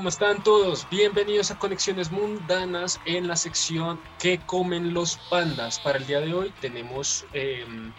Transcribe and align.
¿cómo 0.00 0.08
están 0.08 0.42
todos? 0.42 0.88
Bienvenidos 0.90 1.50
a 1.50 1.58
Conexiones 1.58 2.10
Mundanas 2.10 2.98
en 3.04 3.28
la 3.28 3.36
sección 3.36 4.00
¿Qué 4.18 4.40
comen 4.46 4.94
los 4.94 5.18
pandas? 5.28 5.78
Para 5.78 5.98
el 5.98 6.06
día 6.06 6.20
de 6.20 6.32
hoy 6.32 6.54
tenemos, 6.58 7.26
em, 7.34 7.92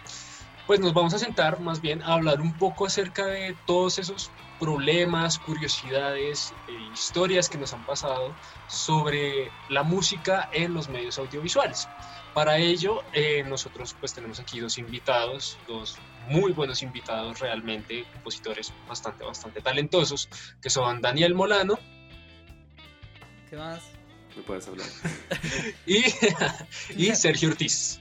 pues 0.66 0.80
nos 0.80 0.94
vamos 0.94 1.14
a 1.14 1.20
sentar 1.20 1.60
más 1.60 1.80
bien 1.80 2.02
a 2.02 2.14
hablar 2.14 2.40
un 2.40 2.54
poco 2.54 2.86
acerca 2.86 3.26
de 3.26 3.56
todos 3.66 4.00
esos 4.00 4.32
problemas, 4.58 5.38
curiosidades, 5.38 6.52
e 6.66 6.92
historias 6.92 7.48
que 7.48 7.58
nos 7.58 7.72
han 7.72 7.86
pasado 7.86 8.34
sobre 8.66 9.52
la 9.68 9.84
música 9.84 10.50
en 10.52 10.74
los 10.74 10.88
medios 10.88 11.20
audiovisuales. 11.20 11.88
Para 12.34 12.58
ello, 12.58 13.02
eh, 13.12 13.44
nosotros 13.46 13.94
pues 14.00 14.12
tenemos 14.12 14.40
aquí 14.40 14.58
dos 14.58 14.76
invitados, 14.78 15.56
dos 15.68 15.98
muy 16.28 16.52
buenos 16.52 16.82
invitados 16.82 17.40
realmente, 17.40 18.04
compositores 18.12 18.72
bastante, 18.88 19.24
bastante 19.24 19.60
talentosos, 19.60 20.28
que 20.60 20.70
son 20.70 21.00
Daniel 21.00 21.34
Molano. 21.34 21.78
¿Qué 23.52 23.58
más? 23.58 23.82
Me 24.34 24.42
puedes 24.44 24.66
hablar. 24.66 24.86
y, 25.86 26.04
y 26.96 27.14
Sergio 27.14 27.50
Ortiz. 27.50 28.00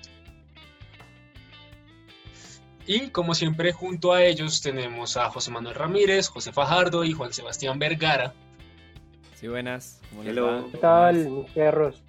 Y 2.87 3.09
como 3.09 3.35
siempre, 3.35 3.73
junto 3.73 4.13
a 4.13 4.23
ellos 4.23 4.61
tenemos 4.61 5.17
a 5.17 5.29
José 5.29 5.51
Manuel 5.51 5.75
Ramírez, 5.75 6.29
José 6.29 6.53
Fajardo 6.53 7.03
y 7.03 7.11
Juan 7.11 7.33
Sebastián 7.33 7.79
Vergara. 7.79 8.33
Sí, 9.35 9.49
buenas. 9.49 9.99
¿Cómo 10.11 10.23
les 10.23 10.37
va? 10.37 10.63
¿Qué 10.71 10.77
tal, 10.77 11.29
mis 11.29 11.51
perros? 11.51 12.01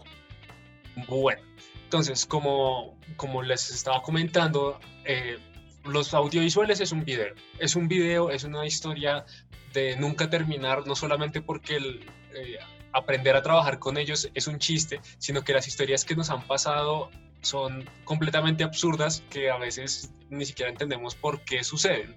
Bueno, 1.09 1.43
entonces, 1.83 2.25
como, 2.25 2.97
como 3.17 3.43
les 3.43 3.71
estaba 3.71 4.03
comentando, 4.03 4.79
eh, 5.05 5.37
los 5.85 6.15
audiovisuales 6.15 6.81
es 6.81 6.93
un 6.93 7.05
video. 7.05 7.35
Es 7.59 7.75
un 7.75 7.89
video, 7.89 8.31
es 8.31 8.45
una 8.45 8.65
historia 8.65 9.27
de 9.73 9.97
nunca 9.97 10.31
terminar, 10.31 10.87
no 10.87 10.95
solamente 10.95 11.43
porque 11.43 11.75
el, 11.75 12.09
eh, 12.37 12.59
aprender 12.93 13.37
a 13.37 13.43
trabajar 13.43 13.79
con 13.79 13.97
ellos 13.97 14.31
es 14.35 14.47
un 14.47 14.59
chiste, 14.59 15.01
sino 15.19 15.43
que 15.43 15.53
las 15.53 15.67
historias 15.67 16.05
que 16.05 16.15
nos 16.15 16.31
han 16.31 16.47
pasado 16.47 17.11
son 17.41 17.89
completamente 18.05 18.65
absurdas 18.65 19.23
que 19.29 19.51
a 19.51 19.59
veces 19.59 20.13
ni 20.31 20.45
siquiera 20.47 20.71
entendemos 20.71 21.15
por 21.15 21.43
qué 21.45 21.65
suceden. 21.65 22.17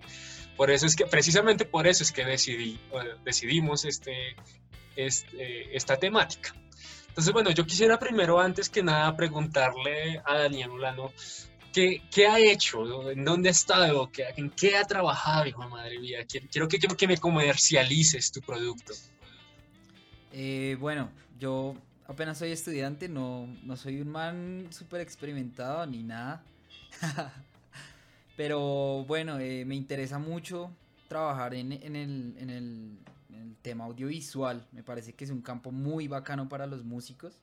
Por 0.55 0.71
eso 0.71 0.85
es 0.85 0.95
que, 0.95 1.05
precisamente 1.05 1.65
por 1.65 1.85
eso 1.87 2.03
es 2.03 2.11
que 2.11 2.23
decidí, 2.23 2.79
decidimos 3.25 3.83
este, 3.83 4.35
este, 4.95 5.75
esta 5.75 5.97
temática. 5.97 6.55
Entonces, 7.09 7.33
bueno, 7.33 7.51
yo 7.51 7.65
quisiera 7.65 7.99
primero, 7.99 8.39
antes 8.39 8.69
que 8.69 8.83
nada, 8.83 9.15
preguntarle 9.15 10.21
a 10.25 10.37
Daniel 10.37 10.71
Ulano, 10.71 11.11
¿qué, 11.73 12.01
qué 12.11 12.27
ha 12.27 12.39
hecho? 12.39 13.11
¿En 13.11 13.25
dónde 13.25 13.49
ha 13.49 13.51
estado? 13.51 14.09
¿Qué, 14.11 14.25
¿En 14.37 14.49
qué 14.49 14.77
ha 14.77 14.85
trabajado, 14.85 15.45
hijo 15.45 15.63
de 15.63 15.69
madre 15.69 15.99
mía? 15.99 16.25
Quiero, 16.25 16.67
que, 16.67 16.77
que 16.77 17.07
me 17.07 17.17
comercialices 17.17 18.31
tu 18.31 18.41
producto. 18.41 18.93
Eh, 20.31 20.77
bueno, 20.79 21.09
yo 21.39 21.75
apenas 22.07 22.37
soy 22.37 22.51
estudiante, 22.51 23.07
no, 23.09 23.47
no 23.63 23.77
soy 23.77 24.01
un 24.01 24.09
man 24.09 24.67
súper 24.71 25.01
experimentado 25.01 25.85
ni 25.85 26.03
nada. 26.03 26.43
Pero 28.37 29.05
bueno, 29.05 29.39
eh, 29.39 29.63
me 29.65 29.75
interesa 29.75 30.19
mucho 30.19 30.69
trabajar 31.07 31.53
en, 31.53 31.71
en, 31.71 31.95
el, 31.95 32.35
en, 32.37 32.49
el, 32.49 32.97
en, 33.29 33.41
el, 33.41 33.55
tema 33.61 33.85
audiovisual. 33.85 34.65
Me 34.71 34.83
parece 34.83 35.13
que 35.13 35.23
es 35.23 35.31
un 35.31 35.41
campo 35.41 35.71
muy 35.71 36.07
bacano 36.07 36.49
para 36.49 36.67
los 36.67 36.83
músicos. 36.83 37.41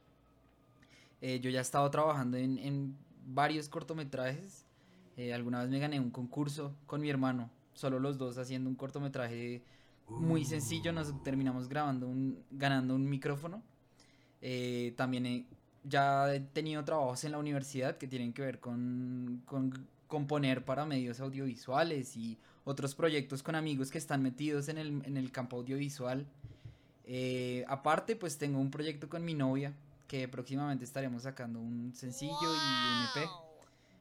Eh, 1.20 1.40
yo 1.40 1.50
ya 1.50 1.60
he 1.60 1.62
estado 1.62 1.90
trabajando 1.90 2.36
en, 2.36 2.96
varios 3.24 3.68
cortometrajes. 3.68 4.64
Eh, 5.16 5.32
alguna 5.32 5.60
vez 5.60 5.70
me 5.70 5.78
gané 5.78 6.00
un 6.00 6.10
concurso 6.10 6.74
con 6.86 7.00
mi 7.00 7.08
hermano, 7.08 7.50
solo 7.74 8.00
los 8.00 8.18
dos 8.18 8.36
haciendo 8.38 8.68
un 8.68 8.74
cortometraje 8.74 9.62
muy 10.20 10.44
sencillo. 10.44 10.92
Nos 10.92 11.22
terminamos 11.22 11.68
grabando 11.68 12.08
un, 12.08 12.42
ganando 12.50 12.94
un 12.94 13.08
micrófono. 13.08 13.62
Eh, 14.40 14.94
también 14.96 15.26
he, 15.26 15.46
ya 15.84 16.34
he 16.34 16.40
tenido 16.40 16.84
trabajos 16.84 17.24
en 17.24 17.32
la 17.32 17.38
universidad 17.38 17.96
que 17.96 18.06
tienen 18.08 18.32
que 18.32 18.42
ver 18.42 18.60
con, 18.60 19.42
con, 19.46 19.86
componer 20.08 20.64
para 20.64 20.84
medios 20.84 21.20
audiovisuales 21.20 22.16
y 22.16 22.38
otros 22.64 22.94
proyectos 22.94 23.42
con 23.42 23.54
amigos 23.54 23.90
que 23.90 23.98
están 23.98 24.22
metidos 24.22 24.68
en 24.68 24.78
el, 24.78 25.02
en 25.04 25.16
el 25.16 25.32
campo 25.32 25.56
audiovisual. 25.56 26.26
Eh, 27.04 27.64
aparte, 27.68 28.16
pues 28.16 28.38
tengo 28.38 28.58
un 28.58 28.70
proyecto 28.70 29.08
con 29.08 29.24
mi 29.24 29.34
novia 29.34 29.72
que 30.06 30.28
próximamente 30.28 30.84
estaremos 30.84 31.22
sacando 31.22 31.58
un 31.60 31.94
sencillo 31.94 32.36
y 32.42 33.16
un 33.16 33.22
EP. 33.22 33.30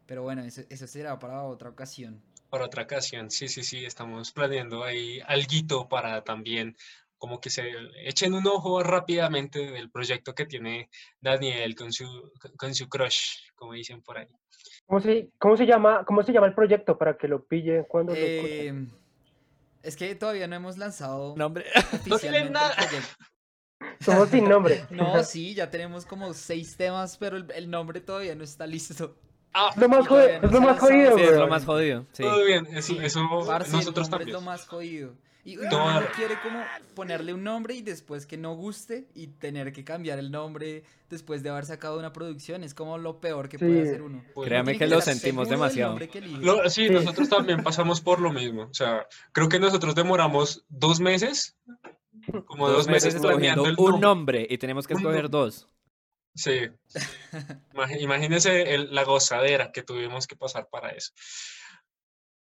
Pero 0.05 0.23
bueno, 0.23 0.41
eso, 0.41 0.61
eso 0.69 0.87
será 0.87 1.17
para 1.19 1.43
otra 1.43 1.69
ocasión. 1.69 2.19
Para 2.51 2.65
otra 2.65 2.83
ocasión, 2.83 3.31
sí, 3.31 3.47
sí, 3.47 3.63
sí, 3.63 3.85
estamos 3.85 4.33
planeando 4.33 4.83
ahí 4.83 5.21
algo 5.25 5.87
para 5.87 6.21
también 6.21 6.75
como 7.17 7.39
que 7.39 7.49
se 7.49 7.71
echen 8.03 8.33
un 8.33 8.45
ojo 8.45 8.83
rápidamente 8.83 9.71
del 9.71 9.89
proyecto 9.89 10.35
que 10.35 10.45
tiene 10.47 10.89
Daniel 11.21 11.75
con 11.75 11.93
su, 11.93 12.31
con 12.57 12.75
su 12.75 12.89
crush, 12.89 13.51
como 13.55 13.71
dicen 13.71 14.01
por 14.01 14.17
ahí. 14.17 14.27
¿Cómo 14.85 14.99
se, 14.99 15.29
cómo 15.37 15.55
se, 15.55 15.65
llama, 15.65 16.03
cómo 16.03 16.23
se 16.23 16.33
llama 16.33 16.47
el 16.47 16.55
proyecto 16.55 16.97
para 16.97 17.17
que 17.17 17.29
lo 17.29 17.45
pillen 17.45 17.85
cuando 17.85 18.13
eh, 18.13 18.73
lo 18.73 18.87
Es 19.81 19.95
que 19.95 20.13
todavía 20.15 20.47
no 20.47 20.57
hemos 20.57 20.77
lanzado 20.77 21.37
nombre 21.37 21.65
oficialmente 21.93 22.49
nada. 22.49 22.73
el 22.73 22.87
proyecto. 22.87 23.15
Somos 24.01 24.29
sin 24.29 24.49
nombre. 24.49 24.83
No, 24.91 25.23
sí, 25.23 25.55
ya 25.55 25.69
tenemos 25.69 26.05
como 26.05 26.33
seis 26.33 26.75
temas, 26.75 27.17
pero 27.17 27.37
el, 27.37 27.49
el 27.55 27.69
nombre 27.69 28.01
todavía 28.01 28.35
no 28.35 28.43
está 28.43 28.67
listo. 28.67 29.15
Ah, 29.53 29.69
Es 29.73 29.77
lo 29.81 29.89
más, 29.89 30.07
jodido, 30.07 30.27
es 30.29 30.51
lo 30.51 30.61
más 30.61 30.79
jodido, 30.79 31.17
Sí, 31.17 31.23
es 31.23 31.31
lo 31.31 31.37
weón. 31.37 31.49
más 31.49 31.65
jodido. 31.65 32.05
Sí. 32.13 32.23
todo 32.23 32.45
bien, 32.45 32.67
eso, 32.71 32.93
Sí, 32.93 32.99
eso 33.01 33.21
Parce, 33.45 33.71
nosotros 33.71 34.09
nombre 34.09 34.25
también. 34.25 34.27
es 34.29 34.33
lo 34.33 34.41
más 34.41 34.67
jodido. 34.67 35.13
Y 35.43 35.57
uno 35.57 36.03
quiere 36.15 36.35
como 36.43 36.63
ponerle 36.93 37.33
un 37.33 37.43
nombre 37.43 37.73
y 37.73 37.81
después 37.81 38.27
que 38.27 38.37
no 38.37 38.53
guste 38.53 39.07
y 39.15 39.25
tener 39.25 39.73
que 39.73 39.83
cambiar 39.83 40.19
el 40.19 40.29
nombre 40.31 40.83
después 41.09 41.41
de 41.41 41.49
haber 41.49 41.65
sacado 41.65 41.97
una 41.97 42.13
producción. 42.13 42.63
Es 42.63 42.75
como 42.75 42.99
lo 42.99 43.19
peor 43.19 43.49
que 43.49 43.57
Sí. 43.57 43.65
puede 43.65 43.81
hacer 43.81 44.03
uno. 44.03 44.23
Pues, 44.35 44.47
Créame 44.47 44.77
que 44.77 44.85
lo 44.85 45.01
sentimos 45.01 45.49
demasiado. 45.49 45.97
nombre. 45.97 46.11
Lo- 46.39 46.69
sí, 46.69 46.87
Sí. 46.87 46.93
nosotros 46.93 47.27
también 47.27 47.63
pasamos 47.63 48.01
por 48.01 48.21
lo 48.21 48.31
mismo. 48.31 48.65
O 48.69 48.73
sea, 48.73 49.07
creo 49.31 49.49
que 49.49 49.59
nosotros 49.59 49.95
demoramos 49.95 50.63
dos 50.69 50.99
meses, 50.99 51.57
como 52.45 52.69
dos, 52.69 52.87
meses, 52.87 53.15
planeando 53.15 53.65
el 53.65 53.75
un 53.79 53.85
nombre. 53.99 54.01
nombre 54.01 54.47
y 54.47 54.57
tenemos 54.59 54.85
que 54.85 54.93
Un 54.93 54.99
escoger 54.99 55.23
nombre. 55.23 55.39
dos. 55.39 55.67
Sí. 56.33 56.69
Imag- 57.73 57.99
Imagínense 58.01 58.73
el- 58.73 58.93
la 58.93 59.03
gozadera 59.03 59.71
que 59.71 59.83
tuvimos 59.83 60.27
que 60.27 60.35
pasar 60.35 60.67
para 60.71 60.89
eso. 60.89 61.11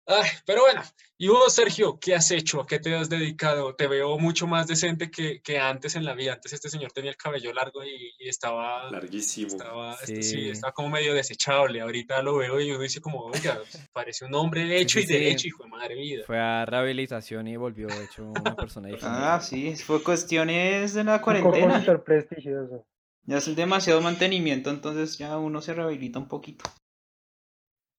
Ay, 0.06 0.28
pero 0.45 0.62
bueno, 0.62 0.83
y 1.19 1.28
vos, 1.28 1.55
Sergio, 1.55 1.99
¿qué 2.01 2.17
has 2.17 2.33
hecho? 2.33 2.61
¿A 2.61 2.67
qué 2.67 2.81
te 2.81 2.93
has 2.97 3.09
dedicado? 3.09 3.77
Te 3.77 3.87
veo 3.87 4.19
mucho 4.19 4.49
más 4.49 4.67
decente 4.67 5.09
que, 5.09 5.41
que 5.41 5.59
antes 5.61 5.95
en 5.95 6.05
la 6.05 6.15
vida. 6.15 6.33
Antes 6.33 6.53
este 6.53 6.69
señor 6.69 6.91
tenía 6.91 7.11
el 7.12 7.17
cabello 7.17 7.53
largo 7.53 7.84
y, 7.84 8.12
y 8.19 8.28
estaba, 8.28 8.91
Larguísimo. 8.91 9.47
estaba, 9.49 9.95
este, 9.95 10.22
sí, 10.25 10.31
Sí. 10.31 10.51
estaba 10.51 10.72
como 10.72 10.89
medio 10.89 11.15
desechable. 11.15 11.81
Ahorita 11.81 12.22
lo 12.22 12.39
veo 12.39 12.61
y 12.61 12.72
uno 12.72 12.81
dice 12.81 13.01
como, 13.01 13.21
oiga, 13.27 13.61
parece 13.93 14.25
un 14.25 14.34
hombre 14.34 14.81
hecho 14.81 14.99
sí, 14.99 15.05
y 15.05 15.07
sí. 15.07 15.12
derecho, 15.12 15.47
hijo 15.47 15.62
de 15.62 15.69
madre 15.71 15.95
vida. 15.95 16.25
Fue 16.27 16.41
a 16.41 16.65
rehabilitación 16.67 17.47
y 17.47 17.57
volvió 17.57 17.87
hecho 18.03 18.25
una 18.25 18.57
persona 18.57 18.89
diferente. 18.89 19.21
Ah, 19.22 19.41
sí, 19.41 19.77
fue 19.77 20.03
cuestiones 20.03 20.93
de 20.95 21.05
la 21.05 21.17
Un 21.17 21.21
cuarentena. 21.22 21.61
compositor 21.69 22.03
prestigioso. 22.03 22.84
Ya 23.30 23.36
es 23.36 23.54
demasiado 23.54 24.00
mantenimiento, 24.00 24.70
entonces 24.70 25.16
ya 25.16 25.38
uno 25.38 25.62
se 25.62 25.72
rehabilita 25.72 26.18
un 26.18 26.26
poquito. 26.26 26.64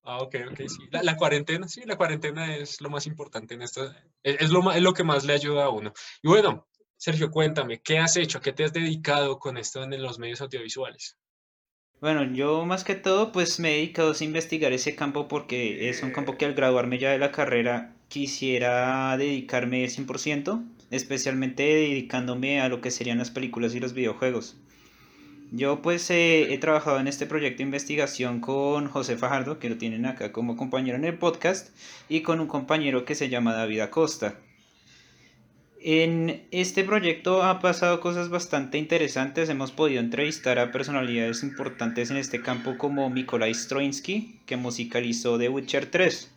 Ah, 0.03 0.17
ok, 0.17 0.35
ok, 0.51 0.59
sí. 0.67 0.89
La, 0.91 1.03
la 1.03 1.15
cuarentena, 1.15 1.69
sí, 1.69 1.83
la 1.85 1.95
cuarentena 1.95 2.53
es 2.53 2.81
lo 2.81 2.89
más 2.89 3.07
importante 3.07 3.53
en 3.53 3.61
esto. 3.61 3.85
Es, 4.23 4.41
es 4.41 4.49
lo, 4.49 4.69
es 4.73 4.81
lo 4.81 4.93
que 4.93 5.05
más 5.05 5.23
le 5.23 5.31
ayuda 5.31 5.63
a 5.63 5.69
uno. 5.69 5.93
Y 6.21 6.27
bueno, 6.27 6.67
Sergio, 6.97 7.31
cuéntame, 7.31 7.79
¿qué 7.81 7.97
has 7.97 8.17
hecho? 8.17 8.39
¿A 8.39 8.41
qué 8.41 8.51
te 8.51 8.65
has 8.65 8.73
dedicado 8.73 9.39
con 9.39 9.55
esto 9.55 9.81
en 9.81 10.01
los 10.01 10.19
medios 10.19 10.41
audiovisuales? 10.41 11.17
Bueno, 12.01 12.25
yo 12.25 12.65
más 12.65 12.83
que 12.83 12.95
todo 12.95 13.31
pues 13.31 13.57
me 13.61 13.69
he 13.69 13.77
dedicado 13.77 14.11
a 14.11 14.23
investigar 14.25 14.73
ese 14.73 14.97
campo 14.97 15.29
porque 15.29 15.87
es 15.87 16.03
un 16.03 16.11
campo 16.11 16.37
que 16.37 16.43
al 16.43 16.55
graduarme 16.55 16.99
ya 16.99 17.11
de 17.11 17.19
la 17.19 17.31
carrera 17.31 17.95
quisiera 18.09 19.15
dedicarme 19.15 19.85
100%, 19.85 20.61
especialmente 20.89 21.63
dedicándome 21.63 22.59
a 22.59 22.67
lo 22.67 22.81
que 22.81 22.91
serían 22.91 23.19
las 23.19 23.31
películas 23.31 23.73
y 23.75 23.79
los 23.79 23.93
videojuegos. 23.93 24.57
Yo 25.53 25.81
pues 25.81 26.09
eh, 26.11 26.53
he 26.53 26.57
trabajado 26.59 26.97
en 27.01 27.09
este 27.09 27.25
proyecto 27.25 27.57
de 27.57 27.65
investigación 27.65 28.39
con 28.39 28.87
José 28.87 29.17
Fajardo, 29.17 29.59
que 29.59 29.69
lo 29.69 29.77
tienen 29.77 30.05
acá 30.05 30.31
como 30.31 30.55
compañero 30.55 30.97
en 30.97 31.03
el 31.03 31.17
podcast, 31.17 31.75
y 32.07 32.21
con 32.21 32.39
un 32.39 32.47
compañero 32.47 33.03
que 33.03 33.15
se 33.15 33.27
llama 33.27 33.53
David 33.53 33.81
Acosta. 33.81 34.39
En 35.81 36.47
este 36.51 36.85
proyecto 36.85 37.43
ha 37.43 37.59
pasado 37.59 37.99
cosas 37.99 38.29
bastante 38.29 38.77
interesantes. 38.77 39.49
Hemos 39.49 39.73
podido 39.73 39.99
entrevistar 39.99 40.57
a 40.57 40.71
personalidades 40.71 41.43
importantes 41.43 42.11
en 42.11 42.17
este 42.17 42.41
campo 42.41 42.77
como 42.77 43.09
Nikolai 43.09 43.53
Stroinsky, 43.53 44.39
que 44.45 44.55
musicalizó 44.55 45.37
The 45.37 45.49
Witcher 45.49 45.91
3. 45.91 46.31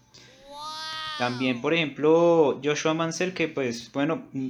También, 1.18 1.60
por 1.60 1.72
ejemplo, 1.72 2.60
Joshua 2.64 2.94
Mansell, 2.94 3.32
que 3.32 3.46
pues, 3.46 3.92
bueno, 3.92 4.24
mm, 4.32 4.48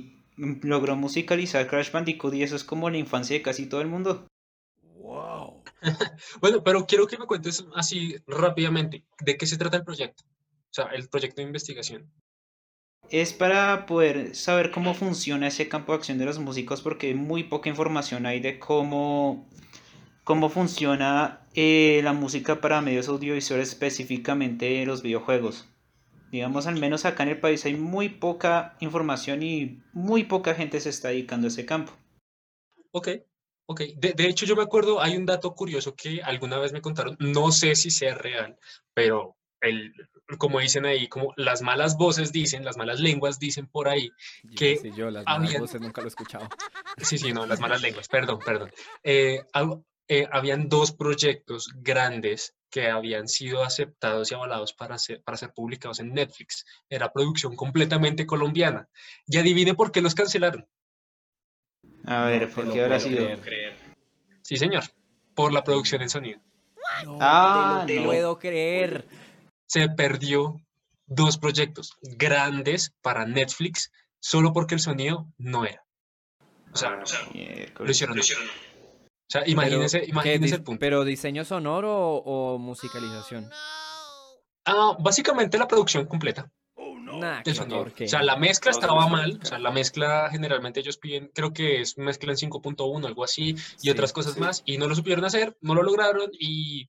logró 0.62 0.96
musicalizar 0.96 1.66
Crash 1.66 1.92
Bandicoot 1.92 2.32
y 2.32 2.42
eso 2.42 2.56
es 2.56 2.64
como 2.64 2.88
la 2.88 2.96
infancia 2.96 3.36
de 3.36 3.42
casi 3.42 3.66
todo 3.66 3.82
el 3.82 3.88
mundo. 3.88 4.26
Bueno, 6.40 6.62
pero 6.64 6.86
quiero 6.86 7.06
que 7.06 7.18
me 7.18 7.26
cuentes 7.26 7.64
así 7.74 8.16
rápidamente, 8.26 9.04
¿de 9.20 9.36
qué 9.36 9.46
se 9.46 9.58
trata 9.58 9.76
el 9.76 9.84
proyecto? 9.84 10.24
O 10.24 10.74
sea, 10.74 10.86
el 10.86 11.08
proyecto 11.08 11.40
de 11.40 11.46
investigación. 11.46 12.10
es 13.10 13.32
para 13.32 13.86
poder 13.86 14.34
saber 14.34 14.70
cómo 14.70 14.94
funciona 14.94 15.46
ese 15.48 15.68
campo 15.68 15.92
de 15.92 15.98
acción 15.98 16.18
de 16.18 16.24
los 16.26 16.38
músicos 16.38 16.82
porque 16.82 17.14
muy 17.14 17.44
poca 17.44 17.68
información 17.70 18.26
hay 18.26 18.40
de 18.40 18.58
cómo, 18.58 19.48
cómo 20.24 20.48
funciona 20.50 21.46
eh, 21.54 22.00
la 22.04 22.12
música 22.12 22.60
para 22.60 22.80
medios 22.80 23.08
audiovisuales, 23.08 23.70
específicamente 23.70 24.84
los 24.86 25.02
videojuegos. 25.02 25.68
Digamos, 26.32 26.66
al 26.66 26.78
menos 26.80 27.04
acá 27.04 27.22
en 27.22 27.30
el 27.30 27.40
país 27.40 27.64
hay 27.64 27.74
muy 27.76 28.08
poca 28.08 28.76
información 28.80 29.42
y 29.42 29.82
muy 29.92 30.24
poca 30.24 30.54
gente 30.54 30.80
se 30.80 30.90
está 30.90 31.08
dedicando 31.08 31.46
a 31.46 31.48
ese 31.48 31.66
campo. 31.66 31.92
Ok, 32.92 33.08
ok. 33.66 33.80
De, 33.96 34.12
de 34.12 34.26
hecho, 34.26 34.46
yo 34.46 34.56
me 34.56 34.62
acuerdo, 34.62 35.00
hay 35.00 35.16
un 35.16 35.26
dato 35.26 35.54
curioso 35.54 35.94
que 35.94 36.22
alguna 36.22 36.58
vez 36.58 36.72
me 36.72 36.80
contaron, 36.80 37.16
no 37.20 37.50
sé 37.52 37.74
si 37.74 37.90
sea 37.90 38.14
real, 38.14 38.58
pero 38.94 39.36
el, 39.60 39.92
como 40.38 40.60
dicen 40.60 40.84
ahí, 40.84 41.08
como 41.08 41.32
las 41.36 41.62
malas 41.62 41.96
voces 41.96 42.32
dicen, 42.32 42.64
las 42.64 42.76
malas 42.76 43.00
lenguas 43.00 43.38
dicen 43.38 43.66
por 43.66 43.88
ahí, 43.88 44.10
que 44.56 44.76
sí, 44.76 44.90
yo 44.96 45.10
las 45.10 45.24
malas 45.24 45.46
habían- 45.48 45.60
voces 45.60 45.80
nunca 45.80 46.00
lo 46.02 46.06
he 46.06 46.08
escuchado. 46.08 46.48
Sí, 46.98 47.18
sí, 47.18 47.32
no, 47.32 47.44
las 47.44 47.58
malas 47.58 47.82
lenguas, 47.82 48.06
perdón, 48.06 48.38
perdón. 48.44 48.70
Eh, 49.02 49.42
eh, 50.06 50.28
habían 50.30 50.68
dos 50.68 50.92
proyectos 50.92 51.68
grandes 51.80 52.54
que 52.70 52.88
habían 52.88 53.26
sido 53.26 53.64
aceptados 53.64 54.30
y 54.30 54.34
avalados 54.34 54.72
para 54.74 54.96
ser, 54.98 55.20
para 55.24 55.36
ser 55.36 55.52
publicados 55.52 55.98
en 55.98 56.12
Netflix. 56.12 56.64
Era 56.88 57.12
producción 57.12 57.56
completamente 57.56 58.26
colombiana. 58.26 58.88
Y 59.26 59.38
adivine 59.38 59.74
por 59.74 59.90
qué 59.90 60.02
los 60.02 60.14
cancelaron. 60.14 60.68
A 62.06 62.24
ver, 62.26 62.48
te 62.48 62.54
¿por 62.54 62.66
lo 62.66 62.72
qué 62.74 62.82
habrá 62.82 62.98
puedo 62.98 63.08
sido? 63.10 63.40
creer. 63.40 63.76
Sí, 64.42 64.56
señor, 64.56 64.84
por 65.34 65.52
la 65.52 65.64
producción 65.64 66.02
en 66.02 66.10
sonido. 66.10 66.40
No 67.04 67.18
Ah, 67.20 67.84
te 67.86 67.94
lo 67.96 68.00
no. 68.02 68.06
puedo 68.06 68.38
creer. 68.38 69.06
Se 69.66 69.88
perdió 69.88 70.60
dos 71.06 71.38
proyectos 71.38 71.96
grandes 72.02 72.92
para 73.02 73.26
Netflix 73.26 73.90
solo 74.20 74.52
porque 74.52 74.74
el 74.74 74.80
sonido 74.80 75.26
no 75.38 75.64
era. 75.64 75.82
O 76.72 76.76
sea, 76.76 76.98
o 77.02 77.06
sea, 77.06 77.20
lo 77.78 77.90
hicieron. 77.90 78.18
O 78.18 78.22
sea, 78.22 79.40
Pero, 79.40 79.52
imagínense, 79.52 80.00
¿qué 80.02 80.10
imagínense 80.10 80.54
el 80.56 80.62
punto. 80.62 80.80
¿Pero 80.80 81.04
diseño 81.04 81.44
sonoro 81.44 81.90
o, 81.96 82.54
o 82.54 82.58
musicalización? 82.58 83.50
Ah, 84.66 84.96
básicamente 85.00 85.58
la 85.58 85.66
producción 85.68 86.06
completa. 86.06 86.50
Nah, 87.18 87.42
del. 87.42 87.58
O 87.58 88.08
sea, 88.08 88.22
la 88.22 88.36
mezcla 88.36 88.70
estaba 88.70 89.06
mal. 89.08 89.38
O 89.42 89.46
sea, 89.46 89.58
la 89.58 89.70
mezcla 89.70 90.28
generalmente 90.30 90.80
ellos 90.80 90.98
piden, 90.98 91.30
creo 91.34 91.52
que 91.52 91.80
es 91.80 91.98
mezcla 91.98 92.32
en 92.32 92.38
5.1, 92.38 93.06
algo 93.06 93.24
así, 93.24 93.50
y 93.50 93.56
Sí, 93.56 93.90
otras 93.90 94.12
cosas 94.12 94.34
sí. 94.34 94.40
más, 94.40 94.62
y 94.64 94.78
no 94.78 94.86
lo 94.88 94.94
supieron 94.94 95.24
hacer, 95.24 95.56
no 95.60 95.74
lo 95.74 95.82
lograron 95.82 96.30
y 96.38 96.88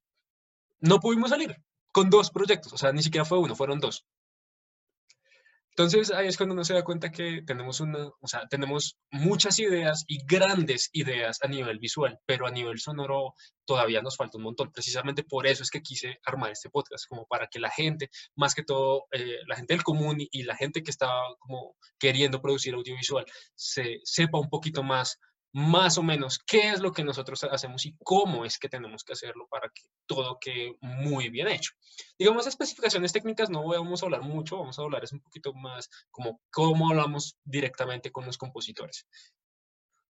no 0.80 1.00
pudimos 1.00 1.30
salir 1.30 1.58
con 1.92 2.10
dos 2.10 2.30
proyectos. 2.30 2.74
O 2.74 2.78
sea, 2.78 2.92
ni 2.92 3.02
siquiera 3.02 3.26
fue 3.26 3.40
uno, 3.40 3.56
fueron 3.56 3.80
dos. 3.80 4.06
Entonces 5.78 6.10
ahí 6.12 6.28
es 6.28 6.38
cuando 6.38 6.54
uno 6.54 6.64
se 6.64 6.74
da 6.74 6.86
cuenta 6.86 7.12
que 7.12 7.42
tenemos 7.46 7.82
una, 7.82 8.08
o 8.08 8.28
sea, 8.28 8.48
tenemos 8.48 8.98
muchas 9.12 9.60
ideas 9.60 10.06
y 10.08 10.26
grandes 10.26 10.90
ideas 10.94 11.40
a 11.42 11.50
nivel 11.50 11.80
visual, 11.80 12.18
pero 12.26 12.48
a 12.48 12.52
nivel 12.52 12.80
sonoro 12.80 13.34
todavía 13.66 14.02
nos 14.02 14.16
falta 14.16 14.38
un 14.38 14.46
montón. 14.46 14.72
Precisamente 14.72 15.24
por 15.24 15.46
eso 15.48 15.64
es 15.64 15.70
que 15.70 15.82
quise 15.82 16.18
armar 16.26 16.52
este 16.52 16.70
podcast, 16.70 17.06
como 17.10 17.26
para 17.26 17.48
que 17.48 17.60
la 17.60 17.70
gente, 17.70 18.10
más 18.38 18.56
que 18.56 18.64
todo 18.64 19.08
eh, 19.12 19.40
la 19.48 19.58
gente 19.58 19.74
del 19.74 19.84
común 19.84 20.16
y, 20.20 20.44
la 20.44 20.56
gente 20.56 20.82
que 20.82 20.92
está 20.92 21.10
como 21.40 21.76
queriendo 22.00 22.42
producir 22.42 22.74
audiovisual, 22.74 23.26
se 23.56 24.00
sepa 24.06 24.40
un 24.40 24.50
poquito 24.50 24.82
más, 24.82 25.20
más 25.58 25.98
o 25.98 26.04
menos, 26.04 26.38
qué 26.46 26.72
es 26.72 26.82
lo 26.82 26.92
que 26.92 27.06
nosotros 27.06 27.42
hacemos 27.46 27.86
y 27.86 27.96
cómo 28.04 28.44
es 28.44 28.60
que 28.60 28.68
tenemos 28.68 29.06
que 29.06 29.14
hacerlo 29.14 29.48
para 29.50 29.70
que 29.70 29.84
todo 30.06 30.38
quede 30.38 30.76
muy 30.82 31.30
bien 31.30 31.48
hecho. 31.48 31.72
Digamos, 32.20 32.46
especificaciones 32.46 33.14
técnicas 33.14 33.50
no 33.50 33.66
vamos 33.66 34.04
a 34.04 34.06
hablar 34.06 34.22
mucho, 34.22 34.58
vamos 34.58 34.78
a 34.78 34.82
hablar 34.82 35.06
es 35.06 35.14
un 35.14 35.22
poquito 35.22 35.54
más 35.54 35.90
como 36.12 36.42
cómo 36.52 36.90
hablamos 36.90 37.38
directamente 37.46 38.12
con 38.12 38.26
los 38.26 38.38
compositores. 38.38 39.08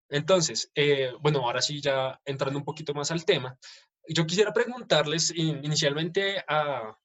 Entonces, 0.08 0.70
eh, 0.76 1.10
bueno, 1.20 1.40
ahora 1.40 1.60
sí, 1.60 1.80
ya 1.80 2.20
entrando 2.24 2.60
un 2.60 2.64
poquito 2.64 2.94
más 2.94 3.10
al 3.10 3.24
tema, 3.24 3.58
yo 4.06 4.24
quisiera 4.24 4.52
preguntarles 4.52 5.32
in- 5.34 5.64
inicialmente 5.64 6.44
a, 6.46 6.96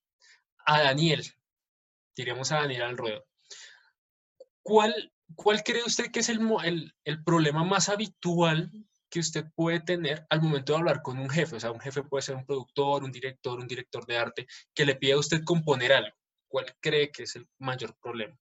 a 0.63 0.81
Daniel, 0.83 1.25
diremos 2.15 2.51
a 2.51 2.57
Daniel 2.57 2.83
al 2.83 2.97
ruedo, 2.97 3.25
¿cuál, 4.61 5.11
cuál 5.35 5.63
cree 5.63 5.83
usted 5.85 6.11
que 6.11 6.19
es 6.21 6.29
el, 6.29 6.39
el, 6.63 6.93
el 7.03 7.23
problema 7.23 7.63
más 7.63 7.89
habitual 7.89 8.71
que 9.09 9.19
usted 9.19 9.45
puede 9.55 9.79
tener 9.79 10.25
al 10.29 10.41
momento 10.41 10.73
de 10.73 10.79
hablar 10.79 11.01
con 11.01 11.17
un 11.17 11.29
jefe? 11.29 11.55
O 11.55 11.59
sea, 11.59 11.71
un 11.71 11.79
jefe 11.79 12.03
puede 12.03 12.21
ser 12.23 12.35
un 12.35 12.45
productor, 12.45 13.03
un 13.03 13.11
director, 13.11 13.59
un 13.59 13.67
director 13.67 14.05
de 14.05 14.17
arte, 14.17 14.47
que 14.73 14.85
le 14.85 14.95
pida 14.95 15.15
a 15.15 15.19
usted 15.19 15.43
componer 15.43 15.93
algo. 15.93 16.15
¿Cuál 16.47 16.65
cree 16.79 17.11
que 17.11 17.23
es 17.23 17.35
el 17.35 17.47
mayor 17.59 17.95
problema? 18.01 18.37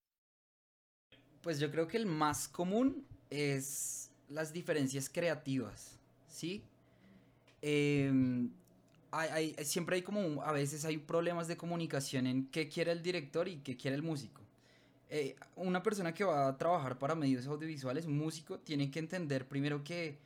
Pues 1.43 1.61
yo 1.61 1.71
creo 1.71 1.87
que 1.87 1.97
el 1.97 2.07
más 2.07 2.49
común 2.49 3.07
es 3.31 4.11
las 4.29 4.53
diferencias 4.53 5.09
creativas, 5.09 5.99
¿sí? 6.29 6.65
Em, 7.63 8.51
hay- 9.11 9.55
hay- 9.57 9.65
siempre 9.65 9.97
hay 9.97 10.03
como, 10.03 10.43
a 10.43 10.53
veces 10.53 10.85
hay 10.85 10.99
problemas 10.99 11.49
de 11.49 11.57
comunicación 11.57 12.27
en 12.27 12.49
qué 12.51 12.69
quiere 12.69 12.93
el 12.93 13.03
director 13.03 13.49
y 13.49 13.59
qué 13.59 13.77
quiere 13.77 13.97
el 13.97 14.03
músico. 14.03 14.46
Eh, 15.09 15.37
una 15.55 15.83
persona 15.83 16.13
que 16.13 16.25
va 16.25 16.49
a 16.49 16.59
trabajar 16.59 16.99
para 16.99 17.15
medios 17.15 17.47
audiovisuales, 17.47 18.07
un 18.07 18.19
músico, 18.19 18.59
tiene 18.59 18.91
que 18.91 18.99
entender 18.99 19.47
primero 19.47 19.85
que 19.85 20.19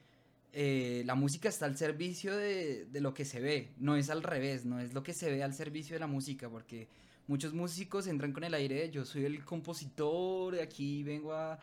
eh, 0.52 1.02
la 1.04 1.14
música 1.14 1.48
está 1.48 1.66
al 1.66 1.76
servicio 1.76 2.36
de, 2.36 2.86
de 2.86 3.00
lo 3.00 3.12
que 3.12 3.24
se 3.24 3.40
ve, 3.40 3.72
no 3.78 3.96
es 3.96 4.08
al 4.08 4.22
revés, 4.22 4.64
no 4.64 4.80
es 4.80 4.94
lo 4.94 5.02
que 5.02 5.12
se 5.12 5.30
ve 5.30 5.42
al 5.42 5.52
servicio 5.52 5.94
de 5.94 6.00
la 6.00 6.06
música, 6.06 6.48
porque 6.48 6.88
muchos 7.26 7.52
músicos 7.52 8.06
entran 8.06 8.32
con 8.32 8.42
el 8.42 8.54
aire 8.54 8.76
de 8.76 8.90
yo 8.90 9.04
soy 9.04 9.24
el 9.26 9.44
compositor, 9.44 10.54
de 10.54 10.62
aquí 10.62 11.02
vengo 11.02 11.34
a... 11.34 11.58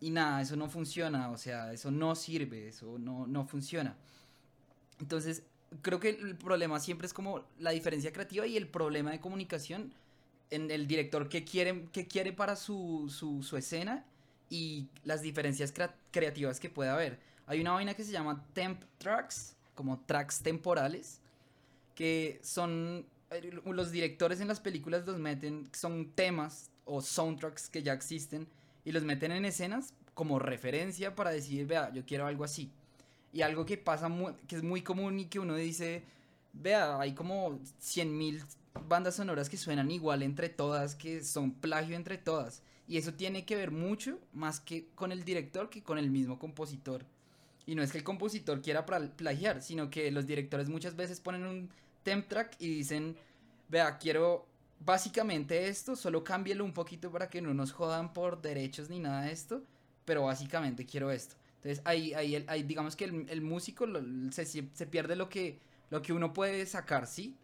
Y 0.00 0.10
nada, 0.10 0.42
eso 0.42 0.54
no 0.54 0.68
funciona, 0.68 1.30
o 1.30 1.38
sea, 1.38 1.72
eso 1.72 1.90
no 1.90 2.14
sirve, 2.14 2.68
eso 2.68 2.98
no, 2.98 3.26
no 3.26 3.44
funciona. 3.46 3.96
Entonces, 5.00 5.42
creo 5.82 5.98
que 5.98 6.10
el 6.10 6.36
problema 6.36 6.78
siempre 6.78 7.06
es 7.06 7.12
como 7.12 7.44
la 7.58 7.70
diferencia 7.70 8.12
creativa 8.12 8.46
y 8.46 8.56
el 8.56 8.68
problema 8.68 9.10
de 9.10 9.18
comunicación 9.18 9.92
en 10.50 10.70
el 10.70 10.86
director 10.86 11.28
que 11.28 11.44
quiere, 11.44 11.86
que 11.92 12.06
quiere 12.06 12.32
para 12.32 12.56
su, 12.56 13.12
su, 13.14 13.42
su 13.42 13.56
escena 13.56 14.04
y 14.50 14.86
las 15.04 15.22
diferencias 15.22 15.72
crea- 15.72 15.94
creativas 16.10 16.58
que 16.60 16.70
puede 16.70 16.90
haber. 16.90 17.18
Hay 17.46 17.60
una 17.60 17.72
vaina 17.72 17.94
que 17.94 18.04
se 18.04 18.12
llama 18.12 18.44
temp 18.54 18.82
tracks, 18.98 19.54
como 19.74 20.00
tracks 20.00 20.40
temporales, 20.42 21.20
que 21.94 22.38
son 22.42 23.06
eh, 23.30 23.60
los 23.64 23.90
directores 23.90 24.40
en 24.40 24.48
las 24.48 24.60
películas 24.60 25.06
los 25.06 25.18
meten, 25.18 25.68
son 25.72 26.10
temas 26.14 26.70
o 26.84 27.00
soundtracks 27.02 27.68
que 27.68 27.82
ya 27.82 27.92
existen 27.92 28.46
y 28.84 28.92
los 28.92 29.02
meten 29.04 29.32
en 29.32 29.44
escenas 29.44 29.92
como 30.14 30.38
referencia 30.38 31.14
para 31.14 31.30
decir, 31.30 31.66
vea, 31.66 31.92
yo 31.92 32.04
quiero 32.04 32.26
algo 32.26 32.44
así. 32.44 32.70
Y 33.32 33.42
algo 33.42 33.66
que 33.66 33.76
pasa, 33.76 34.08
mu- 34.08 34.34
que 34.46 34.56
es 34.56 34.62
muy 34.62 34.82
común 34.82 35.20
y 35.20 35.26
que 35.26 35.38
uno 35.38 35.54
dice, 35.54 36.02
vea, 36.54 36.98
hay 36.98 37.12
como 37.12 37.58
100.000 37.80 38.42
bandas 38.88 39.16
sonoras 39.16 39.48
que 39.48 39.56
suenan 39.56 39.90
igual 39.90 40.22
entre 40.22 40.48
todas, 40.48 40.94
que 40.94 41.22
son 41.22 41.52
plagio 41.52 41.96
entre 41.96 42.18
todas. 42.18 42.62
Y 42.86 42.96
eso 42.96 43.14
tiene 43.14 43.44
que 43.44 43.56
ver 43.56 43.70
mucho 43.70 44.18
más 44.32 44.60
que 44.60 44.88
con 44.94 45.12
el 45.12 45.24
director 45.24 45.68
que 45.68 45.82
con 45.82 45.98
el 45.98 46.10
mismo 46.10 46.38
compositor. 46.38 47.04
Y 47.66 47.74
no 47.74 47.82
es 47.82 47.92
que 47.92 47.98
el 47.98 48.04
compositor 48.04 48.62
quiera 48.62 48.86
plagiar, 48.86 49.60
sino 49.60 49.90
que 49.90 50.10
los 50.10 50.26
directores 50.26 50.70
muchas 50.70 50.96
veces 50.96 51.20
ponen 51.20 51.44
un 51.44 51.68
temp 52.02 52.26
track 52.26 52.56
y 52.58 52.68
dicen, 52.68 53.14
vea, 53.68 53.98
quiero 53.98 54.46
básicamente 54.80 55.68
esto, 55.68 55.96
solo 55.96 56.24
cámbielo 56.24 56.64
un 56.64 56.72
poquito 56.72 57.10
para 57.10 57.28
que 57.28 57.42
no 57.42 57.52
nos 57.52 57.72
jodan 57.72 58.12
por 58.14 58.40
derechos 58.40 58.88
ni 58.88 59.00
nada 59.00 59.22
de 59.24 59.32
esto, 59.32 59.62
pero 60.06 60.22
básicamente 60.22 60.86
quiero 60.86 61.10
esto. 61.10 61.36
Entonces 61.56 61.82
ahí, 61.84 62.14
ahí, 62.14 62.42
ahí 62.48 62.62
digamos 62.62 62.96
que 62.96 63.04
el, 63.04 63.28
el 63.28 63.42
músico 63.42 63.86
se, 64.30 64.46
se 64.46 64.86
pierde 64.86 65.16
lo 65.16 65.28
que, 65.28 65.58
lo 65.90 66.00
que 66.00 66.14
uno 66.14 66.32
puede 66.32 66.64
sacar, 66.64 67.06
¿sí? 67.06 67.36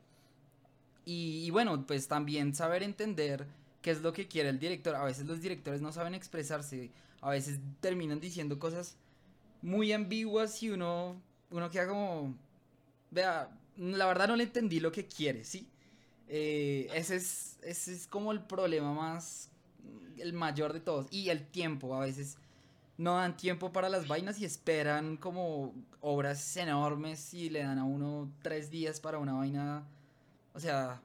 Y, 1.05 1.51
bueno, 1.51 1.87
pues 1.87 2.09
también 2.09 2.55
saber 2.55 2.83
entender 2.83 3.47
qué 3.83 3.91
es 3.91 4.01
lo 4.01 4.13
que 4.13 4.27
quiere 4.27 4.49
el 4.49 4.59
director. 4.59 4.95
A 4.95 5.05
veces 5.05 5.27
los 5.27 5.41
directores 5.41 5.81
no 5.81 5.93
saben 5.93 6.15
expresarse, 6.15 6.91
a 7.21 7.31
veces 7.31 7.61
terminan 7.81 8.21
diciendo 8.21 8.59
cosas 8.59 8.97
muy 9.63 9.93
ambiguas 9.93 10.63
y 10.63 10.71
uno, 10.71 11.21
uno 11.51 11.71
queda 11.71 11.89
como, 11.89 12.35
vea, 13.11 13.51
la 13.77 14.07
verdad 14.07 14.29
no 14.29 14.37
le 14.37 14.45
entendí 14.45 14.81
lo 14.81 14.93
que 14.93 15.07
quiere, 15.07 15.45
¿sí? 15.45 15.69
Eh, 16.29 16.89
ese, 16.95 17.17
es, 17.17 17.59
ese 17.63 17.93
es 17.93 18.07
como 18.07 18.33
el 18.33 18.41
problema 18.41 18.93
más, 18.95 19.51
el 20.19 20.33
mayor 20.33 20.73
de 20.73 20.81
todos. 20.81 21.07
Y 21.11 21.29
el 21.29 21.47
tiempo, 21.47 21.95
a 21.95 22.01
veces 22.01 22.39
no 22.97 23.17
dan 23.17 23.37
tiempo 23.37 23.73
para 23.73 23.89
las 23.89 24.07
vainas 24.07 24.39
y 24.41 24.45
esperan 24.45 25.17
como 25.17 25.75
obras 26.01 26.57
enormes 26.57 27.35
y 27.35 27.51
le 27.51 27.61
dan 27.61 27.79
a 27.79 27.85
uno 27.85 28.31
tres 28.43 28.71
días 28.71 29.01
para 29.01 29.19
una 29.19 29.35
vaina. 29.35 29.85
O 30.55 30.61
sea, 30.61 31.03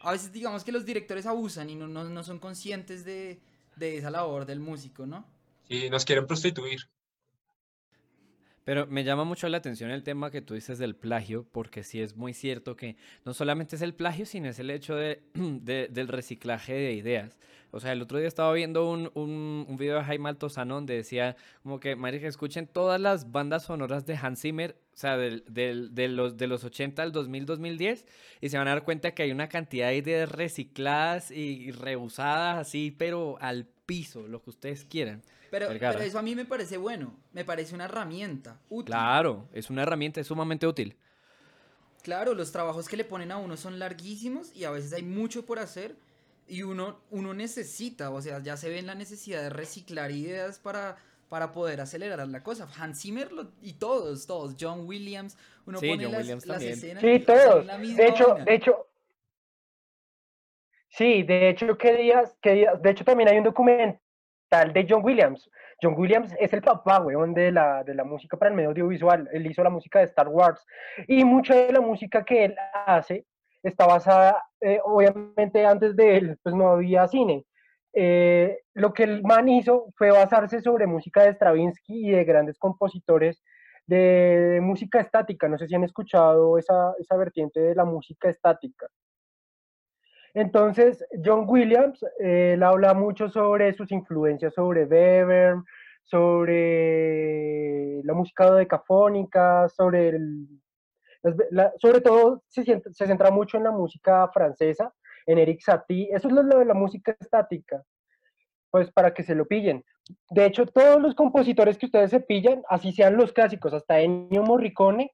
a 0.00 0.12
veces 0.12 0.32
digamos 0.32 0.64
que 0.64 0.72
los 0.72 0.86
directores 0.86 1.26
abusan 1.26 1.68
y 1.68 1.74
no, 1.74 1.86
no, 1.86 2.04
no 2.04 2.22
son 2.24 2.38
conscientes 2.38 3.04
de, 3.04 3.40
de 3.76 3.98
esa 3.98 4.10
labor 4.10 4.46
del 4.46 4.60
músico, 4.60 5.06
¿no? 5.06 5.26
Y 5.68 5.90
nos 5.90 6.04
quieren 6.04 6.26
prostituir. 6.26 6.88
Pero 8.66 8.84
me 8.88 9.04
llama 9.04 9.22
mucho 9.22 9.48
la 9.48 9.58
atención 9.58 9.92
el 9.92 10.02
tema 10.02 10.32
que 10.32 10.42
tú 10.42 10.54
dices 10.54 10.76
del 10.78 10.96
plagio, 10.96 11.46
porque 11.52 11.84
sí 11.84 12.00
es 12.00 12.16
muy 12.16 12.34
cierto 12.34 12.74
que 12.74 12.96
no 13.24 13.32
solamente 13.32 13.76
es 13.76 13.82
el 13.82 13.94
plagio, 13.94 14.26
sino 14.26 14.48
es 14.48 14.58
el 14.58 14.70
hecho 14.72 14.96
de, 14.96 15.22
de- 15.34 15.86
del 15.88 16.08
reciclaje 16.08 16.72
de 16.74 16.92
ideas. 16.94 17.38
O 17.70 17.78
sea, 17.78 17.92
el 17.92 18.02
otro 18.02 18.18
día 18.18 18.26
estaba 18.26 18.52
viendo 18.52 18.90
un, 18.90 19.12
un, 19.14 19.76
video 19.76 19.98
de 19.98 20.02
Jaime 20.04 20.30
Altozano 20.30 20.74
donde 20.74 20.94
decía 20.96 21.36
como 21.62 21.78
que, 21.78 21.94
marica, 21.94 22.26
escuchen 22.26 22.66
todas 22.66 23.00
las 23.00 23.30
bandas 23.30 23.66
sonoras 23.66 24.04
de 24.04 24.16
Hans 24.20 24.40
Zimmer, 24.40 24.76
o 24.94 24.96
sea, 24.96 25.16
del, 25.16 25.44
del- 25.48 25.94
de 25.94 26.08
los, 26.08 26.36
de 26.36 26.48
los 26.48 26.64
80 26.64 27.04
al 27.04 27.12
2000, 27.12 27.46
2010, 27.46 28.04
y 28.40 28.48
se 28.48 28.58
van 28.58 28.66
a 28.66 28.70
dar 28.72 28.82
cuenta 28.82 29.12
que 29.14 29.22
hay 29.22 29.30
una 29.30 29.48
cantidad 29.48 29.90
de 29.90 29.98
ideas 29.98 30.28
recicladas 30.32 31.30
y, 31.30 31.66
y 31.68 31.70
reusadas 31.70 32.58
así, 32.58 32.90
pero 32.90 33.38
al 33.40 33.68
piso, 33.86 34.26
lo 34.28 34.42
que 34.42 34.50
ustedes 34.50 34.84
quieran. 34.84 35.22
Pero, 35.50 35.70
eso 35.70 36.18
a 36.18 36.22
mí 36.22 36.34
me 36.34 36.44
parece 36.44 36.76
bueno, 36.76 37.14
me 37.32 37.44
parece 37.44 37.74
una 37.74 37.84
herramienta 37.84 38.60
útil. 38.68 38.86
Claro, 38.86 39.48
es 39.52 39.70
una 39.70 39.82
herramienta 39.82 40.20
es 40.20 40.26
sumamente 40.26 40.66
útil. 40.66 40.96
Claro, 42.02 42.34
los 42.34 42.52
trabajos 42.52 42.88
que 42.88 42.96
le 42.96 43.04
ponen 43.04 43.32
a 43.32 43.38
uno 43.38 43.56
son 43.56 43.78
larguísimos 43.78 44.54
y 44.54 44.64
a 44.64 44.70
veces 44.70 44.92
hay 44.92 45.02
mucho 45.02 45.44
por 45.44 45.58
hacer 45.58 45.96
y 46.46 46.62
uno, 46.62 47.00
uno 47.10 47.34
necesita, 47.34 48.10
o 48.10 48.22
sea, 48.22 48.40
ya 48.40 48.56
se 48.56 48.68
ve 48.68 48.78
en 48.78 48.86
la 48.86 48.94
necesidad 48.94 49.42
de 49.42 49.50
reciclar 49.50 50.12
ideas 50.12 50.60
para, 50.60 50.96
para 51.28 51.50
poder 51.50 51.80
acelerar 51.80 52.28
la 52.28 52.44
cosa. 52.44 52.68
Hans 52.78 53.00
Zimmer 53.00 53.32
lo- 53.32 53.50
y 53.60 53.72
todos, 53.74 54.26
todos, 54.26 54.54
John 54.60 54.86
Williams, 54.86 55.36
uno 55.66 55.80
Sí, 55.80 55.88
pone 55.88 56.04
John 56.04 56.12
las, 56.12 56.20
Williams 56.22 56.46
las 56.46 56.56
también. 56.58 56.74
escenas 56.74 57.02
Sí, 57.02 57.08
y 57.08 57.18
son 57.24 57.24
todos. 57.24 57.66
la 57.66 57.78
misma 57.78 57.96
De 57.96 58.08
hecho, 58.08 58.28
vaina. 58.28 58.44
de 58.44 58.54
hecho, 58.54 58.85
sí, 60.96 61.22
de 61.22 61.48
hecho, 61.48 61.76
¿qué 61.78 61.94
días, 61.96 62.36
qué 62.40 62.52
días? 62.52 62.80
De 62.82 62.90
hecho, 62.90 63.04
también 63.04 63.28
hay 63.28 63.38
un 63.38 63.44
documental 63.44 64.72
de 64.72 64.86
John 64.88 65.04
Williams. 65.04 65.48
John 65.82 65.94
Williams 65.96 66.34
es 66.40 66.52
el 66.52 66.62
papá, 66.62 67.00
weón, 67.00 67.34
de 67.34 67.52
la, 67.52 67.84
de 67.84 67.94
la 67.94 68.04
música 68.04 68.36
para 68.36 68.50
el 68.50 68.56
medio 68.56 68.70
audiovisual. 68.70 69.28
Él 69.32 69.46
hizo 69.46 69.62
la 69.62 69.70
música 69.70 69.98
de 69.98 70.06
Star 70.06 70.28
Wars. 70.28 70.64
Y 71.06 71.24
mucha 71.24 71.54
de 71.54 71.72
la 71.72 71.80
música 71.80 72.24
que 72.24 72.46
él 72.46 72.56
hace 72.86 73.26
está 73.62 73.86
basada, 73.86 74.42
eh, 74.60 74.80
obviamente 74.84 75.66
antes 75.66 75.96
de 75.96 76.16
él, 76.16 76.38
pues 76.42 76.54
no 76.54 76.68
había 76.70 77.06
cine. 77.08 77.44
Eh, 77.92 78.58
lo 78.74 78.92
que 78.92 79.04
el 79.04 79.22
man 79.22 79.48
hizo 79.48 79.86
fue 79.96 80.10
basarse 80.10 80.60
sobre 80.60 80.86
música 80.86 81.22
de 81.22 81.32
Stravinsky 81.32 82.08
y 82.08 82.10
de 82.10 82.24
grandes 82.24 82.58
compositores 82.58 83.42
de 83.86 84.60
música 84.62 85.00
estática. 85.00 85.48
No 85.48 85.58
sé 85.58 85.66
si 85.66 85.74
han 85.74 85.84
escuchado 85.84 86.58
esa, 86.58 86.94
esa 86.98 87.16
vertiente 87.16 87.60
de 87.60 87.74
la 87.74 87.84
música 87.84 88.28
estática. 88.28 88.86
Entonces, 90.36 91.02
John 91.24 91.46
Williams, 91.48 92.04
él 92.18 92.62
habla 92.62 92.92
mucho 92.92 93.30
sobre 93.30 93.72
sus 93.72 93.90
influencias 93.90 94.52
sobre 94.52 94.84
Weber, 94.84 95.56
sobre 96.02 98.02
la 98.04 98.12
música 98.12 98.52
decafónica, 98.52 99.66
sobre 99.70 100.10
el, 100.10 100.46
sobre 101.78 102.02
todo 102.02 102.42
se 102.48 102.82
centra 102.92 103.30
mucho 103.30 103.56
en 103.56 103.64
la 103.64 103.70
música 103.70 104.28
francesa, 104.28 104.92
en 105.24 105.38
Eric 105.38 105.62
Satie, 105.62 106.10
eso 106.12 106.28
es 106.28 106.34
lo, 106.34 106.42
lo 106.42 106.58
de 106.58 106.66
la 106.66 106.74
música 106.74 107.16
estática, 107.18 107.82
pues 108.70 108.92
para 108.92 109.14
que 109.14 109.22
se 109.22 109.34
lo 109.34 109.46
pillen. 109.46 109.82
De 110.28 110.44
hecho, 110.44 110.66
todos 110.66 111.00
los 111.00 111.14
compositores 111.14 111.78
que 111.78 111.86
ustedes 111.86 112.10
se 112.10 112.20
pillan, 112.20 112.62
así 112.68 112.92
sean 112.92 113.16
los 113.16 113.32
clásicos, 113.32 113.72
hasta 113.72 114.00
Ennio 114.00 114.42
Morricone, 114.42 115.12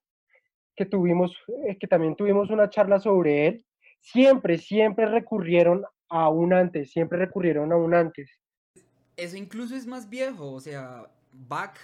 que 0.75 0.85
tuvimos, 0.85 1.33
eh, 1.69 1.79
que 1.79 1.87
también 1.87 2.17
tuvimos 2.17 2.51
una 2.51 2.69
charla 2.69 2.99
sobre 2.99 3.47
él, 3.47 3.65
siempre, 4.03 4.59
siempre 4.59 5.07
recurrieron 5.07 5.85
a 6.09 6.29
un 6.29 6.53
antes, 6.53 6.91
siempre 6.91 7.19
recurrieron 7.19 7.73
a 7.73 7.77
un 7.77 7.95
antes. 7.95 8.31
Eso 9.17 9.37
incluso 9.37 9.75
es 9.75 9.87
más 9.87 10.11
viejo, 10.11 10.53
o 10.53 10.61
sea, 10.61 11.09
Bach, 11.33 11.77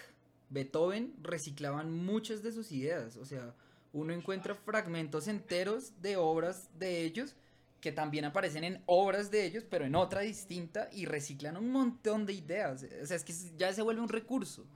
Beethoven 0.50 1.14
reciclaban 1.22 1.90
muchas 1.92 2.42
de 2.42 2.52
sus 2.52 2.72
ideas, 2.72 3.16
o 3.16 3.24
sea, 3.24 3.54
uno 3.92 4.12
encuentra 4.12 4.54
fragmentos 4.54 5.28
enteros 5.28 6.00
de 6.02 6.16
obras 6.16 6.68
de 6.78 7.04
ellos 7.04 7.34
que 7.80 7.92
también 7.92 8.24
aparecen 8.24 8.64
en 8.64 8.82
obras 8.86 9.30
de 9.30 9.44
ellos, 9.44 9.64
pero 9.68 9.84
en 9.84 9.94
otra 9.94 10.22
distinta 10.22 10.88
y 10.92 11.04
reciclan 11.04 11.56
un 11.56 11.70
montón 11.70 12.26
de 12.26 12.32
ideas, 12.32 12.84
o 13.02 13.06
sea, 13.06 13.16
es 13.16 13.24
que 13.24 13.32
ya 13.56 13.72
se 13.72 13.82
vuelve 13.82 14.02
un 14.02 14.08
recurso. 14.08 14.66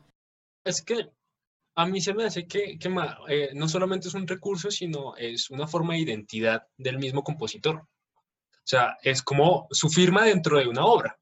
Es 0.64 0.80
que 0.80 1.10
a 1.74 1.86
mí 1.86 2.00
se 2.00 2.14
me 2.14 2.24
hace 2.24 2.46
que, 2.46 2.78
que 2.78 2.90
eh, 3.28 3.50
no 3.54 3.68
solamente 3.68 4.08
es 4.08 4.14
un 4.14 4.26
recurso, 4.26 4.70
sino 4.70 5.16
es 5.16 5.50
una 5.50 5.66
forma 5.66 5.94
de 5.94 6.00
identidad 6.00 6.66
del 6.76 6.98
mismo 6.98 7.22
compositor. 7.22 7.76
O 7.76 8.64
sea, 8.64 8.96
es 9.02 9.22
como 9.22 9.66
su 9.70 9.88
firma 9.88 10.24
dentro 10.24 10.58
de 10.58 10.68
una 10.68 10.84
obra. 10.84 11.18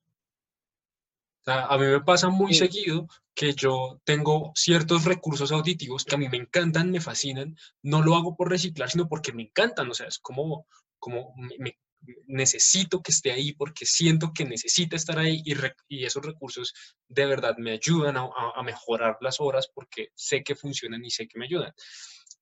O 1.40 1.44
sea, 1.44 1.66
a 1.66 1.78
mí 1.78 1.86
me 1.86 2.00
pasa 2.02 2.28
muy 2.28 2.52
Sí. 2.52 2.60
seguido 2.60 3.06
que 3.34 3.54
yo 3.54 4.00
tengo 4.04 4.52
ciertos 4.54 5.04
recursos 5.04 5.50
auditivos 5.52 6.04
que 6.04 6.14
a 6.14 6.18
mí 6.18 6.28
me 6.28 6.36
encantan, 6.36 6.90
me 6.90 7.00
fascinan. 7.00 7.56
No 7.82 8.02
lo 8.02 8.14
hago 8.14 8.36
por 8.36 8.50
reciclar, 8.50 8.90
sino 8.90 9.08
porque 9.08 9.32
me 9.32 9.44
encantan. 9.44 9.90
O 9.90 9.94
sea, 9.94 10.06
es 10.08 10.18
como, 10.18 10.66
como 10.98 11.32
me- 11.36 11.56
me- 11.58 11.78
necesito 12.26 13.02
que 13.02 13.12
esté 13.12 13.32
ahí 13.32 13.52
porque 13.52 13.86
siento 13.86 14.32
que 14.34 14.44
necesita 14.44 14.96
estar 14.96 15.18
ahí 15.18 15.42
y, 15.44 15.54
re- 15.54 15.74
y 15.88 16.04
esos 16.04 16.24
recursos 16.24 16.72
de 17.08 17.26
verdad 17.26 17.56
me 17.58 17.72
ayudan 17.72 18.16
a, 18.16 18.28
a- 18.56 18.62
mejorar 18.62 19.16
las 19.20 19.40
obras 19.40 19.68
porque 19.74 20.08
sé 20.14 20.42
que 20.42 20.54
funcionan 20.54 21.04
y 21.04 21.10
sé 21.10 21.26
que 21.28 21.38
me 21.38 21.46
ayudan. 21.46 21.72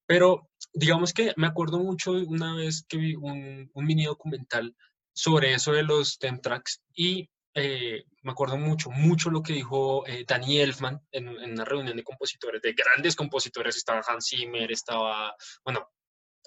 Pero 0.06 0.48
digamos 0.72 1.12
que 1.12 1.32
me 1.36 1.46
acuerdo 1.46 1.78
mucho 1.78 2.12
una 2.12 2.54
vez 2.54 2.84
que 2.88 2.96
vi 2.98 3.14
un, 3.14 3.70
un 3.72 3.84
mini 3.84 4.04
documental 4.04 4.74
sobre 5.12 5.52
eso 5.54 5.72
de 5.72 5.82
los 5.82 6.18
temp 6.18 6.40
tracks 6.42 6.82
y 6.94 7.28
eh, 7.54 8.04
me 8.22 8.30
acuerdo 8.32 8.56
mucho, 8.56 8.90
mucho 8.90 9.30
lo 9.30 9.42
que 9.42 9.52
dijo 9.54 10.06
eh, 10.06 10.24
Danny 10.26 10.60
Elfman 10.60 11.00
en, 11.10 11.28
en 11.28 11.52
una 11.52 11.64
reunión 11.64 11.96
de 11.96 12.04
compositores, 12.04 12.62
de 12.62 12.72
grandes 12.72 13.16
compositores, 13.16 13.76
estaba 13.76 14.02
Hans 14.06 14.28
Zimmer, 14.28 14.70
estaba, 14.70 15.34
bueno, 15.64 15.88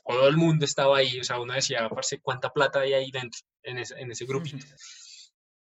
todo 0.06 0.28
el 0.28 0.38
mundo 0.38 0.66
estaba 0.66 0.98
ahí, 0.98 1.20
o 1.20 1.24
sea, 1.24 1.40
uno 1.40 1.54
decía, 1.54 1.88
parce, 1.90 2.20
¿cuánta 2.22 2.52
plata 2.52 2.82
hay 2.82 2.94
ahí 2.94 3.12
dentro, 3.12 3.40
en 3.64 3.78
ese, 3.78 4.00
en 4.00 4.12
ese 4.12 4.26
grupito? 4.26 4.66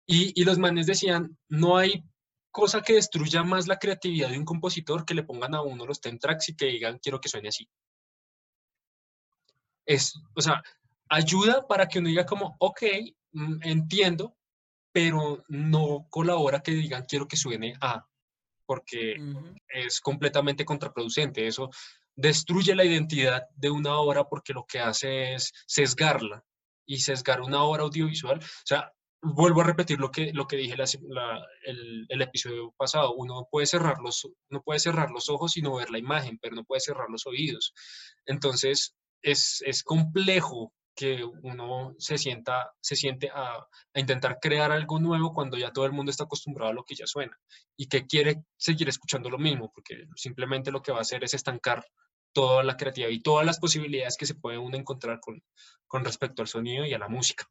Y, 0.06 0.40
y 0.40 0.44
los 0.44 0.58
manes 0.58 0.88
decían, 0.88 1.38
no 1.50 1.78
hay 1.78 2.04
cosa 2.52 2.82
que 2.82 2.94
destruya 2.94 3.44
más 3.44 3.68
la 3.68 3.78
creatividad 3.78 4.30
de 4.30 4.38
un 4.38 4.46
compositor 4.46 5.06
que 5.06 5.14
le 5.14 5.24
pongan 5.24 5.56
a 5.56 5.62
uno 5.62 5.86
los 5.86 6.02
temp 6.02 6.20
tracks 6.20 6.50
y 6.50 6.56
que 6.56 6.66
digan, 6.66 7.00
quiero 7.00 7.20
que 7.20 7.30
suene 7.30 7.50
así. 7.50 7.68
Es, 9.86 10.14
o 10.36 10.42
sea, 10.42 10.62
ayuda 11.10 11.68
para 11.68 11.88
que 11.88 12.00
uno 12.00 12.10
diga 12.10 12.26
como, 12.26 12.56
ok, 12.60 12.82
mm, 13.32 13.64
entiendo, 13.64 14.38
pero 14.92 15.44
no 15.48 16.08
colabora 16.10 16.62
que 16.62 16.72
digan, 16.72 17.06
quiero 17.08 17.28
que 17.28 17.38
suene 17.38 17.74
a, 17.82 18.06
porque 18.66 19.16
Ujú. 19.20 19.54
es 19.68 20.00
completamente 20.02 20.66
contraproducente. 20.66 21.48
Eso 21.48 21.70
destruye 22.16 22.76
la 22.76 22.86
identidad 22.86 23.44
de 23.56 23.70
una 23.70 23.98
obra 23.98 24.26
porque 24.26 24.54
lo 24.54 24.66
que 24.66 24.80
hace 24.80 25.34
es 25.34 25.52
sesgarla 25.66 26.44
y 26.86 27.00
sesgar 27.00 27.42
una 27.42 27.64
obra 27.64 27.84
audiovisual. 27.84 28.40
O 28.40 28.66
sea, 28.66 28.92
vuelvo 29.22 29.62
a 29.62 29.66
repetir 29.66 30.00
lo 30.00 30.12
que, 30.12 30.32
lo 30.34 30.48
que 30.48 30.58
dije 30.58 30.76
la 30.76 30.86
el, 31.64 32.22
episodio 32.22 32.74
pasado. 32.78 33.14
Uno 33.14 33.48
puede, 33.50 33.68
cerrar 33.68 34.00
los, 34.00 34.28
no 34.50 34.62
puede 34.62 34.80
cerrar 34.80 35.12
los 35.12 35.30
ojos 35.30 35.58
y 35.58 35.62
no 35.62 35.76
ver 35.76 35.90
la 35.90 36.00
imagen, 36.00 36.38
pero 36.42 36.56
no 36.56 36.64
puede 36.64 36.82
cerrar 36.82 37.10
los 37.10 37.26
oídos. 37.26 37.74
Entonces, 38.26 38.96
es, 39.22 39.62
es 39.66 39.84
complejo 39.84 40.74
que 40.96 41.24
uno 41.24 41.96
se 41.98 42.18
sienta, 42.18 42.74
se 42.80 42.96
siente 42.96 43.30
a, 43.30 43.56
a 43.56 44.00
intentar 44.00 44.40
crear 44.42 44.72
algo 44.72 45.00
nuevo 45.00 45.34
cuando 45.34 45.58
ya 45.58 45.72
todo 45.72 45.86
el 45.86 45.92
mundo 45.92 46.12
está 46.12 46.26
acostumbrado 46.26 46.72
a 46.72 46.74
lo 46.74 46.84
que 46.84 46.96
ya 46.96 47.08
suena 47.08 47.38
y 47.78 47.88
que 47.88 48.06
quiere 48.06 48.44
seguir 48.58 48.90
escuchando 48.90 49.30
lo 49.30 49.38
mismo, 49.38 49.72
porque 49.74 50.06
simplemente 50.16 50.72
lo 50.72 50.82
que 50.82 50.92
va 50.92 51.00
a 51.00 51.02
hacer 51.02 51.24
es 51.24 51.34
estancar 51.34 51.86
toda 52.34 52.64
la 52.64 52.78
creatividad 52.78 53.10
y 53.10 53.22
todas 53.22 53.46
las 53.46 53.60
posibilidades 53.60 54.18
que 54.18 54.26
se 54.26 54.36
puede 54.36 54.58
uno 54.58 54.78
encontrar 54.78 55.20
con, 55.20 55.44
con 55.88 56.04
respecto 56.04 56.42
al 56.42 56.48
sonido 56.48 56.86
y 56.86 56.94
a 56.94 57.00
la 57.00 57.10
música. 57.10 57.48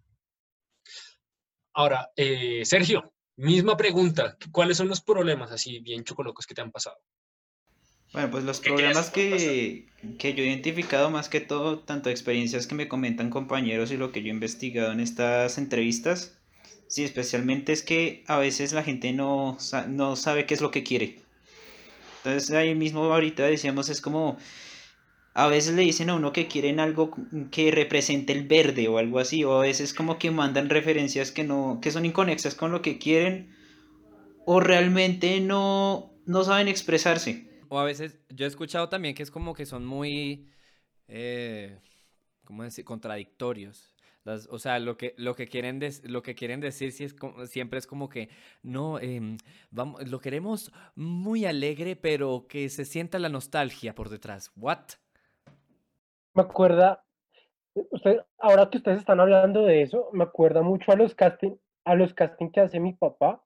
Ahora, 1.74 2.10
eh, 2.16 2.64
Sergio, 2.64 3.12
misma 3.36 3.76
pregunta, 3.76 4.36
¿cuáles 4.50 4.76
son 4.76 4.88
los 4.88 5.00
problemas 5.00 5.52
así 5.52 5.80
bien 5.80 6.04
chocolocos 6.04 6.46
que 6.46 6.54
te 6.54 6.62
han 6.62 6.72
pasado? 6.72 6.98
Bueno, 8.12 8.30
pues 8.30 8.44
los 8.44 8.60
¿Qué 8.60 8.74
crees 8.74 8.80
problemas 8.80 9.10
que 9.10 9.86
que, 10.18 10.34
yo 10.34 10.42
he 10.42 10.46
identificado 10.46 11.10
más 11.10 11.28
que 11.28 11.40
todo, 11.40 11.80
tanto 11.80 12.10
experiencias 12.10 12.66
que 12.66 12.74
me 12.74 12.88
comentan 12.88 13.30
compañeros 13.30 13.90
y 13.90 13.96
lo 13.96 14.12
que 14.12 14.22
yo 14.22 14.28
he 14.28 14.34
investigado 14.34 14.92
en 14.92 15.00
estas 15.00 15.58
entrevistas, 15.58 16.38
sí, 16.86 17.04
especialmente 17.04 17.72
es 17.72 17.82
que 17.82 18.24
a 18.26 18.38
veces 18.38 18.72
la 18.72 18.82
gente 18.82 19.12
no, 19.12 19.58
no 19.88 20.16
sabe 20.16 20.46
qué 20.46 20.54
es 20.54 20.60
lo 20.60 20.70
que 20.70 20.82
quiere. 20.82 21.18
Entonces 22.18 22.50
ahí 22.50 22.74
mismo 22.74 23.04
ahorita 23.04 23.44
decíamos, 23.44 23.88
es 23.88 24.00
como, 24.00 24.38
a 25.34 25.46
veces 25.48 25.74
le 25.74 25.82
dicen 25.82 26.10
a 26.10 26.14
uno 26.14 26.32
que 26.32 26.48
quieren 26.48 26.80
algo 26.80 27.16
que 27.50 27.70
represente 27.70 28.32
el 28.32 28.46
verde 28.46 28.88
o 28.88 28.98
algo 28.98 29.18
así, 29.18 29.44
o 29.44 29.58
a 29.58 29.62
veces 29.62 29.94
como 29.94 30.18
que 30.18 30.30
mandan 30.30 30.70
referencias 30.70 31.30
que 31.30 31.44
no, 31.44 31.78
que 31.82 31.90
son 31.90 32.06
inconexas 32.06 32.54
con 32.54 32.72
lo 32.72 32.82
que 32.82 32.98
quieren, 32.98 33.54
o 34.46 34.60
realmente 34.60 35.40
no, 35.40 36.10
no 36.24 36.44
saben 36.44 36.68
expresarse. 36.68 37.49
O 37.70 37.78
a 37.78 37.84
veces, 37.84 38.18
yo 38.28 38.46
he 38.46 38.48
escuchado 38.48 38.88
también 38.88 39.14
que 39.14 39.22
es 39.22 39.30
como 39.30 39.54
que 39.54 39.64
son 39.64 39.86
muy, 39.86 40.50
eh, 41.06 41.78
¿cómo 42.44 42.64
decir? 42.64 42.84
Contradictorios. 42.84 43.94
O 44.50 44.58
sea, 44.58 44.80
lo 44.80 44.96
que, 44.96 45.14
lo 45.16 45.36
que, 45.36 45.46
quieren, 45.46 45.80
lo 46.02 46.22
que 46.22 46.34
quieren 46.34 46.60
decir 46.60 46.92
siempre 46.92 47.78
es 47.78 47.86
como 47.86 48.08
que, 48.08 48.28
no, 48.62 48.98
em, 48.98 49.38
vamos, 49.70 50.06
lo 50.08 50.18
queremos 50.18 50.72
muy 50.96 51.46
alegre, 51.46 51.94
pero 51.94 52.46
que 52.48 52.68
se 52.68 52.84
sienta 52.84 53.20
la 53.20 53.28
nostalgia 53.28 53.94
por 53.94 54.08
detrás. 54.08 54.50
¿What? 54.56 54.80
Me 56.34 56.42
acuerda, 56.42 57.04
usted, 57.74 58.18
ahora 58.38 58.68
que 58.68 58.78
ustedes 58.78 58.98
están 58.98 59.20
hablando 59.20 59.64
de 59.64 59.82
eso, 59.82 60.10
me 60.12 60.24
acuerda 60.24 60.62
mucho 60.62 60.90
a 60.90 60.96
los 60.96 61.14
casting, 61.14 61.56
a 61.84 61.94
los 61.94 62.14
casting 62.14 62.50
que 62.50 62.60
hace 62.60 62.80
mi 62.80 62.94
papá, 62.94 63.42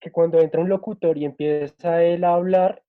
que 0.00 0.12
cuando 0.12 0.40
entra 0.40 0.60
un 0.60 0.68
locutor 0.68 1.18
y 1.18 1.24
empieza 1.24 2.02
él 2.04 2.22
a 2.22 2.34
hablar, 2.34 2.85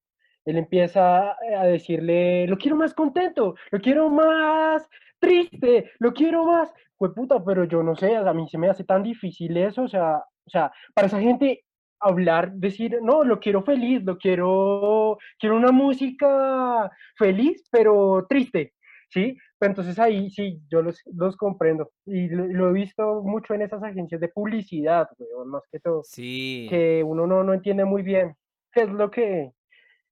él 0.47 0.57
empieza 0.57 1.31
a 1.31 1.65
decirle, 1.65 2.47
lo 2.47 2.57
quiero 2.57 2.77
más 2.77 2.93
contento, 2.93 3.55
lo 3.69 3.79
quiero 3.81 4.09
más 4.09 4.89
triste, 5.19 5.91
lo 5.99 6.13
quiero 6.13 6.45
más. 6.45 6.73
Pues 6.97 7.11
puta, 7.13 7.43
pero 7.43 7.65
yo 7.65 7.83
no 7.83 7.95
sé, 7.95 8.15
a 8.15 8.33
mí 8.33 8.47
se 8.49 8.57
me 8.57 8.69
hace 8.69 8.83
tan 8.83 9.03
difícil 9.03 9.55
eso, 9.57 9.83
o 9.83 9.87
sea, 9.87 10.17
o 10.17 10.49
sea, 10.49 10.71
para 10.93 11.07
esa 11.07 11.19
gente 11.19 11.65
hablar, 11.99 12.53
decir, 12.53 12.97
no, 13.01 13.23
lo 13.23 13.39
quiero 13.39 13.61
feliz, 13.63 14.03
lo 14.03 14.17
quiero, 14.17 15.17
quiero 15.37 15.57
una 15.57 15.71
música 15.71 16.89
feliz, 17.17 17.67
pero 17.69 18.25
triste, 18.29 18.73
¿sí? 19.09 19.37
Pero 19.59 19.71
entonces 19.71 19.99
ahí 19.99 20.29
sí, 20.29 20.61
yo 20.69 20.81
los, 20.81 21.01
los 21.13 21.35
comprendo. 21.35 21.91
Y 22.05 22.29
lo, 22.29 22.69
he 22.69 22.73
visto 22.73 23.21
mucho 23.23 23.53
en 23.53 23.63
esas 23.63 23.83
agencias 23.83 24.21
de 24.21 24.29
publicidad, 24.29 25.09
más 25.45 25.63
que 25.71 25.79
todo. 25.79 26.03
Sí. 26.03 26.67
Que 26.69 27.03
uno 27.03 27.27
no, 27.27 27.43
no 27.43 27.53
entiende 27.53 27.83
muy 27.83 28.03
bien 28.03 28.35
qué 28.71 28.83
es 28.83 28.89
lo 28.89 29.09
que... 29.09 29.51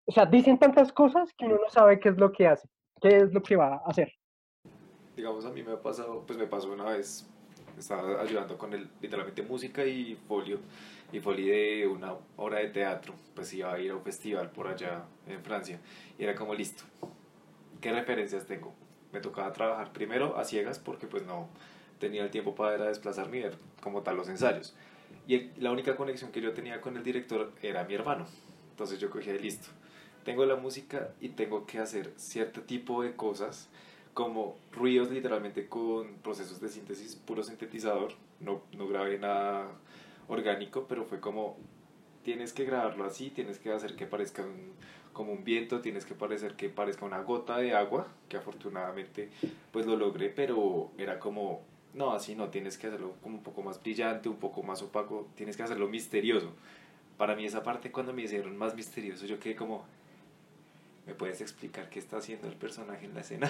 O 0.05 0.11
sea, 0.11 0.25
dicen 0.25 0.57
tantas 0.57 0.91
cosas 0.91 1.33
que 1.37 1.45
uno 1.45 1.55
no 1.55 1.69
sabe 1.69 1.99
qué 1.99 2.09
es 2.09 2.17
lo 2.17 2.31
que 2.31 2.47
hace, 2.47 2.67
qué 3.01 3.17
es 3.17 3.33
lo 3.33 3.41
que 3.41 3.55
va 3.55 3.75
a 3.75 3.89
hacer 3.89 4.11
digamos, 5.15 5.45
a 5.45 5.51
mí 5.51 5.63
me 5.63 5.73
ha 5.73 5.81
pasado, 5.81 6.23
pues 6.25 6.37
me 6.37 6.47
pasó 6.47 6.71
una 6.71 6.85
vez, 6.85 7.25
estaba 7.77 8.21
ayudando 8.21 8.57
con 8.57 8.73
el, 8.73 8.89
literalmente 9.01 9.41
música 9.41 9.85
y 9.85 10.15
folio, 10.27 10.59
y 11.11 11.19
folio 11.19 11.53
de 11.53 11.87
una 11.87 12.15
obra 12.37 12.59
de 12.59 12.69
teatro, 12.69 13.13
pues 13.33 13.53
iba 13.53 13.73
a 13.73 13.79
ir 13.79 13.91
a 13.91 13.95
un 13.95 14.01
festival 14.01 14.51
por 14.51 14.67
allá 14.67 15.03
en 15.27 15.41
Francia, 15.41 15.79
y 16.17 16.23
era 16.23 16.35
como 16.35 16.53
listo, 16.53 16.83
¿qué 17.81 17.91
referencias 17.91 18.45
tengo? 18.45 18.73
Me 19.13 19.21
tocaba 19.21 19.51
trabajar 19.53 19.93
primero 19.93 20.37
a 20.37 20.43
ciegas 20.43 20.79
porque 20.79 21.07
pues 21.07 21.25
no 21.25 21.47
tenía 21.99 22.23
el 22.23 22.31
tiempo 22.31 22.53
para 22.53 22.85
desplazarme 22.85 23.37
y 23.37 23.43
ver 23.43 23.57
como 23.81 24.01
tal 24.01 24.17
los 24.17 24.27
ensayos. 24.27 24.75
Y 25.27 25.51
la 25.61 25.71
única 25.71 25.95
conexión 25.95 26.31
que 26.31 26.41
yo 26.41 26.53
tenía 26.53 26.81
con 26.81 26.97
el 26.97 27.03
director 27.03 27.53
era 27.61 27.85
mi 27.85 27.93
hermano. 27.93 28.25
Entonces 28.71 28.99
yo 28.99 29.09
cogí 29.09 29.31
listo. 29.39 29.69
Tengo 30.25 30.45
la 30.45 30.55
música 30.57 31.13
y 31.21 31.29
tengo 31.29 31.65
que 31.65 31.79
hacer 31.79 32.11
cierto 32.17 32.63
tipo 32.63 33.03
de 33.03 33.15
cosas 33.15 33.69
como 34.15 34.57
ruidos 34.71 35.11
literalmente 35.11 35.67
con 35.67 36.15
procesos 36.23 36.59
de 36.59 36.69
síntesis, 36.69 37.15
puro 37.15 37.43
sintetizador, 37.43 38.13
no, 38.39 38.61
no 38.75 38.87
grabé 38.87 39.19
nada 39.19 39.67
orgánico, 40.27 40.87
pero 40.87 41.05
fue 41.05 41.19
como, 41.19 41.57
tienes 42.23 42.53
que 42.53 42.65
grabarlo 42.65 43.05
así, 43.05 43.29
tienes 43.29 43.59
que 43.59 43.71
hacer 43.71 43.95
que 43.95 44.07
parezca 44.07 44.43
como 45.13 45.31
un 45.31 45.43
viento, 45.43 45.81
tienes 45.81 46.05
que 46.05 46.15
parecer 46.15 46.55
que 46.55 46.69
parezca 46.69 47.05
una 47.05 47.21
gota 47.21 47.57
de 47.57 47.75
agua, 47.75 48.07
que 48.27 48.37
afortunadamente 48.37 49.29
pues 49.71 49.85
lo 49.85 49.95
logré, 49.95 50.29
pero 50.29 50.91
era 50.97 51.19
como, 51.19 51.61
no, 51.93 52.13
así 52.13 52.35
no, 52.35 52.49
tienes 52.49 52.77
que 52.77 52.87
hacerlo 52.87 53.13
como 53.21 53.37
un 53.37 53.43
poco 53.43 53.61
más 53.61 53.81
brillante, 53.81 54.27
un 54.27 54.37
poco 54.37 54.63
más 54.63 54.81
opaco, 54.81 55.27
tienes 55.35 55.55
que 55.55 55.63
hacerlo 55.63 55.87
misterioso. 55.87 56.51
Para 57.17 57.35
mí 57.35 57.45
esa 57.45 57.63
parte 57.63 57.91
cuando 57.91 58.11
me 58.11 58.23
hicieron 58.23 58.57
más 58.57 58.75
misterioso, 58.75 59.25
yo 59.25 59.39
quedé 59.39 59.55
como, 59.55 59.85
¿me 61.05 61.13
puedes 61.13 61.41
explicar 61.41 61.89
qué 61.89 61.99
está 61.99 62.17
haciendo 62.17 62.47
el 62.47 62.55
personaje 62.55 63.05
en 63.05 63.13
la 63.13 63.21
escena? 63.21 63.49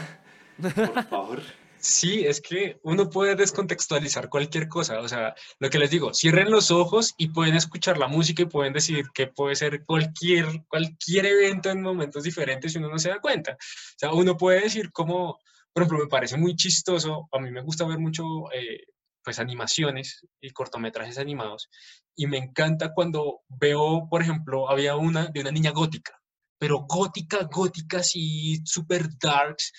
Por 0.58 1.04
favor. 1.10 1.42
Sí, 1.78 2.26
es 2.26 2.42
que 2.42 2.80
uno 2.84 3.10
puede 3.10 3.36
descontextualizar 3.36 4.30
cualquier 4.30 4.68
cosa. 4.68 5.00
O 5.02 5.08
sea, 5.08 5.36
lo 5.60 5.70
que 5.70 5.78
les 5.78 5.92
digo, 5.92 6.14
cierren 6.14 6.50
los 6.50 6.72
ojos 6.72 7.14
y 7.18 7.28
pueden 7.28 7.56
escuchar 7.56 7.98
la 7.98 8.08
música 8.08 8.42
y 8.42 8.48
pueden 8.48 8.74
decidir 8.74 9.06
que 9.14 9.28
puede 9.28 9.56
ser 9.56 9.86
cualquier, 9.86 10.64
cualquier 10.68 11.28
evento 11.28 11.70
en 11.70 11.82
momentos 11.82 12.24
diferentes 12.24 12.74
y 12.74 12.80
uno 12.80 12.90
no 12.90 12.98
se 12.98 13.10
da 13.10 13.20
cuenta. 13.20 13.54
O 13.54 13.98
sea, 13.98 14.14
uno 14.14 14.36
puede 14.38 14.62
decir 14.62 14.92
como, 14.92 15.38
por 15.74 15.84
ejemplo, 15.84 16.04
me 16.04 16.10
parece 16.10 16.38
muy 16.38 16.56
chistoso, 16.56 17.30
a 17.32 17.40
mí 17.40 17.52
me 17.52 17.62
gusta 17.62 17.86
ver 17.86 18.00
mucho, 18.00 18.24
eh, 18.54 18.86
pues, 19.24 19.40
animaciones 19.40 20.26
y 20.42 20.52
cortometrajes 20.52 21.18
animados. 21.18 21.70
Y 22.16 22.28
me 22.28 22.38
encanta 22.38 22.94
cuando 22.94 23.42
veo, 23.48 24.08
por 24.10 24.22
ejemplo, 24.22 24.70
había 24.70 24.96
una 24.96 25.28
de 25.28 25.42
una 25.42 25.52
niña 25.52 25.72
gótica, 25.72 26.20
pero 26.58 26.86
gótica, 26.88 27.44
gótica, 27.52 27.98
así, 27.98 28.62
super 28.66 29.08
darks 29.20 29.72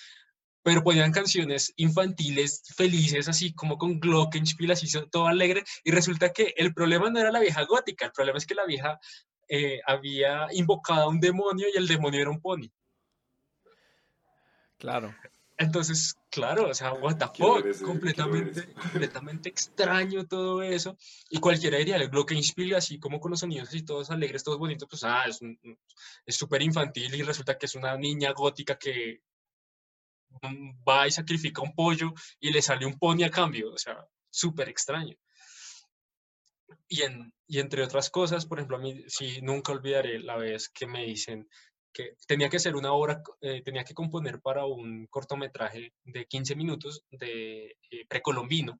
pero 0.67 0.83
ponían 0.83 1.13
canciones 1.13 1.71
infantiles 1.77 2.61
felices, 2.75 3.29
así 3.29 3.53
como 3.53 3.77
con 3.77 4.01
Glockenspiel, 4.01 4.71
así 4.71 4.85
todo 5.09 5.27
alegre, 5.27 5.63
y 5.85 5.91
resulta 5.91 6.33
que 6.33 6.53
el 6.57 6.73
problema 6.73 7.09
no 7.09 7.21
era 7.21 7.31
la 7.31 7.39
vieja 7.39 7.63
gótica, 7.63 8.07
el 8.07 8.11
problema 8.11 8.37
es 8.37 8.45
que 8.45 8.53
la 8.53 8.65
vieja 8.65 8.99
eh, 9.47 9.79
había 9.85 10.47
invocado 10.51 11.03
a 11.03 11.07
un 11.07 11.21
demonio 11.21 11.67
y 11.73 11.77
el 11.77 11.87
demonio 11.87 12.19
era 12.19 12.31
un 12.31 12.41
pony. 12.41 12.69
Claro. 14.77 15.15
Entonces, 15.59 16.15
claro, 16.29 16.69
o 16.69 16.73
sea, 16.73 16.93
what 16.93 17.17
the 17.17 17.25
fuck, 17.25 17.81
completamente, 17.83 18.73
completamente 18.91 19.49
extraño 19.49 20.27
todo 20.27 20.61
eso. 20.61 20.95
Y 21.31 21.39
cualquiera 21.39 21.79
diría, 21.79 21.95
el 21.95 22.09
Glockenspiel, 22.09 22.75
así 22.75 22.99
como 22.99 23.19
con 23.19 23.31
los 23.31 23.39
sonidos 23.39 23.69
así 23.69 23.83
todos 23.83 24.11
alegres, 24.11 24.43
todos 24.43 24.59
bonitos, 24.59 24.87
pues 24.87 25.03
ah, 25.03 25.25
es 25.25 26.35
súper 26.35 26.61
infantil 26.61 27.15
y 27.15 27.23
resulta 27.23 27.57
que 27.57 27.65
es 27.65 27.73
una 27.73 27.97
niña 27.97 28.33
gótica 28.33 28.77
que 28.77 29.21
va 30.87 31.07
y 31.07 31.11
sacrifica 31.11 31.61
un 31.63 31.73
pollo 31.73 32.13
y 32.39 32.51
le 32.51 32.61
sale 32.61 32.85
un 32.85 32.99
pony 32.99 33.23
a 33.23 33.31
cambio, 33.31 33.71
o 33.71 33.77
sea, 33.77 34.05
súper 34.29 34.69
extraño. 34.69 35.15
Y, 36.87 37.01
en, 37.01 37.33
y 37.47 37.59
entre 37.59 37.83
otras 37.83 38.09
cosas, 38.11 38.45
por 38.45 38.59
ejemplo, 38.59 38.77
a 38.77 38.81
mí 38.81 39.03
sí, 39.07 39.39
nunca 39.41 39.71
olvidaré 39.71 40.19
la 40.19 40.37
vez 40.37 40.69
que 40.69 40.85
me 40.85 41.03
dicen 41.05 41.49
que 41.93 42.15
tenía 42.27 42.49
que 42.49 42.59
ser 42.59 42.75
una 42.75 42.93
obra, 42.93 43.21
eh, 43.41 43.61
tenía 43.63 43.83
que 43.83 43.93
componer 43.93 44.41
para 44.41 44.65
un 44.65 45.07
cortometraje 45.07 45.93
de 46.03 46.25
15 46.25 46.55
minutos 46.55 47.03
de 47.11 47.77
eh, 47.91 48.05
precolombino. 48.07 48.79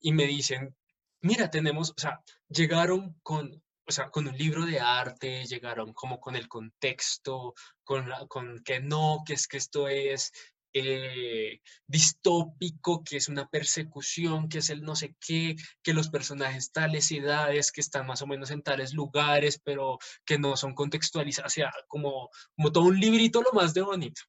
Y 0.00 0.12
me 0.12 0.26
dicen, 0.26 0.76
mira, 1.20 1.50
tenemos, 1.50 1.90
o 1.90 2.00
sea, 2.00 2.20
llegaron 2.48 3.18
con, 3.22 3.62
o 3.86 3.92
sea, 3.92 4.10
con 4.10 4.28
un 4.28 4.36
libro 4.36 4.64
de 4.66 4.80
arte, 4.80 5.44
llegaron 5.46 5.92
como 5.92 6.20
con 6.20 6.36
el 6.36 6.48
contexto, 6.48 7.54
con, 7.82 8.08
con 8.28 8.62
que 8.62 8.80
no, 8.80 9.22
que 9.26 9.34
es 9.34 9.48
que 9.48 9.56
esto 9.56 9.88
es 9.88 10.32
eh, 10.72 11.60
distópico, 11.86 13.02
que 13.04 13.16
es 13.16 13.28
una 13.28 13.48
persecución, 13.48 14.48
que 14.48 14.58
es 14.58 14.70
el 14.70 14.82
no 14.82 14.96
sé 14.96 15.16
qué, 15.20 15.56
que 15.82 15.94
los 15.94 16.08
personajes 16.08 16.72
tales 16.72 17.10
edades, 17.10 17.72
que 17.72 17.80
están 17.80 18.06
más 18.06 18.22
o 18.22 18.26
menos 18.26 18.50
en 18.50 18.62
tales 18.62 18.92
lugares, 18.92 19.60
pero 19.64 19.98
que 20.24 20.38
no 20.38 20.56
son 20.56 20.74
contextualizados, 20.74 21.52
o 21.52 21.54
sea, 21.54 21.72
como, 21.88 22.30
como 22.56 22.72
todo 22.72 22.84
un 22.84 23.00
librito 23.00 23.42
lo 23.42 23.52
más 23.52 23.74
de 23.74 23.82
bonito. 23.82 24.22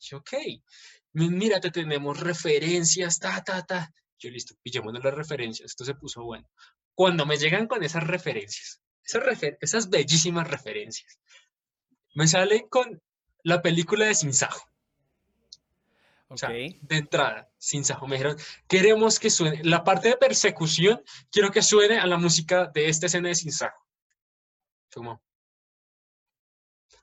Y, 0.00 0.14
ok, 0.14 0.32
mira, 1.12 1.60
te 1.60 1.70
tenemos 1.70 2.20
referencias, 2.20 3.18
ta, 3.18 3.42
ta, 3.42 3.64
ta. 3.64 3.92
Yo 4.18 4.30
listo, 4.30 4.54
pillémonos 4.62 5.02
las 5.02 5.14
referencias, 5.14 5.70
esto 5.70 5.84
se 5.84 5.94
puso 5.94 6.22
bueno. 6.22 6.48
Cuando 6.94 7.24
me 7.24 7.38
llegan 7.38 7.66
con 7.66 7.82
esas 7.82 8.06
referencias, 8.06 8.82
esas, 9.60 9.90
bellísimas 9.90 10.48
referencias, 10.48 11.18
me 12.14 12.28
sale 12.28 12.68
con 12.68 13.02
la 13.42 13.62
película 13.62 14.06
de 14.06 14.14
Sinsajo. 14.14 14.69
O 16.32 16.36
sea, 16.36 16.48
de 16.50 16.78
entrada, 16.90 17.50
sin 17.58 17.84
sajo, 17.84 18.06
me 18.06 18.14
dijeron, 18.14 18.36
queremos 18.68 19.18
que 19.18 19.30
suene, 19.30 19.64
la 19.64 19.82
parte 19.82 20.10
de 20.10 20.16
persecución, 20.16 21.02
quiero 21.28 21.50
que 21.50 21.60
suene 21.60 21.98
a 21.98 22.06
la 22.06 22.18
música 22.18 22.70
de 22.72 22.88
esta 22.88 23.06
escena 23.06 23.28
de 23.28 23.34
sin 23.34 23.50
sajo. 23.50 23.84
Como, 24.94 25.20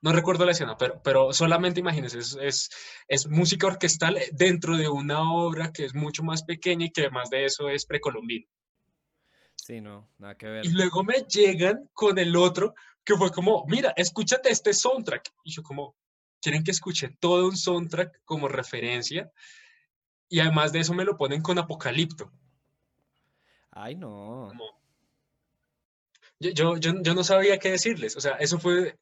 no 0.02 0.14
recuerdo 0.14 0.46
la 0.46 0.54
escena, 0.54 0.78
pero, 0.78 1.02
pero 1.04 1.34
solamente 1.34 1.82
imagínense, 1.82 2.20
es, 2.20 2.38
es, 2.40 2.70
es, 3.10 3.28
música 3.28 3.68
orquestal 3.68 4.18
dentro 4.32 4.78
de 4.78 4.88
una 4.88 5.22
obra 5.34 5.74
que 5.74 5.84
es 5.84 5.94
mucho 5.94 6.24
más 6.24 6.44
pequeña 6.44 6.86
y 6.86 6.92
que 6.92 7.02
además 7.02 7.30
de 7.30 7.44
eso 7.44 7.68
es 7.68 7.86
precolombino. 7.86 8.48
Sí, 9.56 9.82
no, 9.82 10.10
nada 10.20 10.38
que 10.38 10.48
ver. 10.48 10.66
Y 10.66 10.70
luego 10.70 11.04
me 11.04 11.24
llegan 11.24 11.90
con 11.92 12.18
el 12.18 12.38
otro, 12.38 12.74
que 13.04 13.16
fue 13.16 13.30
como, 13.32 13.66
mira, 13.68 13.92
escúchate 13.98 14.50
este 14.50 14.74
soundtrack. 14.74 15.34
Y 15.44 15.52
yo 15.52 15.64
como, 15.64 15.98
quieren 16.42 16.64
que 16.64 16.72
escuche 16.72 17.16
todo 17.20 17.48
un 17.48 17.58
soundtrack 17.58 18.22
como 18.26 18.48
referencia 18.48 19.32
y 20.30 20.40
además 20.40 20.72
de 20.72 20.80
eso 20.80 20.94
me 20.94 21.06
lo 21.06 21.18
ponen 21.18 21.42
con 21.42 21.58
Apocalipto. 21.58 22.32
Ay, 23.72 23.96
no. 23.96 24.52
Yo, 26.40 26.52
yo, 26.52 27.02
yo, 27.02 27.14
no 27.14 27.24
sabía 27.24 27.58
qué 27.58 27.72
decirles, 27.72 28.16
o 28.16 28.22
sea, 28.22 28.34
eso 28.34 28.60
fue, 28.60 28.92
o 28.92 28.96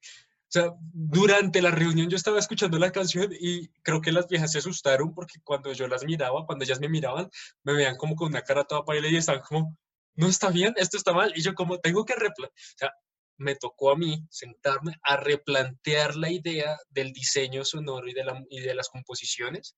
sea, 0.47 0.73
durante 0.93 1.61
la 1.61 1.71
reunión 1.71 2.09
yo 2.09 2.15
estaba 2.15 2.39
escuchando 2.39 2.79
la 2.79 2.91
canción 2.91 3.29
y 3.37 3.67
creo 3.81 3.99
que 3.99 4.13
las 4.13 4.27
viejas 4.27 4.53
se 4.53 4.59
asustaron 4.59 5.13
porque 5.13 5.39
cuando 5.43 5.73
yo 5.73 5.87
las 5.87 6.05
miraba, 6.05 6.45
cuando 6.45 6.63
ellas 6.63 6.79
me 6.79 6.87
miraban, 6.87 7.29
me 7.63 7.73
veían 7.73 7.97
como 7.97 8.15
con 8.15 8.29
una 8.29 8.41
cara 8.41 8.63
toda 8.63 8.85
pálida 8.85 9.09
y 9.09 9.17
estaban 9.17 9.41
como, 9.41 9.77
no 10.15 10.27
está 10.27 10.49
bien, 10.49 10.73
esto 10.77 10.95
está 10.95 11.11
mal, 11.11 11.33
y 11.35 11.41
yo 11.41 11.53
como 11.55 11.79
tengo 11.79 12.05
que, 12.05 12.13
o 12.13 12.51
sea, 12.77 12.93
me 13.37 13.55
tocó 13.55 13.91
a 13.91 13.97
mí 13.97 14.25
sentarme 14.29 14.93
a 15.03 15.17
replantear 15.17 16.15
la 16.15 16.31
idea 16.31 16.77
del 16.89 17.11
diseño 17.11 17.65
sonoro 17.65 18.07
y 18.07 18.13
de, 18.13 18.23
la, 18.23 18.43
y 18.49 18.61
de 18.61 18.75
las 18.75 18.89
composiciones 18.89 19.75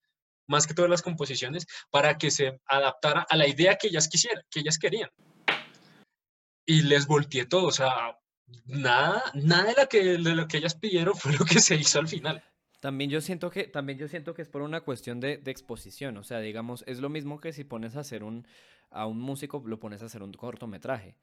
más 0.47 0.65
que 0.65 0.73
todas 0.73 0.89
las 0.89 1.01
composiciones, 1.01 1.67
para 1.91 2.17
que 2.17 2.31
se 2.31 2.59
adaptara 2.65 3.25
a 3.29 3.35
la 3.35 3.47
idea 3.47 3.75
que 3.75 3.87
ellas 3.87 4.07
quisieran, 4.07 4.43
que 4.49 4.61
ellas 4.61 4.79
querían. 4.79 5.09
Y 6.65 6.83
les 6.83 7.05
volteé 7.05 7.45
todo, 7.45 7.67
o 7.67 7.71
sea, 7.71 8.17
nada, 8.65 9.23
nada 9.33 9.65
de, 9.65 9.73
la 9.73 9.85
que, 9.87 10.03
de 10.03 10.17
lo 10.17 10.47
que 10.47 10.57
ellas 10.57 10.75
pidieron 10.75 11.15
fue 11.17 11.33
lo 11.33 11.45
que 11.45 11.59
se 11.59 11.75
hizo 11.75 11.99
al 11.99 12.07
final. 12.07 12.43
También 12.79 13.09
yo 13.09 13.21
siento 13.21 13.49
que, 13.49 13.65
también 13.65 13.97
yo 13.97 14.07
siento 14.07 14.33
que 14.33 14.41
es 14.41 14.49
por 14.49 14.61
una 14.61 14.81
cuestión 14.81 15.19
de, 15.19 15.37
de 15.37 15.51
exposición. 15.51 16.17
O 16.17 16.23
sea, 16.23 16.39
digamos, 16.39 16.83
es 16.87 16.99
lo 16.99 17.09
mismo 17.09 17.39
que 17.39 17.53
si 17.53 17.63
pones 17.63 17.95
a 17.95 18.01
hacer 18.01 18.23
un, 18.23 18.47
a 18.91 19.05
un 19.05 19.19
músico, 19.19 19.63
lo 19.65 19.79
pones 19.79 20.01
a 20.03 20.05
hacer 20.05 20.21
un 20.21 20.33
cortometraje. 20.33 21.17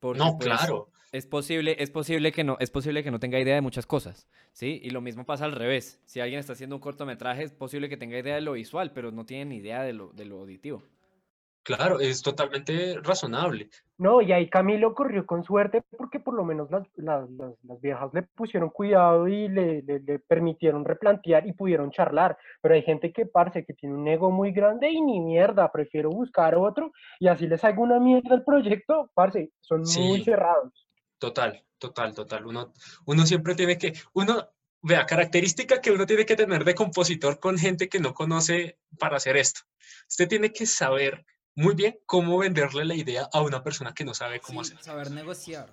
Porque, 0.00 0.18
No, 0.18 0.36
pues, 0.36 0.48
claro. 0.48 0.88
Es 1.12 1.26
posible, 1.26 1.76
es 1.80 1.90
posible 1.90 2.30
que 2.30 2.44
no, 2.44 2.56
es 2.60 2.70
posible 2.70 3.02
que 3.02 3.10
no 3.10 3.18
tenga 3.18 3.40
idea 3.40 3.56
de 3.56 3.60
muchas 3.60 3.84
cosas, 3.84 4.28
¿sí? 4.52 4.80
Y 4.82 4.90
lo 4.90 5.00
mismo 5.00 5.26
pasa 5.26 5.44
al 5.44 5.52
revés. 5.52 6.00
Si 6.06 6.20
alguien 6.20 6.38
está 6.38 6.52
haciendo 6.52 6.76
un 6.76 6.80
cortometraje, 6.80 7.42
es 7.42 7.50
posible 7.50 7.88
que 7.88 7.96
tenga 7.96 8.16
idea 8.16 8.36
de 8.36 8.40
lo 8.40 8.52
visual, 8.52 8.92
pero 8.92 9.10
no 9.10 9.26
tiene 9.26 9.46
ni 9.46 9.56
idea 9.56 9.82
de 9.82 9.92
lo, 9.92 10.12
de 10.12 10.24
lo 10.24 10.38
auditivo. 10.38 10.84
Claro, 11.62 12.00
es 12.00 12.22
totalmente 12.22 12.96
razonable. 13.02 13.68
No, 13.98 14.22
y 14.22 14.32
ahí 14.32 14.48
Camilo 14.48 14.94
corrió 14.94 15.26
con 15.26 15.44
suerte 15.44 15.82
porque 15.96 16.18
por 16.18 16.32
lo 16.32 16.42
menos 16.42 16.70
las, 16.70 16.86
las, 16.96 17.28
las, 17.30 17.52
las 17.64 17.80
viejas 17.82 18.10
le 18.14 18.22
pusieron 18.22 18.70
cuidado 18.70 19.28
y 19.28 19.46
le, 19.48 19.82
le, 19.82 20.00
le 20.00 20.18
permitieron 20.20 20.86
replantear 20.86 21.46
y 21.46 21.52
pudieron 21.52 21.90
charlar. 21.90 22.38
Pero 22.62 22.74
hay 22.74 22.82
gente 22.82 23.12
que, 23.12 23.26
parce, 23.26 23.64
que 23.66 23.74
tiene 23.74 23.94
un 23.94 24.08
ego 24.08 24.30
muy 24.30 24.52
grande 24.52 24.90
y 24.90 25.02
ni 25.02 25.20
mierda, 25.20 25.70
prefiero 25.70 26.08
buscar 26.08 26.54
otro 26.54 26.92
y 27.18 27.28
así 27.28 27.46
les 27.46 27.62
hago 27.62 27.82
una 27.82 28.00
mierda 28.00 28.34
al 28.34 28.44
proyecto, 28.44 29.10
parce, 29.12 29.50
son 29.60 29.82
muy 29.82 30.24
cerrados. 30.24 30.88
Total, 31.18 31.62
total, 31.78 32.14
total. 32.14 32.46
Uno, 32.46 32.72
uno 33.04 33.26
siempre 33.26 33.54
tiene 33.54 33.76
que, 33.76 33.92
uno, 34.14 34.48
vea, 34.80 35.04
característica 35.04 35.82
que 35.82 35.90
uno 35.90 36.06
tiene 36.06 36.24
que 36.24 36.36
tener 36.36 36.64
de 36.64 36.74
compositor 36.74 37.38
con 37.38 37.58
gente 37.58 37.90
que 37.90 38.00
no 38.00 38.14
conoce 38.14 38.78
para 38.98 39.18
hacer 39.18 39.36
esto. 39.36 39.60
Usted 40.08 40.26
tiene 40.26 40.50
que 40.54 40.64
saber 40.64 41.26
muy 41.60 41.74
bien 41.74 41.98
cómo 42.06 42.38
venderle 42.38 42.84
la 42.84 42.94
idea 42.94 43.28
a 43.32 43.40
una 43.42 43.62
persona 43.62 43.92
que 43.94 44.04
no 44.04 44.14
sabe 44.14 44.40
cómo 44.40 44.64
Sí, 44.64 44.72
hacer. 44.72 44.84
saber 44.84 45.10
negociar. 45.10 45.68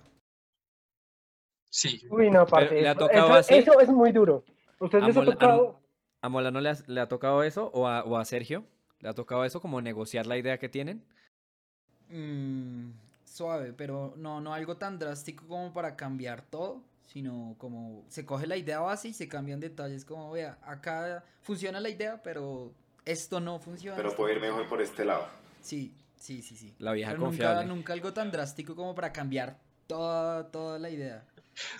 Sí, 1.70 2.02
Uy, 2.10 2.30
no, 2.30 2.46
parce, 2.46 2.80
¿le 2.80 2.88
ha 2.88 2.92
eso, 2.92 3.00
tocado 3.00 3.26
eso- 3.28 3.34
así? 3.34 3.54
eso 3.54 3.80
es 3.80 3.88
muy 3.88 4.12
duro. 4.12 4.44
¿Ustedes 4.78 5.04
les 5.04 5.16
ha 5.16 5.24
tocado? 5.24 5.80
¿A 6.22 6.28
Molano 6.28 6.60
le, 6.60 6.70
ha- 6.70 6.78
le 6.86 7.00
ha 7.00 7.08
tocado 7.08 7.42
eso? 7.42 7.70
¿O 7.74 7.86
a, 7.86 8.02
o 8.04 8.16
a 8.16 8.24
Sergio? 8.24 8.64
¿Le 9.00 9.08
ha 9.08 9.14
tocado 9.14 9.44
eso 9.44 9.60
como 9.60 9.80
negociar 9.80 10.26
la 10.26 10.36
idea 10.38 10.58
que 10.58 10.68
tienen? 10.68 11.04
Mm, 12.10 12.90
suave, 13.24 13.72
pero 13.72 14.14
no, 14.16 14.40
no 14.40 14.54
algo 14.54 14.76
tan 14.76 14.98
drástico 14.98 15.46
como 15.46 15.72
para 15.72 15.94
cambiar 15.94 16.42
todo, 16.42 16.80
sino 17.06 17.54
como 17.58 18.04
se 18.08 18.24
coge 18.24 18.46
la 18.46 18.56
idea 18.56 18.80
base 18.80 19.08
y 19.08 19.12
se 19.14 19.28
cambian 19.28 19.60
detalles, 19.60 20.04
como 20.04 20.30
vea, 20.32 20.58
acá 20.62 21.24
funciona 21.42 21.80
la 21.80 21.90
idea, 21.90 22.20
pero 22.22 22.72
esto 23.04 23.40
no 23.40 23.58
funciona. 23.58 23.96
Pero 23.96 24.16
puede 24.16 24.34
ir 24.34 24.40
mejor 24.40 24.66
por 24.68 24.80
este 24.80 25.04
lado. 25.04 25.26
Sí, 25.62 25.92
sí, 26.18 26.42
sí, 26.42 26.56
sí. 26.56 26.74
La 26.78 26.92
vieja 26.92 27.10
Pero 27.12 27.20
nunca, 27.24 27.36
confiable. 27.46 27.66
nunca 27.66 27.92
algo 27.92 28.12
tan 28.12 28.30
drástico 28.30 28.74
como 28.74 28.94
para 28.94 29.12
cambiar 29.12 29.58
toda, 29.86 30.50
toda 30.50 30.78
la 30.78 30.90
idea. 30.90 31.24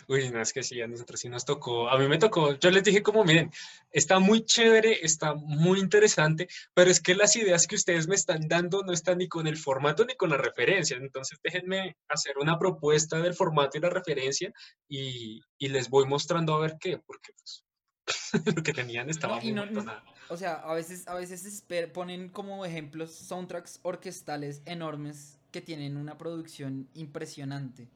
uy, 0.08 0.28
no, 0.30 0.40
es 0.40 0.52
que 0.52 0.62
sí, 0.64 0.80
a 0.80 0.88
nosotros 0.88 1.20
sí 1.20 1.28
nos 1.28 1.44
tocó, 1.44 1.88
a 1.88 1.96
mí 1.98 2.08
me 2.08 2.18
tocó, 2.18 2.54
yo 2.58 2.70
les 2.70 2.82
dije 2.82 3.00
como, 3.02 3.24
miren, 3.24 3.52
está 3.92 4.18
muy 4.18 4.44
chévere, 4.44 4.98
está 5.04 5.34
muy 5.34 5.78
interesante, 5.78 6.48
pero 6.74 6.90
es 6.90 7.00
que 7.00 7.14
las 7.14 7.36
ideas 7.36 7.66
que 7.68 7.76
ustedes 7.76 8.08
me 8.08 8.16
están 8.16 8.48
dando 8.48 8.82
no 8.82 8.92
están 8.92 9.18
ni 9.18 9.28
con 9.28 9.46
el 9.46 9.56
formato 9.56 10.04
ni 10.04 10.16
con 10.16 10.30
la 10.30 10.36
referencia, 10.36 10.96
entonces 10.96 11.38
déjenme 11.44 11.96
hacer 12.08 12.38
una 12.38 12.58
propuesta 12.58 13.20
del 13.20 13.34
formato 13.34 13.78
y 13.78 13.80
la 13.80 13.90
referencia 13.90 14.52
y, 14.88 15.40
y 15.58 15.68
les 15.68 15.88
voy 15.88 16.06
mostrando 16.06 16.54
a 16.54 16.60
ver 16.60 16.76
qué, 16.80 16.98
porque 16.98 17.32
pues, 17.38 17.64
lo 18.56 18.62
que 18.62 18.72
tenían 18.72 19.10
estaba 19.10 19.36
No, 19.36 19.42
muy 19.42 19.52
no-. 19.52 20.17
O 20.30 20.36
sea, 20.36 20.54
a 20.54 20.74
veces, 20.74 21.08
a 21.08 21.14
veces 21.14 21.64
ponen 21.92 22.28
como 22.28 22.64
ejemplos 22.64 23.14
soundtracks 23.14 23.80
orquestales 23.82 24.62
enormes 24.66 25.38
que 25.50 25.60
tienen 25.60 25.96
una 25.96 26.18
producción 26.18 26.88
impresionante 26.94 27.88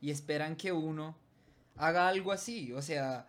y 0.00 0.10
esperan 0.10 0.56
que 0.56 0.72
uno 0.72 1.16
haga 1.76 2.08
algo 2.08 2.32
así, 2.32 2.72
o 2.72 2.82
sea... 2.82 3.26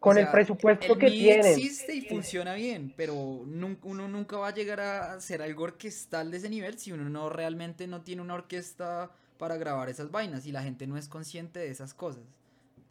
Con 0.00 0.18
el 0.18 0.28
presupuesto 0.28 0.94
el 0.94 0.98
que 0.98 1.06
MIDI 1.06 1.18
tienen. 1.18 1.46
existe 1.46 1.94
y 1.94 2.02
funciona 2.02 2.54
bien, 2.54 2.92
pero 2.96 3.14
uno 3.14 4.08
nunca 4.08 4.38
va 4.38 4.48
a 4.48 4.54
llegar 4.54 4.80
a 4.80 5.14
hacer 5.14 5.40
algo 5.42 5.64
orquestal 5.64 6.30
de 6.30 6.38
ese 6.38 6.50
nivel 6.50 6.78
si 6.78 6.92
uno 6.92 7.08
no 7.08 7.28
realmente 7.28 7.86
no 7.86 8.02
tiene 8.02 8.22
una 8.22 8.34
orquesta 8.34 9.12
para 9.38 9.56
grabar 9.56 9.88
esas 9.88 10.10
vainas 10.10 10.46
y 10.46 10.52
la 10.52 10.62
gente 10.62 10.86
no 10.86 10.96
es 10.96 11.08
consciente 11.08 11.60
de 11.60 11.70
esas 11.70 11.94
cosas. 11.94 12.24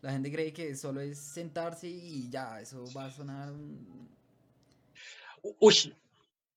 La 0.02 0.12
gente 0.12 0.32
cree 0.32 0.54
que 0.54 0.76
solo 0.76 1.02
es 1.02 1.18
sentarse 1.18 1.88
y 1.88 2.30
ya, 2.30 2.62
eso 2.62 2.86
va 2.96 3.06
a 3.06 3.12
sonar... 3.12 3.54
Uy, 5.60 5.94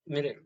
mire, 0.07 0.41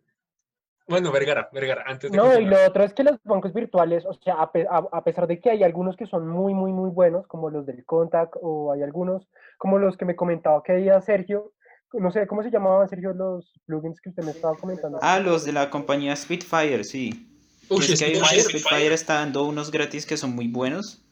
bueno, 0.89 1.13
Vergara, 1.13 1.49
Vergara, 1.53 1.85
antes 1.87 2.11
de 2.11 2.17
No, 2.17 2.37
y 2.39 2.45
lo 2.45 2.57
otro 2.67 2.83
es 2.83 2.93
que 2.95 3.05
los 3.05 3.23
bancos 3.23 3.53
virtuales, 3.53 4.05
o 4.07 4.15
sea, 4.15 4.35
a, 4.43 4.51
pe- 4.51 4.67
a- 4.69 4.89
a 4.91 5.05
pesar 5.05 5.27
de 5.27 5.39
que 5.39 5.51
hay 5.51 5.63
algunos 5.63 5.97
que 5.97 6.07
son 6.07 6.27
muy, 6.27 6.53
muy, 6.55 6.73
muy 6.73 6.91
buenos, 6.91 7.27
como 7.27 7.51
los 7.51 7.67
del 7.67 7.85
Contact, 7.85 8.35
o 8.41 8.73
hay 8.73 8.83
algunos 8.83 9.29
como 9.59 9.79
los 9.79 9.97
que 9.97 10.05
me 10.05 10.17
comentaba 10.17 10.63
que 10.63 10.73
había 10.73 11.01
Sergio, 11.03 11.53
no 11.93 12.11
sé 12.11 12.27
cómo 12.27 12.43
se 12.43 12.51
llamaban, 12.51 12.89
Sergio, 12.89 13.13
los 13.13 13.53
plugins 13.67 14.01
que 14.01 14.09
usted 14.09 14.23
me 14.25 14.31
estaba 14.33 14.57
comentando. 14.57 14.99
Ah, 15.03 15.21
los 15.21 15.45
de 15.45 15.53
la 15.53 15.71
compañía 15.71 16.17
Spitfire, 16.17 16.83
sí. 16.85 17.27
Uy, 17.69 17.85
es 17.85 17.99
que 18.01 18.07
hay 18.07 18.15
Spitfire. 18.15 18.43
Spitfire 18.43 18.95
está 18.95 19.15
dando 19.15 19.45
unos 19.45 19.71
gratis 19.71 20.07
que 20.07 20.17
son 20.17 20.35
muy 20.35 20.49
buenos. 20.49 21.05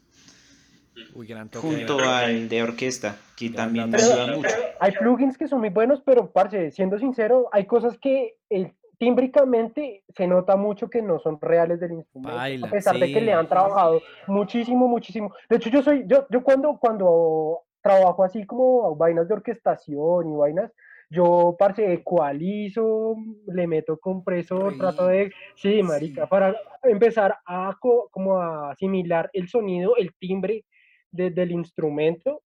Junto 1.61 2.05
al 2.05 2.49
de 2.49 2.63
orquesta, 2.63 3.17
que 3.37 3.49
Gran 3.51 3.67
también 3.67 3.95
ayuda 3.95 4.27
mucho. 4.27 4.49
Hay 4.81 4.93
plugins 4.93 5.37
que 5.39 5.49
son 5.49 5.61
muy 5.61 5.71
buenos, 5.71 6.01
pero, 6.05 6.31
parce, 6.31 6.71
siendo 6.71 6.99
sincero, 6.99 7.49
hay 7.53 7.67
cosas 7.67 7.99
que 7.99 8.37
eh, 8.51 8.73
tímbricamente 8.99 10.05
se 10.15 10.27
nota 10.27 10.57
mucho 10.57 10.89
que 10.91 11.03
no 11.03 11.19
son 11.19 11.41
reales 11.41 11.81
del 11.81 11.93
instrumento, 11.93 12.37
Baila, 12.37 12.67
a 12.67 12.71
pesar 12.71 12.99
de 12.99 13.11
que 13.13 13.21
le 13.21 13.33
han 13.33 13.49
trabajado 13.49 14.03
muchísimo, 14.27 14.89
muchísimo. 14.89 15.33
De 15.49 15.57
hecho, 15.57 15.71
yo 15.71 15.83
soy, 15.83 16.05
yo, 16.07 16.27
yo 16.31 16.43
cuando, 16.43 16.79
cuando 16.79 17.61
trabajo 17.81 18.25
así 18.25 18.45
como 18.45 18.95
vainas 18.97 19.29
de 19.29 19.35
orquestación 19.35 20.29
y 20.33 20.37
vainas, 20.37 20.73
yo, 21.11 21.57
parce, 21.59 21.91
ecualizo, 21.93 23.17
le 23.47 23.67
meto 23.67 23.99
compresor, 23.99 24.77
trato 24.77 25.07
de, 25.07 25.33
sí, 25.57 25.83
marica, 25.83 26.23
Sí. 26.25 26.29
para 26.29 26.55
empezar 26.83 27.39
a 27.47 27.75
co- 27.81 28.09
como 28.11 28.37
a 28.39 28.73
asimilar 28.73 29.31
el 29.33 29.49
sonido, 29.49 29.97
el 29.97 30.13
timbre 30.19 30.65
de- 31.11 31.31
del 31.31 31.53
instrumento. 31.53 32.43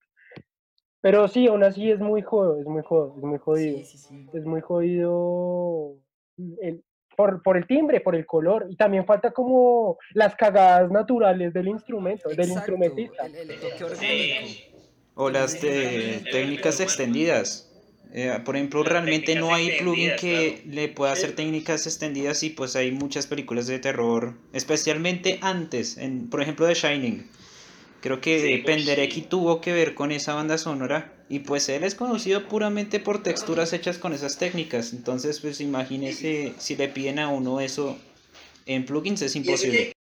Pero 1.02 1.28
sí, 1.28 1.47
aún 1.47 1.63
así 1.63 1.89
es 1.89 2.00
muy 2.00 2.21
jodido, 2.21 2.60
es 2.60 2.65
muy 2.67 2.84
jodido, 2.84 3.15
es 3.17 3.24
muy 3.24 3.38
jodido. 3.39 3.78
Sí, 3.80 3.84
sí, 3.86 3.97
sí. 3.97 4.30
Es 4.34 4.45
muy 4.45 4.62
jodido 4.62 5.95
el- 6.62 6.84
por, 7.17 7.41
por 7.43 7.58
el 7.58 7.67
timbre, 7.67 8.02
por 8.02 8.15
el 8.15 8.26
color. 8.26 8.67
Y 8.69 8.76
también 8.76 9.06
falta 9.06 9.32
como 9.32 9.97
las 10.13 10.36
cagadas 10.36 10.89
naturales 10.91 11.54
del 11.54 11.67
instrumento, 11.67 12.30
del 12.30 12.39
Exacto, 12.39 12.71
instrumentista. 12.74 13.26
El, 13.26 13.36
el. 13.36 14.58
O 15.15 15.30
las 15.30 15.60
de 15.62 16.26
técnicas 16.32 16.80
extendidas. 16.80 17.67
Eh, 18.13 18.32
por 18.45 18.56
ejemplo, 18.56 18.84
realmente 18.84 19.36
no 19.36 19.54
hay 19.54 19.71
plugin 19.80 20.12
que 20.19 20.62
le 20.65 20.89
pueda 20.89 21.13
hacer 21.13 21.34
técnicas 21.36 21.86
extendidas 21.86 22.43
y 22.43 22.50
pues 22.50 22.76
hay 22.76 22.91
muchas 22.91 23.26
películas 23.28 23.67
de 23.67 23.80
terror, 23.80 24.34
especialmente 24.54 25.38
antes, 25.41 25.97
en, 25.97 26.30
por 26.30 26.41
ejemplo, 26.41 26.67
The 26.67 26.74
Shining. 26.74 27.30
Creo 28.02 28.20
que 28.20 28.64
Penderecki 28.66 29.22
tuvo 29.22 29.62
que 29.62 29.72
ver 29.74 29.94
con 29.94 30.12
esa 30.12 30.34
banda 30.34 30.58
sonora 30.58 31.14
y 31.30 31.40
pues 31.40 31.70
él 31.70 31.84
es 31.84 31.94
conocido 31.96 32.48
puramente 32.48 33.00
por 33.00 33.22
texturas 33.22 33.74
hechas 33.74 33.98
con 34.00 34.12
esas 34.14 34.38
técnicas. 34.38 34.92
Entonces, 34.94 35.40
pues 35.40 35.62
imagínese 35.62 36.54
si 36.58 36.76
le 36.76 36.88
piden 36.90 37.20
a 37.20 37.30
uno 37.30 37.60
eso 37.62 37.98
en 38.66 38.86
plugins 38.86 39.22
es 39.22 39.36
imposible. 39.36 39.94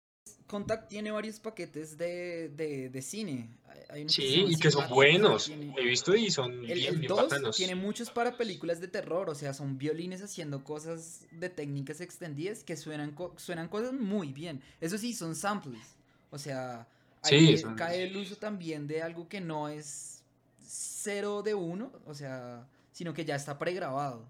Contact 0.46 0.88
tiene 0.88 1.10
varios 1.10 1.40
paquetes 1.40 1.98
de, 1.98 2.48
de, 2.48 2.88
de 2.88 3.02
cine. 3.02 3.50
Hay- 3.68 3.78
hay 3.90 4.00
unos 4.02 4.14
Sí, 4.14 4.44
y 4.48 4.56
que 4.56 4.70
son 4.70 4.88
buenos. 4.88 5.44
tiene- 5.46 5.74
He 5.76 5.84
visto 5.84 6.14
y 6.14 6.30
son 6.30 6.52
El, 6.52 6.60
bien, 6.74 6.78
el 6.94 6.96
bien 7.00 7.08
2 7.08 7.22
bacanos. 7.28 7.56
tiene 7.56 7.74
muchos 7.74 8.10
para 8.10 8.36
películas 8.38 8.80
de 8.80 8.88
terror, 8.88 9.28
o 9.28 9.34
sea, 9.34 9.52
son 9.52 9.76
violines 9.76 10.22
haciendo 10.22 10.64
cosas 10.64 11.26
de 11.32 11.50
técnicas 11.50 12.00
extendidas 12.00 12.64
que 12.64 12.76
suenan, 12.76 13.10
co- 13.10 13.34
suenan 13.36 13.68
cosas 13.68 13.92
muy 13.92 14.32
bien. 14.32 14.62
Eso 14.80 14.96
sí, 14.96 15.12
son 15.12 15.34
samples. 15.36 15.82
O 16.30 16.38
sea, 16.38 16.86
ahí 17.22 17.56
Sí, 17.56 17.64
cae 17.76 18.04
el 18.04 18.16
uso 18.16 18.36
también 18.36 18.86
de 18.86 19.02
algo 19.02 19.28
que 19.28 19.40
no 19.40 19.68
es 19.68 20.22
cero 20.66 21.42
de 21.42 21.54
uno, 21.54 21.92
o 22.06 22.14
sea, 22.14 22.66
sino 22.92 23.14
que 23.14 23.24
ya 23.24 23.34
está 23.36 23.58
pregrabado. 23.58 24.28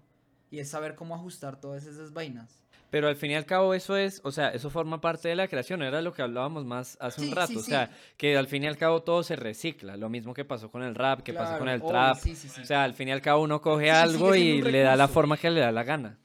Y 0.51 0.59
es 0.59 0.69
saber 0.69 0.95
cómo 0.95 1.13
ajustar 1.15 1.59
todas 1.59 1.85
esas 1.85 2.11
vainas. 2.13 2.63
Pero 2.89 3.07
al 3.07 3.15
fin 3.15 3.29
y 3.31 3.35
al 3.35 3.45
cabo 3.45 3.75
eso 3.75 3.95
es, 3.97 4.19
o 4.23 4.31
sea, 4.31 4.49
eso 4.49 4.71
forma 4.71 4.99
parte 4.99 5.27
de 5.29 5.35
la 5.35 5.47
creación, 5.47 5.83
era 5.83 6.01
lo 6.01 6.11
que 6.11 6.23
hablábamos 6.23 6.65
más 6.65 6.97
hace 6.99 7.21
Sí, 7.21 7.27
un 7.29 7.35
rato, 7.35 7.51
sí, 7.53 7.57
o 7.57 7.61
sea, 7.61 7.85
sí. 7.87 7.93
que 8.17 8.35
al 8.35 8.47
fin 8.47 8.63
y 8.63 8.67
al 8.67 8.77
cabo 8.77 9.03
todo 9.03 9.21
se 9.21 9.35
recicla, 9.35 9.95
lo 9.95 10.09
mismo 10.09 10.33
que 10.33 10.43
pasó 10.43 10.71
con 10.71 10.81
el 10.81 10.95
rap, 10.95 11.21
que 11.21 11.31
pasó 11.33 11.59
con 11.59 11.67
Claro, 11.67 11.75
el 11.75 11.81
obvio, 11.81 11.89
trap, 11.91 12.17
sí, 12.17 12.35
sí, 12.35 12.49
sí. 12.49 12.61
o 12.61 12.65
sea, 12.65 12.83
al 12.83 12.95
fin 12.95 13.09
y 13.09 13.11
al 13.11 13.21
cabo 13.21 13.43
uno 13.43 13.61
coge 13.61 13.91
algo 13.91 14.33
y 14.33 14.63
le 14.63 14.79
da 14.81 14.95
la 14.95 15.07
forma 15.07 15.37
que 15.37 15.51
le 15.51 15.59
da 15.59 15.71
la 15.71 15.83
gana. 15.83 16.17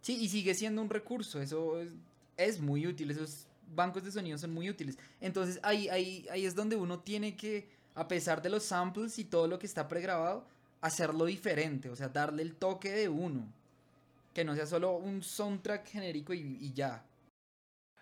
Sí, 0.00 0.16
y 0.22 0.28
sigue 0.28 0.54
siendo 0.54 0.80
un 0.80 0.90
recurso, 0.90 1.40
eso 1.42 1.80
es, 1.80 1.90
es 2.36 2.60
muy 2.60 2.86
útil, 2.86 3.10
esos 3.10 3.46
bancos 3.74 4.04
de 4.04 4.12
sonido 4.12 4.38
son 4.38 4.52
muy 4.52 4.68
útiles. 4.68 4.98
Entonces 5.20 5.60
ahí, 5.62 5.88
ahí, 5.88 6.26
ahí 6.30 6.44
es 6.46 6.54
donde 6.54 6.76
uno 6.76 7.00
tiene 7.00 7.36
que, 7.36 7.68
a 7.94 8.08
pesar 8.08 8.42
de 8.42 8.50
los 8.50 8.64
samples 8.64 9.18
y 9.18 9.24
todo 9.24 9.46
lo 9.48 9.58
que 9.58 9.66
está 9.66 9.88
pregrabado, 9.88 10.44
hacerlo 10.80 11.24
diferente, 11.24 11.90
o 11.90 11.96
sea, 11.96 12.08
darle 12.08 12.42
el 12.42 12.54
toque 12.54 12.90
de 12.92 13.08
uno. 13.08 13.46
Que 14.34 14.44
no 14.44 14.54
sea 14.54 14.66
solo 14.66 14.92
un 14.92 15.22
soundtrack 15.22 15.88
genérico 15.88 16.32
y, 16.32 16.58
y 16.60 16.72
ya. 16.72 17.02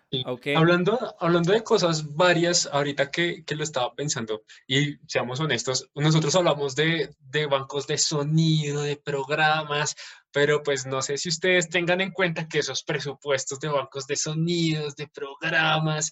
Sí. 0.09 0.23
Ok. 0.25 0.47
Hablando, 0.55 1.15
hablando 1.19 1.51
de 1.51 1.63
cosas 1.63 2.15
varias, 2.15 2.65
ahorita 2.71 3.11
que, 3.11 3.43
que 3.43 3.55
lo 3.55 3.63
estaba 3.63 3.93
pensando, 3.93 4.43
y 4.65 4.95
seamos 5.05 5.39
honestos, 5.41 5.89
nosotros 5.95 6.33
hablamos 6.35 6.75
de, 6.75 7.13
de 7.19 7.45
bancos 7.45 7.87
de 7.87 7.97
sonido, 7.97 8.83
de 8.83 8.95
programas, 8.95 9.95
pero 10.31 10.63
pues 10.63 10.85
no 10.85 11.01
sé 11.01 11.17
si 11.17 11.27
ustedes 11.29 11.69
tengan 11.69 11.99
en 11.99 12.11
cuenta 12.11 12.47
que 12.47 12.59
esos 12.59 12.83
presupuestos 12.83 13.59
de 13.59 13.67
bancos 13.67 14.07
de 14.07 14.15
sonidos, 14.15 14.95
de 14.95 15.07
programas, 15.07 16.11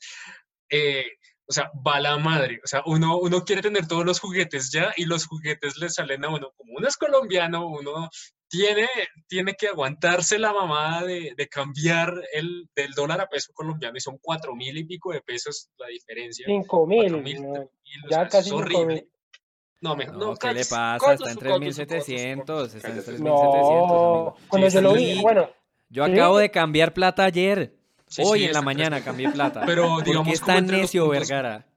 eh, 0.69 1.05
o 1.47 1.53
sea, 1.53 1.71
va 1.85 1.99
la 1.99 2.17
madre. 2.17 2.59
O 2.63 2.67
sea, 2.67 2.81
uno, 2.85 3.17
uno 3.17 3.43
quiere 3.43 3.61
tener 3.61 3.87
todos 3.87 4.05
los 4.05 4.19
juguetes 4.19 4.71
ya 4.71 4.93
y 4.97 5.05
los 5.05 5.27
juguetes 5.27 5.77
le 5.77 5.89
salen 5.89 6.25
a 6.25 6.29
uno. 6.29 6.51
Como 6.57 6.73
uno 6.75 6.87
es 6.87 6.97
colombiano, 6.97 7.67
uno 7.67 8.09
tiene, 8.47 8.87
tiene 9.27 9.53
que 9.55 9.67
aguantarse 9.67 10.37
la 10.39 10.53
mamada 10.53 11.03
de, 11.03 11.33
de 11.35 11.47
cambiar 11.47 12.13
el 12.33 12.69
del 12.75 12.91
dólar 12.93 13.21
a 13.21 13.27
peso 13.29 13.51
colombiano 13.53 13.97
y 13.97 14.01
son 14.01 14.17
cuatro 14.21 14.55
mil 14.55 14.77
y 14.77 14.83
pico 14.85 15.11
de 15.11 15.21
pesos 15.21 15.69
la 15.77 15.87
diferencia. 15.87 16.45
Cinco 16.47 16.85
Cuatro 16.85 17.17
mil. 17.17 17.21
mil, 17.21 17.41
no, 17.51 17.69
Ya 18.09 18.17
sea, 18.19 18.27
casi 18.27 18.37
es 18.37 18.45
cinco 18.45 18.57
horrible. 18.57 18.85
mil. 18.95 19.09
No, 19.81 19.95
me, 19.95 20.05
No, 20.05 20.13
no, 20.13 20.35
¿qué 20.35 20.53
le 20.53 20.65
pasa? 20.65 21.13
Está 21.13 21.31
en 21.31 21.37
cállese, 21.37 21.85
3700. 21.85 22.73
Está 22.75 22.87
en 22.87 22.93
cállese. 22.93 23.11
3700, 23.11 23.91
No, 23.91 24.05
amigo. 24.15 24.35
cuando 24.47 24.69
Sí, 24.69 24.75
yo 24.75 24.81
lo 24.81 24.93
vi, 24.93 25.21
bueno, 25.21 25.49
Yo 25.89 26.05
¿Sí? 26.05 26.11
acabo 26.13 26.37
de 26.39 26.49
cambiar 26.51 26.93
plata 26.93 27.25
ayer. 27.25 27.75
Sí, 28.07 28.21
Hoy 28.25 28.39
sí, 28.39 28.45
en 28.45 28.53
la 28.53 28.59
está 28.59 28.65
mañana 28.65 28.97
3.000. 28.99 29.03
cambié 29.03 29.29
plata. 29.31 29.63
Pero 29.65 29.87
¿Por 29.89 30.03
qué 30.03 30.09
digamos 30.11 30.33
es 30.33 30.39
como 30.39 30.47
tan 30.47 30.57
entre 30.59 30.77
los 30.77 30.81
necio, 30.83 31.05
puntos- 31.05 31.19
Vergara? 31.29 31.67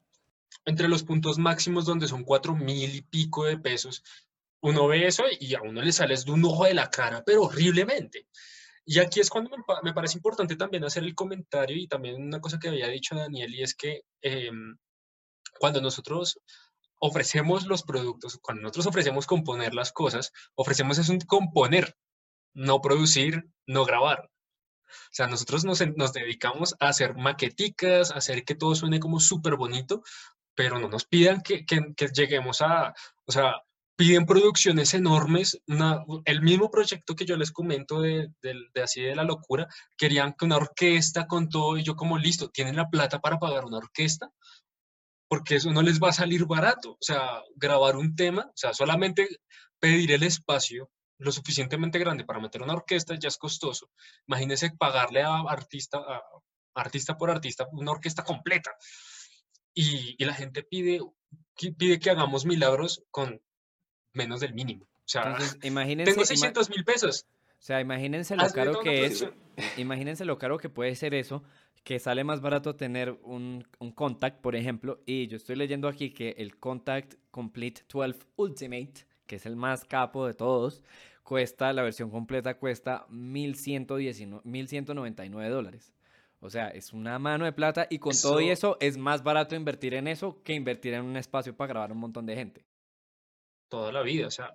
entre 0.65 0.89
los 0.89 1.03
puntos 1.03 1.39
máximos 1.39 1.85
donde 1.87 2.07
son 2.09 2.25
cuatro 2.25 2.55
mil 2.55 2.95
y 2.95 3.01
pico 3.03 3.45
de 3.45 3.57
pesos, 3.59 4.03
uno 4.61 4.89
ve 4.89 5.07
eso 5.07 5.25
y 5.41 5.55
a 5.55 5.63
uno 5.63 5.83
le 5.83 5.93
sales 5.93 6.25
de 6.25 6.33
un 6.33 6.45
ojo 6.45 6.65
de 6.65 6.75
la 6.75 6.91
cara, 6.91 7.23
pero 7.25 7.43
horriblemente. 7.45 8.27
Y 8.85 8.99
aquí 9.01 9.21
es 9.21 9.31
cuando 9.31 9.51
me, 9.51 9.63
me 9.83 9.93
parece 9.95 10.17
importante 10.19 10.57
también 10.57 10.85
hacer 10.85 11.05
el 11.05 11.15
comentario 11.15 11.77
y 11.77 11.87
también 11.89 12.23
una 12.23 12.41
cosa 12.41 12.59
que 12.59 12.69
había 12.69 12.89
dicho 12.89 13.15
Daniel 13.17 13.55
y 13.55 13.63
es 13.63 13.75
que 13.75 14.03
em, 14.23 14.77
cuando 15.61 15.81
nosotros 15.81 16.41
ofrecemos 17.01 17.67
los 17.67 17.83
productos, 17.83 18.39
cuando 18.43 18.63
nosotros 18.63 18.87
ofrecemos 18.87 19.27
componer 19.27 19.75
las 19.75 19.93
cosas, 19.93 20.33
ofrecemos 20.55 20.99
es 20.99 21.09
un 21.09 21.21
componer, 21.21 21.97
no 22.55 22.81
producir, 22.81 23.45
no 23.67 23.85
grabar. 23.85 24.31
O 24.89 25.13
sea, 25.13 25.27
nosotros 25.27 25.65
nos, 25.65 25.81
nos 25.97 26.13
dedicamos 26.13 26.75
a 26.81 26.89
hacer 26.89 27.15
maqueticas, 27.15 28.11
a 28.11 28.17
hacer 28.17 28.45
que 28.45 28.55
todo 28.55 28.75
suene 28.75 29.01
como 29.01 29.21
súper 29.21 29.57
bonito, 29.57 30.03
pero 30.55 30.79
no 30.79 30.89
nos 30.89 31.05
pidan 31.07 31.43
que, 31.43 31.65
que- 31.67 31.95
que 31.97 32.09
lleguemos 32.09 32.63
a, 32.63 32.95
o 33.27 33.33
sea, 33.33 33.55
piden 33.99 34.27
producciones 34.27 34.95
enormes. 34.95 35.61
una- 35.67 36.05
el 36.25 36.41
mismo 36.41 36.71
proyecto 36.71 37.17
que 37.17 37.25
yo 37.25 37.37
les 37.37 37.51
comento 37.51 38.01
de, 38.01 38.29
del- 38.41 38.71
de 38.73 38.83
así 38.83 39.03
de 39.03 39.17
la 39.17 39.25
locura, 39.25 39.67
querían 39.97 40.35
que 40.35 40.45
una 40.45 40.57
orquesta 40.57 41.27
con 41.27 41.49
todo, 41.49 41.77
y 41.77 41.83
yo 41.83 41.97
como 41.97 42.17
listo, 42.17 42.49
¿tienen 42.49 42.77
la 42.77 42.89
plata 42.89 43.21
para 43.21 43.39
pagar 43.41 43.65
una 43.65 43.79
orquesta? 43.79 44.31
Porque 45.29 45.57
eso 45.57 45.73
no 45.73 45.83
les 45.83 45.99
va 46.01 46.11
a 46.11 46.13
salir 46.13 46.47
barato. 46.47 46.93
O 46.93 46.99
sea, 47.01 47.43
grabar 47.57 47.97
un 47.97 48.15
tema, 48.15 48.43
o 48.47 48.57
sea, 48.57 48.73
solamente 48.73 49.29
pedir 49.81 50.13
el 50.13 50.23
espacio 50.23 50.91
lo 51.21 51.33
suficientemente 51.33 51.99
grande 51.99 52.25
para 52.25 52.39
meter 52.39 52.63
una 52.63 52.75
orquesta 52.75 53.17
ya 53.19 53.27
es 53.29 53.37
costoso. 53.37 53.91
Imagínense 54.29 54.71
pagarle 54.79 55.23
a 55.25 55.41
artista, 55.49 55.99
a 55.99 56.23
artista 56.77 57.17
por 57.17 57.31
artista 57.31 57.67
una 57.73 57.91
orquesta 57.91 58.23
completa. 58.23 58.71
Y, 59.75 60.15
y 60.17 60.25
la 60.25 60.35
gente 60.35 60.63
pide, 60.63 61.01
pide 61.77 61.99
que 61.99 62.11
hagamos 62.11 62.47
milagros 62.47 63.03
con 63.11 63.41
menos 64.19 64.41
del 64.41 64.53
mínimo. 64.53 64.85
O 64.85 64.89
sea, 65.09 65.23
Entonces, 65.31 65.59
imagínense, 65.65 66.13
tengo 66.13 66.23
ima- 66.25 66.27
600 66.27 66.69
mil 66.69 66.85
pesos. 66.85 67.25
o 67.59 67.63
sea, 67.63 67.81
imagínense 67.81 68.37
lo 68.37 68.43
hazme 68.43 68.55
caro 68.65 68.81
que 68.81 69.07
es, 69.07 69.27
imagínense 69.79 70.25
lo 70.27 70.37
caro 70.37 70.59
que 70.59 70.69
puede 70.69 70.95
ser 70.95 71.15
eso, 71.15 71.43
que 71.85 71.99
sale 71.99 72.23
más 72.25 72.43
barato 72.43 72.77
tener 72.77 73.19
un, 73.23 73.67
un 73.79 73.93
Contact, 73.93 74.41
por 74.43 74.55
ejemplo, 74.57 75.01
y 75.07 75.27
yo 75.29 75.37
estoy 75.39 75.57
leyendo 75.57 75.89
aquí 75.89 76.11
que 76.11 76.35
el 76.37 76.59
Contact 76.59 77.15
Complete 77.31 77.83
12 77.91 78.19
Ultimate, 78.37 79.07
que 79.27 79.37
es 79.37 79.47
el 79.47 79.57
más 79.57 79.85
capo 79.87 80.27
de 80.27 80.35
todos, 80.35 80.83
cuesta, 81.23 81.73
la 81.73 81.83
versión 81.83 82.11
completa 82.11 82.59
cuesta 82.59 83.07
1119 83.11 84.43
1199 84.45 85.49
dólares. 85.51 85.93
O 86.41 86.51
sea, 86.51 86.69
es 86.69 86.93
una 86.93 87.19
mano 87.19 87.45
de 87.45 87.53
plata 87.53 87.87
y 87.91 87.99
con 87.99 88.13
todo 88.21 88.41
y 88.41 88.51
eso 88.51 88.77
es 88.81 88.97
más 88.97 89.23
barato 89.25 89.57
invertir 89.57 89.95
en 89.95 90.07
eso 90.07 90.41
que 90.45 90.55
invertir 90.55 90.95
en 90.95 91.05
un 91.05 91.17
espacio 91.17 91.57
para 91.57 91.69
grabar 91.69 91.93
un 91.93 91.99
montón 91.99 92.27
de 92.27 92.37
gente. 92.37 92.65
Toda 93.69 93.93
la 93.93 94.03
vida, 94.03 94.27
o 94.27 94.31
sea, 94.31 94.55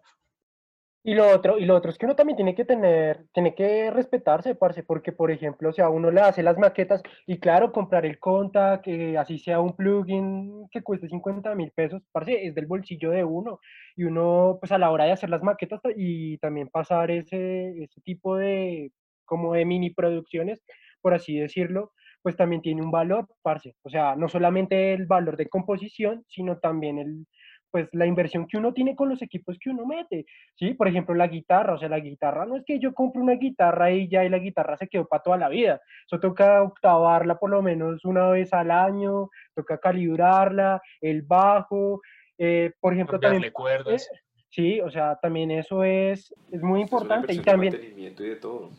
Y 1.05 1.15
lo 1.15 1.29
otro, 1.35 1.57
y 1.59 1.65
lo 1.65 1.75
otro 1.75 1.91
es 1.91 1.97
que 1.97 2.05
uno 2.05 2.15
también 2.15 2.37
tiene 2.37 2.55
que 2.55 2.63
tener, 2.63 3.25
tiene 3.33 3.53
que 3.55 3.91
respetarse, 3.91 4.55
parce, 4.55 4.83
porque 4.83 5.11
por 5.11 5.31
ejemplo, 5.31 5.69
o 5.69 5.73
sea, 5.73 5.89
uno 5.89 6.09
le 6.11 6.21
hace 6.21 6.41
las 6.43 6.57
maquetas 6.57 7.01
y 7.27 7.39
claro, 7.39 7.73
comprar 7.73 8.05
el 8.05 8.19
contact, 8.19 8.85
que 8.85 9.17
así 9.17 9.37
sea 9.37 9.59
un 9.59 9.75
plugin 9.75 10.65
que 10.71 10.81
cueste 10.81 11.09
50 11.09 11.55
mil 11.55 11.71
pesos, 11.71 12.01
parce, 12.13 12.45
es 12.47 12.55
del 12.55 12.67
bolsillo 12.67 13.09
de 13.11 13.25
uno. 13.25 13.59
Y 13.97 14.05
uno, 14.05 14.57
pues 14.61 14.71
a 14.71 14.77
la 14.77 14.91
hora 14.91 15.03
de 15.03 15.11
hacer 15.11 15.29
las 15.29 15.43
maquetas 15.43 15.81
ta- 15.81 15.89
y 15.93 16.37
también 16.37 16.69
pasar 16.69 17.11
ese, 17.11 17.71
ese 17.83 17.99
tipo 18.01 18.37
de, 18.37 18.93
como 19.25 19.53
de 19.55 19.65
mini 19.65 19.89
producciones, 19.89 20.61
por 21.01 21.13
así 21.13 21.37
decirlo, 21.37 21.91
pues 22.21 22.37
también 22.37 22.61
tiene 22.61 22.81
un 22.81 22.91
valor, 22.91 23.27
parce. 23.41 23.75
O 23.83 23.89
sea, 23.89 24.15
no 24.15 24.29
solamente 24.29 24.93
el 24.93 25.05
valor 25.05 25.35
de 25.35 25.49
composición, 25.49 26.23
sino 26.29 26.59
también 26.59 26.97
el, 26.97 27.25
pues 27.73 27.89
la 27.91 28.05
inversión 28.05 28.45
que 28.45 28.57
uno 28.57 28.71
tiene 28.71 28.95
con 28.95 29.09
los 29.09 29.19
equipos 29.23 29.57
que 29.59 29.71
uno 29.71 29.83
mete. 29.87 30.27
Sí, 30.53 30.75
por 30.75 30.87
ejemplo, 30.87 31.15
la 31.15 31.25
guitarra, 31.25 31.73
o 31.73 31.79
sea, 31.79 31.89
la 31.89 31.99
guitarra 31.99 32.45
no 32.45 32.55
es 32.55 32.63
que 32.67 32.77
yo 32.77 32.93
compre 32.93 33.19
una 33.19 33.33
guitarra 33.33 33.91
y 33.91 34.07
ya 34.07 34.23
y 34.23 34.29
la 34.29 34.37
guitarra 34.37 34.77
se 34.77 34.87
quedó 34.87 35.07
para 35.07 35.23
toda 35.23 35.37
la 35.37 35.49
vida. 35.49 35.81
Eso 36.05 36.19
toca 36.19 36.61
octavarla 36.61 37.39
por 37.39 37.49
lo 37.49 37.63
menos 37.63 38.05
una 38.05 38.29
vez 38.29 38.53
al 38.53 38.69
año, 38.69 39.31
toca 39.55 39.79
calibrarla, 39.79 40.83
el 41.01 41.23
bajo, 41.23 41.99
eh, 42.37 42.73
por 42.79 42.93
ejemplo, 42.93 43.19
también, 43.19 43.51
cuerdas. 43.51 44.07
eh, 44.13 44.19
sí, 44.49 44.79
o 44.79 44.91
sea, 44.91 45.17
también 45.19 45.49
eso 45.49 45.83
es, 45.83 46.31
es 46.51 46.61
muy 46.61 46.83
Es 46.83 46.91
importante 46.91 47.33
y 47.33 47.39
también, 47.39 47.73
mantenimiento 47.73 48.23
y 48.23 48.29
de 48.29 48.35
todo. 48.35 48.69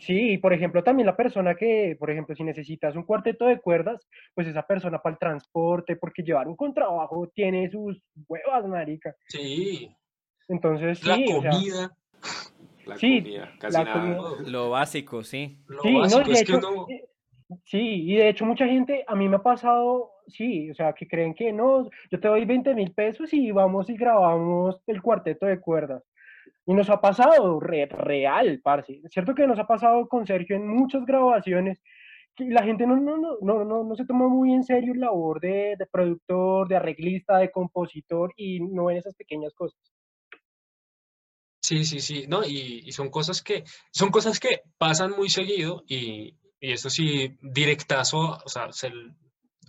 Sí, 0.00 0.32
y 0.32 0.38
por 0.38 0.52
ejemplo, 0.52 0.82
también 0.82 1.06
la 1.06 1.16
persona 1.16 1.54
que, 1.54 1.94
por 1.98 2.10
ejemplo, 2.10 2.34
si 2.34 2.42
necesitas 2.42 2.96
un 2.96 3.04
cuarteto 3.04 3.44
de 3.46 3.60
cuerdas, 3.60 4.08
pues 4.34 4.46
esa 4.48 4.62
persona 4.66 4.98
para 4.98 5.12
el 5.12 5.18
transporte, 5.18 5.96
porque 5.96 6.22
llevar 6.22 6.48
un 6.48 6.56
contrabajo 6.56 7.28
tiene 7.34 7.70
sus 7.70 8.02
huevas, 8.26 8.66
marica. 8.66 9.14
Sí, 9.28 9.94
Entonces, 10.48 11.04
la 11.04 11.14
sí, 11.16 11.24
o 11.32 11.42
sea, 11.42 11.50
comida, 11.52 11.96
La 12.86 12.96
Sí, 12.96 13.18
comida, 13.22 13.52
casi 13.58 13.76
la 13.78 13.84
nada. 13.84 14.16
comida. 14.16 14.50
Lo 14.50 14.70
básico, 14.70 15.22
sí. 15.22 15.58
Lo 15.68 15.82
sí, 15.82 15.94
básico 15.94 16.22
y 16.22 16.32
de 16.32 16.32
es 16.32 16.44
que 16.44 16.54
uno... 16.54 16.86
eh, 16.88 17.04
sí, 17.64 18.10
y 18.10 18.16
de 18.16 18.28
hecho 18.28 18.46
mucha 18.46 18.66
gente, 18.66 19.04
a 19.06 19.14
mí 19.14 19.28
me 19.28 19.36
ha 19.36 19.42
pasado, 19.42 20.12
sí, 20.26 20.70
o 20.70 20.74
sea, 20.74 20.92
que 20.92 21.06
creen 21.06 21.34
que 21.34 21.52
no, 21.52 21.88
yo 22.10 22.20
te 22.20 22.28
doy 22.28 22.44
20 22.44 22.74
mil 22.74 22.92
pesos 22.92 23.32
y 23.32 23.50
vamos 23.50 23.90
y 23.90 23.96
grabamos 23.96 24.80
el 24.86 25.02
cuarteto 25.02 25.46
de 25.46 25.60
cuerdas. 25.60 26.02
Y 26.70 26.74
nos 26.74 26.88
ha 26.88 27.00
pasado 27.00 27.58
re- 27.58 27.86
real, 27.86 28.60
parce. 28.62 29.00
Es 29.02 29.10
cierto 29.10 29.34
que 29.34 29.44
nos 29.44 29.58
ha 29.58 29.66
pasado 29.66 30.06
con 30.06 30.24
Sergio 30.24 30.54
en 30.54 30.68
muchas 30.68 31.04
grabaciones 31.04 31.82
que 32.36 32.44
la 32.44 32.62
gente 32.62 32.86
no, 32.86 32.94
no, 32.94 33.16
no, 33.16 33.38
no, 33.42 33.64
no, 33.64 33.82
no 33.82 33.96
se 33.96 34.06
toma 34.06 34.28
muy 34.28 34.52
en 34.52 34.62
serio 34.62 34.94
la 34.94 35.06
labor 35.06 35.40
de, 35.40 35.76
productor, 35.90 36.68
de 36.68 36.76
arreglista, 36.76 37.38
de 37.38 37.50
compositor 37.50 38.32
y 38.36 38.60
no 38.60 38.84
ven 38.84 38.98
esas 38.98 39.16
pequeñas 39.16 39.52
cosas. 39.52 39.80
Sí, 41.60 41.84
sí, 41.84 41.98
sí, 41.98 42.26
no, 42.28 42.44
y, 42.46 42.92
son 42.92 43.10
cosas 43.10 43.42
que, 43.42 43.64
son 43.90 44.10
cosas 44.12 44.38
que 44.38 44.60
pasan 44.78 45.10
muy 45.10 45.28
seguido 45.28 45.82
y, 45.88 46.36
y 46.60 46.70
eso 46.70 46.88
sí, 46.88 47.36
directazo, 47.42 48.38
o 48.44 48.48
sea, 48.48 48.70
se 48.70 48.92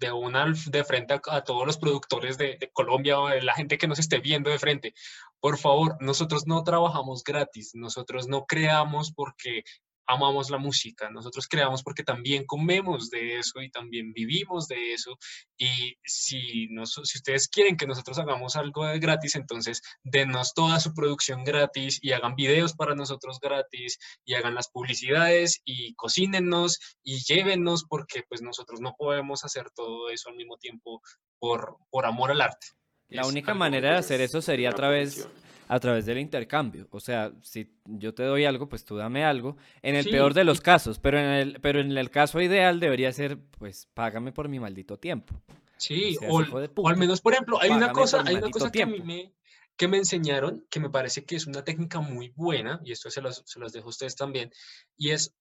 de 0.01 0.11
una 0.11 0.51
de 0.65 0.83
frente 0.83 1.13
a, 1.13 1.21
a 1.27 1.43
todos 1.43 1.65
los 1.65 1.77
productores 1.77 2.37
de, 2.37 2.57
de 2.59 2.71
Colombia 2.73 3.19
o 3.19 3.29
de 3.29 3.41
la 3.41 3.53
gente 3.53 3.77
que 3.77 3.87
nos 3.87 3.99
esté 3.99 4.19
viendo 4.19 4.49
de 4.49 4.59
frente. 4.59 4.93
Por 5.39 5.57
favor, 5.59 5.95
nosotros 6.01 6.47
no 6.47 6.63
trabajamos 6.63 7.23
gratis, 7.23 7.71
nosotros 7.75 8.27
no 8.27 8.45
creamos 8.45 9.13
porque 9.13 9.63
amamos 10.07 10.49
la 10.49 10.57
música, 10.57 11.09
nosotros 11.09 11.47
creamos 11.47 11.83
porque 11.83 12.03
también 12.03 12.45
comemos 12.45 13.09
de 13.09 13.37
eso 13.37 13.61
y 13.61 13.69
también 13.69 14.13
vivimos 14.13 14.67
de 14.67 14.93
eso. 14.93 15.17
Y 15.57 15.95
si, 16.03 16.67
nos, 16.69 16.93
si 17.03 17.17
ustedes 17.17 17.47
quieren 17.47 17.77
que 17.77 17.87
nosotros 17.87 18.19
hagamos 18.19 18.55
algo 18.55 18.85
de 18.85 18.99
gratis, 18.99 19.35
entonces 19.35 19.81
denos 20.03 20.53
toda 20.53 20.79
su 20.79 20.93
producción 20.93 21.43
gratis 21.43 21.99
y 22.01 22.11
hagan 22.11 22.35
videos 22.35 22.73
para 22.73 22.95
nosotros 22.95 23.39
gratis 23.39 23.97
y 24.25 24.33
hagan 24.33 24.55
las 24.55 24.69
publicidades 24.69 25.61
y 25.65 25.93
cocínennos 25.95 26.79
y 27.03 27.19
llévennos 27.23 27.85
porque 27.85 28.23
pues 28.27 28.41
nosotros 28.41 28.81
no 28.81 28.95
podemos 28.97 29.43
hacer 29.43 29.69
todo 29.71 30.09
eso 30.09 30.29
al 30.29 30.35
mismo 30.35 30.57
tiempo 30.57 31.01
por, 31.39 31.77
por 31.89 32.05
amor 32.05 32.31
al 32.31 32.41
arte. 32.41 32.67
La 33.09 33.23
Es 33.23 33.27
única 33.27 33.53
manera 33.53 33.91
de 33.91 33.97
hacer 33.97 34.21
eso 34.21 34.41
sería 34.41 34.69
a 34.69 34.73
través. 34.73 35.27
A 35.71 35.79
través 35.79 36.05
del 36.05 36.17
intercambio. 36.17 36.85
O 36.91 36.99
sea, 36.99 37.31
si 37.41 37.71
yo 37.85 38.13
te 38.13 38.23
doy 38.23 38.43
algo, 38.43 38.67
pues 38.67 38.83
tú 38.83 38.97
dame 38.97 39.23
algo. 39.23 39.55
En 39.81 39.95
el 39.95 40.03
Sí, 40.03 40.11
peor 40.11 40.33
de 40.33 40.43
los 40.43 40.59
casos, 40.59 40.99
pero 40.99 41.17
en 41.17 41.27
el, 41.27 41.61
pero 41.61 41.79
en 41.79 41.97
el 41.97 42.09
caso 42.09 42.41
ideal 42.41 42.81
debería 42.81 43.09
ser, 43.13 43.37
pues, 43.57 43.87
págame 43.93 44.33
por 44.33 44.49
mi 44.49 44.59
maldito 44.59 44.99
tiempo. 44.99 45.33
Sí, 45.77 46.17
o, 46.27 46.41
hijo 46.41 46.59
de 46.59 46.69
o 46.75 46.89
al 46.89 46.97
menos, 46.97 47.21
por 47.21 47.31
ejemplo, 47.31 47.57
hay 47.61 47.69
una 47.69 47.87
págame 47.87 47.99
cosa, 48.01 48.23
hay 48.25 48.35
una 48.35 48.51
cosa 48.51 48.69
que 48.69 48.83
a 48.83 48.85
mí 48.85 48.99
me, 48.99 49.33
que 49.77 49.87
me 49.87 49.95
enseñaron, 49.95 50.67
que 50.69 50.81
me 50.81 50.89
parece 50.89 51.23
que 51.23 51.37
es 51.37 51.47
una 51.47 51.63
técnica 51.63 52.01
muy 52.01 52.33
buena, 52.35 52.81
y 52.83 52.91
esto 52.91 53.09
se 53.09 53.21
los, 53.21 53.41
se 53.45 53.57
los 53.57 53.71
dejo 53.71 53.85
a 53.85 53.89
ustedes 53.91 54.17
también, 54.17 54.51
y 54.97 55.11
es 55.11 55.33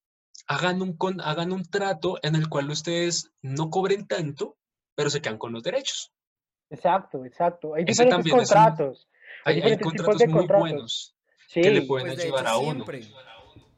hagan 0.46 0.80
un, 0.80 0.96
con, 0.96 1.20
hagan 1.20 1.50
un 1.50 1.64
trato 1.64 2.18
en 2.22 2.36
el 2.36 2.48
cual 2.48 2.70
ustedes 2.70 3.32
no 3.42 3.68
cobren 3.68 4.06
tanto, 4.06 4.56
pero 4.94 5.10
se 5.10 5.20
quedan 5.20 5.38
con 5.38 5.52
los 5.52 5.64
derechos. 5.64 6.12
Exacto, 6.70 7.24
exacto. 7.24 7.74
Hay 7.74 7.82
Ese 7.82 8.04
diferentes 8.04 8.16
también 8.16 8.36
es 8.36 8.48
un- 8.50 8.54
contratos. 8.56 9.08
Hay, 9.44 9.54
hay 9.56 9.60
diferentes 9.62 9.78
tipos 9.78 9.94
contratos 9.94 10.26
muy 10.26 10.38
contratos. 10.40 10.60
buenos 10.70 11.14
Sí, 11.48 11.62
que 11.62 11.70
le 11.70 11.82
pueden 11.82 12.06
Pues 12.08 12.16
de 12.18 12.22
ayudar 12.24 12.44
hecho, 12.46 12.54
a 12.54 12.58
uno. 12.58 12.72
siempre. 12.72 13.04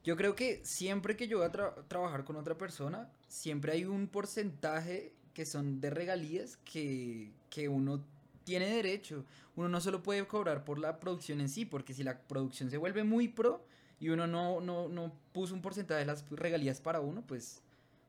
Yo 0.05 0.17
creo 0.17 0.35
que 0.35 0.61
siempre 0.65 1.17
que 1.17 1.29
yo 1.29 1.39
voy 1.39 1.47
a 1.47 1.53
tra- 1.53 1.75
trabajar 1.89 2.25
con 2.25 2.37
otra 2.37 2.59
persona, 2.59 3.11
siempre 3.29 3.73
hay 3.73 3.85
un 3.85 4.09
porcentaje 4.09 5.15
que 5.33 5.47
son 5.47 5.81
de 5.81 5.91
regalías 5.91 6.59
que, 6.65 7.33
que 7.51 7.69
uno 7.69 8.05
tiene 8.45 8.67
derecho. 8.67 9.25
Uno 9.55 9.69
no 9.69 9.81
solo 9.81 10.03
puede 10.03 10.27
cobrar 10.27 10.65
por 10.65 10.79
la 10.79 10.99
producción 10.99 11.41
en 11.41 11.49
sí, 11.49 11.65
porque 11.65 11.95
si 11.95 12.03
la 12.03 12.19
producción 12.21 12.69
se 12.71 12.77
vuelve 12.79 13.05
muy 13.05 13.29
pro 13.29 13.65
y 14.01 14.09
uno 14.09 14.27
no, 14.27 14.61
no, 14.61 14.89
no 14.89 15.13
puso 15.33 15.55
un 15.55 15.63
porcentaje 15.63 16.01
de 16.01 16.07
las 16.07 16.29
regalías 16.31 16.81
para 16.81 17.01
uno, 17.01 17.23
pues 17.27 17.61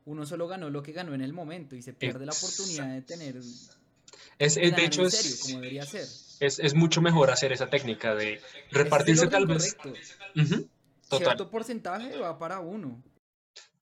uno 0.05 0.25
solo 0.25 0.47
ganó 0.47 0.69
lo 0.71 0.81
que 0.83 0.91
ganó 0.91 1.13
en 1.13 1.21
el 1.21 1.31
momento 1.31 1.75
y 1.75 1.81
se 1.83 1.93
pierde 1.93 2.25
la 2.25 2.31
oportunidad 2.33 2.91
de 2.93 3.01
tener... 3.03 3.37
Es, 4.39 4.57
es- 4.57 4.75
de 4.75 4.85
hecho, 4.85 5.09
serio, 5.09 5.31
es, 5.35 5.41
como 5.43 5.55
debería 5.59 5.85
ser. 5.85 6.07
Es, 6.45 6.59
es 6.59 6.73
mucho 6.73 7.01
mejor 7.01 7.31
hacer 7.31 7.51
esa 7.51 7.69
técnica 7.69 8.15
de 8.15 8.41
repartirse 8.71 9.27
tal 9.27 9.45
vez. 9.47 9.75
Ujú, 10.35 10.69
Total. 11.09 11.25
Cierto 11.27 11.49
porcentaje 11.49 12.17
va 12.17 12.37
para 12.37 12.59
uno. 12.59 13.03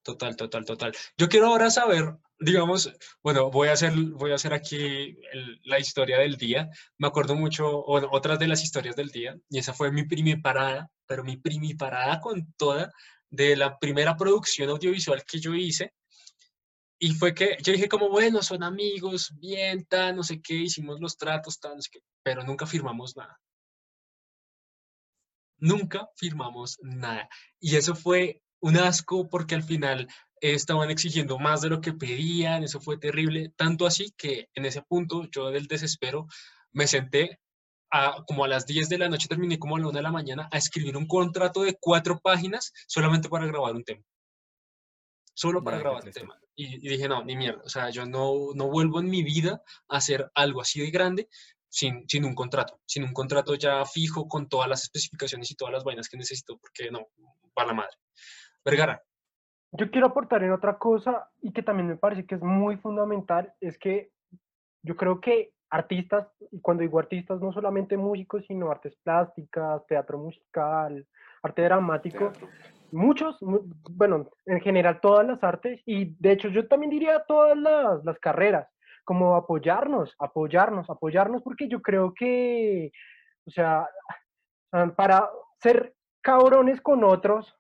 Total, 0.04 0.36
total, 0.36 0.66
total. 0.66 0.94
Yo 1.18 1.30
quiero 1.30 1.48
ahora 1.48 1.70
saber, 1.70 2.16
digamos, 2.40 2.92
bueno, 3.22 3.52
voy 3.52 3.68
a 3.68 3.74
hacer, 3.74 3.94
voy 3.96 4.32
a 4.32 4.36
hacer 4.36 4.52
aquí 4.54 5.16
el- 5.32 5.62
la 5.64 5.78
historia 5.80 6.18
del 6.18 6.38
día. 6.38 6.70
Me 6.98 7.08
acuerdo 7.08 7.36
mucho, 7.36 7.84
bueno, 7.84 8.10
otras 8.12 8.40
de 8.40 8.48
las 8.48 8.64
historias 8.64 8.96
del 8.96 9.10
día, 9.10 9.38
y 9.50 9.60
esa 9.60 9.74
fue 9.74 9.92
mi 9.92 10.04
primiparada, 10.04 10.90
pero 11.06 11.24
mi 11.24 11.38
primiparada 11.38 12.20
con 12.20 12.52
toda 12.58 12.92
de 13.30 13.56
la 13.56 13.78
primera 13.78 14.18
producción 14.18 14.70
audiovisual 14.70 15.24
que 15.24 15.40
yo 15.40 15.54
hice. 15.54 15.94
Y 17.04 17.16
fue 17.16 17.34
que 17.34 17.58
yo 17.64 17.74
dije 17.74 17.90
como, 17.90 18.10
bueno, 18.10 18.44
son 18.44 18.62
amigos, 18.62 19.34
bien, 19.40 19.86
tan, 19.86 20.16
no 20.16 20.22
sé 20.22 20.40
qué, 20.40 20.54
hicimos 20.54 21.00
los 21.00 21.18
tratos, 21.18 21.60
tan, 21.60 21.78
no 21.78 21.82
sé 21.82 21.90
qué, 21.94 22.00
pero 22.22 22.44
nunca 22.44 22.68
firmamos 22.68 23.18
nada. 23.18 23.40
Nunca 25.58 26.08
firmamos 26.16 26.78
nada. 26.84 27.28
Y 27.60 27.76
eso 27.76 27.96
fue 27.96 28.44
un 28.60 28.78
asco 28.78 29.28
porque 29.28 29.56
al 29.56 29.64
final 29.64 30.08
estaban 30.42 30.92
exigiendo 30.92 31.40
más 31.40 31.62
de 31.62 31.70
lo 31.70 31.82
que 31.82 31.94
pedían, 31.94 32.64
eso 32.64 32.80
fue 32.80 33.00
terrible, 33.00 33.52
tanto 33.56 33.88
así 33.88 34.14
que 34.16 34.50
en 34.54 34.66
ese 34.66 34.84
punto 34.84 35.28
yo 35.32 35.50
del 35.50 35.66
desespero 35.66 36.28
me 36.72 36.86
senté 36.86 37.40
a, 37.90 38.24
como 38.28 38.46
a 38.46 38.48
las 38.48 38.68
10 38.68 38.90
de 38.90 39.00
la 39.00 39.10
noche, 39.10 39.28
terminé 39.28 39.58
como 39.58 39.76
a 39.76 39.80
la 39.80 39.88
1 39.88 39.98
de 39.98 40.04
la 40.04 40.12
mañana 40.12 40.50
a 40.52 40.58
escribir 40.60 40.96
un 40.96 41.08
contrato 41.08 41.64
de 41.64 41.76
cuatro 41.82 42.20
páginas 42.20 42.72
solamente 42.86 43.28
para 43.28 43.48
grabar 43.48 43.76
un 43.76 43.84
tema. 43.84 44.04
Solo 45.34 45.64
para 45.64 45.80
grabar 45.80 46.06
un 46.06 46.12
tema. 46.12 46.41
Y, 46.62 46.76
y 46.76 46.90
dije, 46.90 47.08
no, 47.08 47.24
ni 47.24 47.36
mierda, 47.36 47.62
o 47.66 47.70
sea, 47.70 47.90
yo 47.90 48.06
no, 48.06 48.54
no 48.54 48.68
vuelvo 48.68 49.00
en 49.00 49.10
mi 49.10 49.24
vida 49.24 49.64
a 49.90 49.98
hacer 49.98 50.30
algo 50.36 50.62
así 50.62 50.80
de 50.80 50.92
grande 50.92 51.28
sin, 51.72 52.08
sin 52.08 52.24
un 52.26 52.36
contrato, 52.36 52.80
sin 52.86 53.04
un 53.04 53.14
contrato 53.14 53.56
ya 53.56 53.84
fijo 53.86 54.28
con 54.28 54.48
todas 54.48 54.70
las 54.70 54.84
especificaciones 54.84 55.50
y 55.50 55.56
todas 55.56 55.74
las 55.74 55.84
vainas 55.84 56.08
que 56.08 56.18
necesito, 56.18 56.60
porque 56.60 56.92
no, 56.92 57.08
para 57.56 57.70
la 57.70 57.74
madre. 57.74 57.96
Vergara, 58.64 59.02
Yo 59.72 59.90
quiero 59.90 60.08
aportar 60.08 60.44
en 60.44 60.52
otra 60.52 60.78
cosa 60.78 61.30
y 61.42 61.52
que 61.52 61.64
también 61.64 61.88
me 61.88 61.98
parece 61.98 62.28
que 62.28 62.36
es 62.36 62.42
muy 62.42 62.78
fundamental, 62.78 63.54
es 63.60 63.80
que 63.80 64.12
yo 64.84 64.96
creo 64.96 65.20
que 65.20 65.54
artistas, 65.72 66.28
y 66.52 66.60
cuando 66.60 66.82
digo 66.82 67.00
artistas, 67.00 67.40
no 67.40 67.54
solamente 67.54 67.98
músicos, 67.98 68.46
sino 68.46 68.70
artes 68.70 68.96
plásticas, 69.04 69.84
teatro 69.88 70.20
musical, 70.20 71.08
arte 71.42 71.62
dramático, 71.64 72.32
Teatro. 72.32 72.50
Muchos, 72.94 73.42
mu- 73.42 73.62
bueno, 73.92 74.30
en 74.46 74.62
general 74.62 75.00
todas 75.02 75.26
las 75.28 75.44
artes, 75.44 75.82
y 75.86 76.16
de 76.20 76.32
hecho 76.34 76.50
yo 76.50 76.68
también 76.68 76.92
diría 76.92 77.24
todas 77.28 77.58
las, 77.58 78.04
las 78.06 78.20
carreras, 78.20 78.68
como 79.06 79.36
apoyarnos, 79.36 80.16
apoyarnos, 80.20 80.90
apoyarnos, 80.90 81.42
porque 81.44 81.68
yo 81.68 81.82
creo 81.82 82.14
que, 82.14 82.92
o 83.46 83.52
sea, 83.52 83.88
ah, 84.74 84.94
para 84.96 85.30
ser 85.62 85.96
cabrones 86.22 86.82
con 86.82 87.04
otros, 87.04 87.56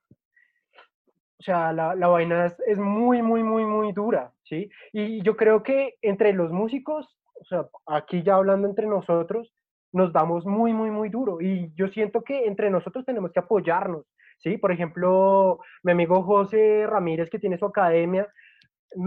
o 1.39 1.43
sea, 1.43 1.73
la, 1.73 1.95
la 1.95 2.07
vaina 2.07 2.45
es, 2.45 2.59
es 2.67 2.77
muy, 2.77 3.21
muy, 3.21 3.43
muy, 3.43 3.65
muy 3.65 3.91
dura, 3.93 4.31
¿sí? 4.43 4.69
Y 4.93 5.23
yo 5.23 5.35
creo 5.35 5.63
que 5.63 5.95
entre 6.01 6.33
los 6.33 6.51
músicos, 6.51 7.17
o 7.39 7.45
sea, 7.45 7.65
aquí 7.87 8.21
ya 8.23 8.35
hablando 8.35 8.67
entre 8.67 8.85
nosotros, 8.85 9.51
nos 9.91 10.13
damos 10.13 10.45
muy, 10.45 10.71
muy, 10.73 10.91
muy 10.91 11.09
duro. 11.09 11.41
Y 11.41 11.73
yo 11.75 11.87
siento 11.87 12.21
que 12.21 12.45
entre 12.45 12.69
nosotros 12.69 13.05
tenemos 13.05 13.31
que 13.31 13.39
apoyarnos, 13.39 14.05
¿sí? 14.41 14.57
Por 14.57 14.71
ejemplo, 14.71 15.59
mi 15.83 15.91
amigo 15.91 16.23
José 16.23 16.85
Ramírez, 16.87 17.29
que 17.29 17.39
tiene 17.39 17.57
su 17.57 17.65
academia, 17.65 18.27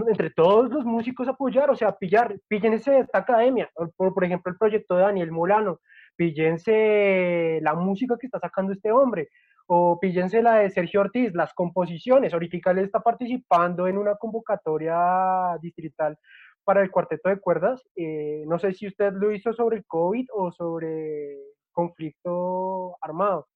entre 0.07 0.31
todos 0.31 0.71
los 0.71 0.85
músicos 0.85 1.27
apoyar, 1.27 1.69
o 1.69 1.75
sea, 1.75 1.91
pillar, 1.93 2.35
píllense 2.47 2.99
esta 2.99 3.19
academia, 3.19 3.69
por, 3.95 4.13
por 4.13 4.23
ejemplo, 4.23 4.51
el 4.51 4.57
proyecto 4.57 4.95
de 4.95 5.03
Daniel 5.03 5.31
Molano, 5.31 5.79
píllense 6.15 7.59
la 7.61 7.75
música 7.75 8.17
que 8.19 8.27
está 8.27 8.39
sacando 8.39 8.73
este 8.73 8.91
hombre, 8.91 9.29
o 9.67 9.99
píllense 9.99 10.41
la 10.41 10.55
de 10.55 10.69
Sergio 10.69 11.01
Ortiz, 11.01 11.33
las 11.33 11.53
composiciones, 11.53 12.33
ahorita 12.33 12.71
él 12.71 12.79
está 12.79 12.99
participando 12.99 13.87
en 13.87 13.97
una 13.97 14.15
convocatoria 14.15 15.57
distrital 15.61 16.17
para 16.63 16.81
el 16.81 16.91
cuarteto 16.91 17.29
de 17.29 17.39
cuerdas, 17.39 17.83
eh, 17.95 18.43
no 18.47 18.57
sé 18.57 18.73
si 18.73 18.87
usted 18.87 19.13
lo 19.13 19.31
hizo 19.31 19.53
sobre 19.53 19.77
el 19.77 19.85
COVID 19.85 20.25
o 20.33 20.51
sobre 20.51 21.37
conflicto 21.71 22.97
armado. 23.01 23.47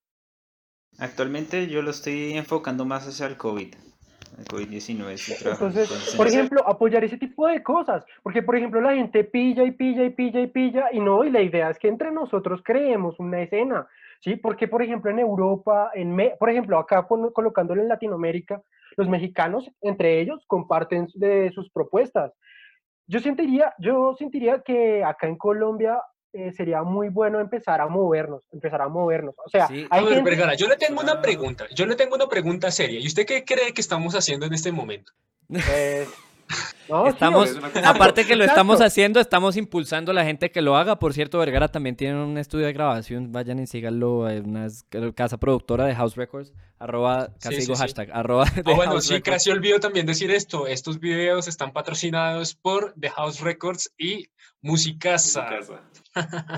Actualmente 1.00 1.68
yo 1.68 1.82
lo 1.82 1.92
estoy 1.92 2.34
enfocando 2.38 2.86
más 2.86 3.08
hacia 3.08 3.26
el 3.26 3.38
COVID. 3.38 3.74
El 4.38 4.46
COVID-19 4.46 5.10
estoy 5.12 5.36
trabajando 5.36 5.80
Entonces, 5.80 6.16
por 6.16 6.28
ejemplo, 6.28 6.68
apoyar 6.68 7.04
ese 7.04 7.18
tipo 7.18 7.48
de 7.48 7.62
cosas, 7.64 8.04
porque 8.24 8.42
por 8.42 8.56
ejemplo 8.56 8.80
la 8.82 8.94
gente 8.94 9.24
pilla 9.24 9.64
y 9.64 9.72
pilla 9.72 10.04
y 10.04 10.10
pilla 10.12 10.40
y 10.42 10.48
pilla 10.48 10.86
y 10.92 11.00
no, 11.00 11.24
y 11.24 11.32
la 11.32 11.42
idea 11.42 11.70
es 11.70 11.80
que 11.80 11.88
entre 11.88 12.12
nosotros 12.12 12.62
creemos 12.64 13.20
una 13.20 13.42
escena, 13.42 13.88
¿sí? 14.22 14.36
Porque 14.36 14.68
por 14.68 14.82
ejemplo 14.82 15.10
en 15.12 15.20
Europa, 15.20 15.92
en 15.94 16.16
Me- 16.16 16.36
por 16.40 16.50
ejemplo 16.50 16.78
acá 16.78 17.06
col- 17.08 17.34
colocándolo 17.34 17.82
en 17.82 17.88
Latinoamérica, 17.90 18.62
los 18.98 19.08
mexicanos 19.10 19.70
entre 19.82 20.20
ellos 20.22 20.44
comparten 20.48 21.08
de 21.16 21.52
sus 21.52 21.70
propuestas. 21.72 22.32
Yo 23.08 23.20
sentiría, 23.20 23.74
yo 23.80 24.16
sentiría 24.18 24.62
que 24.62 25.04
acá 25.04 25.28
en 25.28 25.38
Colombia 25.38 26.02
eh, 26.34 26.52
sería 26.54 26.84
muy 26.84 27.10
bueno 27.10 27.40
empezar 27.40 27.82
a 27.82 27.88
movernos, 27.88 28.44
empezar 28.52 28.82
a 28.82 28.88
movernos. 28.88 29.36
O 29.44 29.50
sea, 29.50 29.68
Sí. 29.68 29.88
A 29.90 29.96
hay 29.98 30.06
ver, 30.06 30.14
gente- 30.16 30.30
Vergara, 30.30 30.54
yo 30.56 30.68
le 30.68 30.76
tengo 30.78 31.02
una 31.02 31.14
Ah. 31.14 31.22
pregunta, 31.22 31.66
yo 31.74 31.86
le 31.86 31.96
tengo 31.96 32.16
una 32.16 32.28
pregunta 32.28 32.70
seria. 32.72 33.00
¿Y 33.00 33.08
usted 33.08 33.26
qué 33.26 33.44
cree 33.44 33.74
que 33.74 33.82
estamos 33.82 34.14
haciendo 34.16 34.46
en 34.46 34.54
este 34.54 34.72
momento? 34.72 35.12
pues, 35.48 36.08
no, 36.90 37.04
sí, 37.06 37.10
Estamos, 37.10 37.50
es 37.50 37.86
aparte 37.86 38.26
que 38.26 38.36
lo 38.36 38.44
Exacto. 38.44 38.60
estamos 38.62 38.82
haciendo, 38.82 39.20
estamos 39.20 39.56
impulsando 39.58 40.12
a 40.12 40.16
la 40.16 40.24
gente 40.26 40.52
que 40.52 40.62
lo 40.62 40.76
haga. 40.78 40.98
Por 40.98 41.14
cierto, 41.14 41.38
Vergara 41.40 41.68
también 41.68 41.96
tiene 41.96 42.24
un 42.24 42.38
estudio 42.38 42.66
de 42.68 42.74
grabación. 42.74 43.32
Vayan 43.32 43.60
y 43.60 43.68
síganlo. 43.68 44.30
en 44.30 44.50
una 44.50 44.68
casa 45.16 45.38
productora 45.38 45.86
de 45.86 45.96
House 45.96 46.16
Records. 46.16 46.54
Arroba, 46.80 47.30
casi 47.42 47.56
Sí, 47.56 47.62
digo 47.62 47.76
sí, 47.76 47.78
sí. 47.78 47.82
hashtag. 47.82 48.10
Arroba 48.14 48.46
de 48.46 48.62
Ah, 48.66 48.76
bueno, 48.76 48.92
House 48.94 49.06
sí, 49.06 49.14
Records. 49.16 49.36
casi 49.36 49.50
olvido 49.52 49.80
también 49.80 50.06
decir 50.06 50.32
esto. 50.32 50.66
Estos 50.68 51.00
videos 51.00 51.48
están 51.48 51.72
patrocinados 51.74 52.56
por 52.56 52.94
The 53.00 53.10
House 53.10 53.42
Records 53.42 53.92
y 53.98 54.24
su 54.24 54.30
Musicasa. 54.62 55.50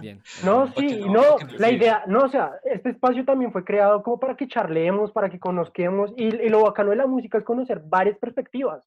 Bien. 0.01 0.21
No, 0.43 0.71
sí, 0.77 1.01
no- 1.05 1.13
no, 1.13 1.37
la 1.57 1.71
idea, 1.71 2.03
no, 2.07 2.19
o 2.25 2.29
sea, 2.29 2.53
este 2.63 2.89
espacio 2.89 3.23
también 3.25 3.51
fue 3.51 3.63
creado 3.63 4.01
como 4.03 4.19
para 4.19 4.35
que 4.35 4.47
charlemos, 4.47 5.11
para 5.11 5.29
que 5.29 5.39
conozquemos, 5.39 6.11
y, 6.17 6.25
y 6.27 6.49
lo 6.49 6.63
bacano 6.63 6.89
de 6.91 6.95
la 6.97 7.07
música 7.07 7.37
es 7.37 7.43
conocer 7.43 7.81
varias 7.85 8.17
perspectivas, 8.17 8.83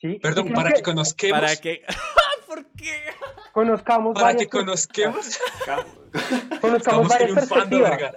¿sí? 0.00 0.18
Perdón, 0.22 0.52
para 0.52 0.72
que 0.72 0.82
conozquemos. 0.82 1.40
Para 1.40 1.56
que. 1.56 1.82
¿Por 2.46 2.64
qué? 2.72 3.04
conozcamos 3.52 4.14
Para 4.14 4.26
varias 4.26 4.42
que 4.44 4.48
conozquemos. 4.50 5.38
Ca- 5.64 5.86
conozcamos 6.60 7.08
varias 7.08 7.30
triunfando, 7.32 7.78
perspectivas, 7.78 8.14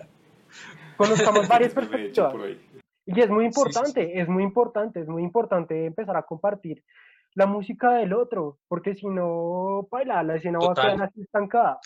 conozcamos 0.97 1.47
varias 1.47 1.73
perspectivas, 1.73 2.33
y 3.05 3.19
es 3.19 3.29
muy 3.29 3.45
Sí, 3.45 3.51
sí, 3.51 3.61
sí. 3.61 3.69
importante, 3.69 4.21
es 4.21 4.27
muy 4.29 4.43
importante, 4.43 4.99
es 5.01 5.07
muy 5.07 5.23
importante 5.23 5.85
empezar 5.85 6.15
a 6.17 6.23
compartir 6.23 6.83
la 7.35 7.45
música 7.45 7.93
del 7.93 8.13
otro, 8.13 8.59
porque 8.67 8.95
si 8.95 9.07
no, 9.07 9.87
baila, 9.89 10.23
la 10.23 10.35
escena 10.35 10.59
va 10.59 10.65
a 10.65 10.67
Total. 10.69 10.95
quedar 10.95 11.09
así 11.09 11.21
estancada. 11.21 11.79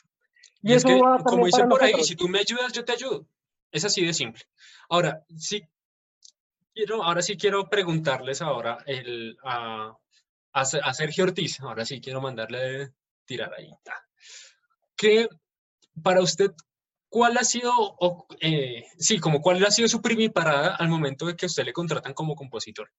Y 0.61 0.73
es 0.73 0.83
que, 0.83 0.99
va 0.99 1.19
como 1.19 1.45
dicen 1.45 1.69
por 1.69 1.81
ahí, 1.81 1.91
nosotros. 1.91 2.07
si 2.07 2.15
tú 2.15 2.27
me 2.27 2.39
ayudas, 2.39 2.73
yo 2.73 2.83
te 2.83 2.93
ayudo. 2.93 3.27
Es 3.71 3.85
así 3.85 4.05
de 4.05 4.13
simple. 4.13 4.43
Ahora, 4.89 5.23
sí, 5.35 5.63
quiero, 6.73 7.03
ahora 7.03 7.21
sí 7.21 7.37
quiero 7.37 7.69
preguntarles 7.69 8.41
ahora 8.41 8.77
el, 8.85 9.37
a, 9.43 9.97
a, 10.53 10.61
a 10.61 10.93
Sergio 10.93 11.25
Ortiz, 11.25 11.59
ahora 11.61 11.85
sí 11.85 12.01
quiero 12.01 12.21
mandarle 12.21 12.93
tirar 13.25 13.53
ahí. 13.53 13.71
Que 14.95 15.27
para 16.01 16.21
usted, 16.21 16.51
¿cuál 17.09 17.37
ha 17.37 17.43
sido, 17.43 17.71
o, 17.75 18.27
eh, 18.39 18.85
sí, 18.97 19.19
como 19.19 19.41
cuál 19.41 19.63
ha 19.65 19.71
sido 19.71 19.87
su 19.87 20.01
primiparada 20.01 20.75
al 20.75 20.89
momento 20.89 21.25
de 21.25 21.35
que 21.35 21.45
usted 21.45 21.65
le 21.65 21.73
contratan 21.73 22.13
como 22.13 22.35
compositor? 22.35 22.89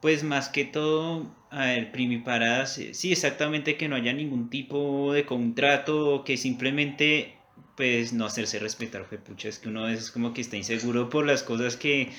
Pues 0.00 0.22
más 0.22 0.48
que 0.48 0.64
todo, 0.64 1.34
a 1.50 1.66
ver, 1.66 1.92
primiparadas, 1.92 2.78
eh, 2.78 2.94
sí, 2.94 3.12
exactamente 3.12 3.76
que 3.76 3.88
no 3.88 3.96
haya 3.96 4.12
ningún 4.12 4.48
tipo 4.48 5.12
de 5.12 5.24
contrato 5.24 6.14
o 6.14 6.24
que 6.24 6.36
simplemente 6.36 7.34
pues 7.76 8.12
no 8.12 8.26
hacerse 8.26 8.58
respetar, 8.58 9.04
fue 9.04 9.18
pucha, 9.18 9.48
es 9.48 9.60
que 9.60 9.68
uno 9.68 9.84
a 9.84 9.88
veces 9.88 10.10
como 10.10 10.34
que 10.34 10.40
está 10.40 10.56
inseguro 10.56 11.08
por 11.08 11.24
las 11.24 11.44
cosas 11.44 11.76
que, 11.76 12.10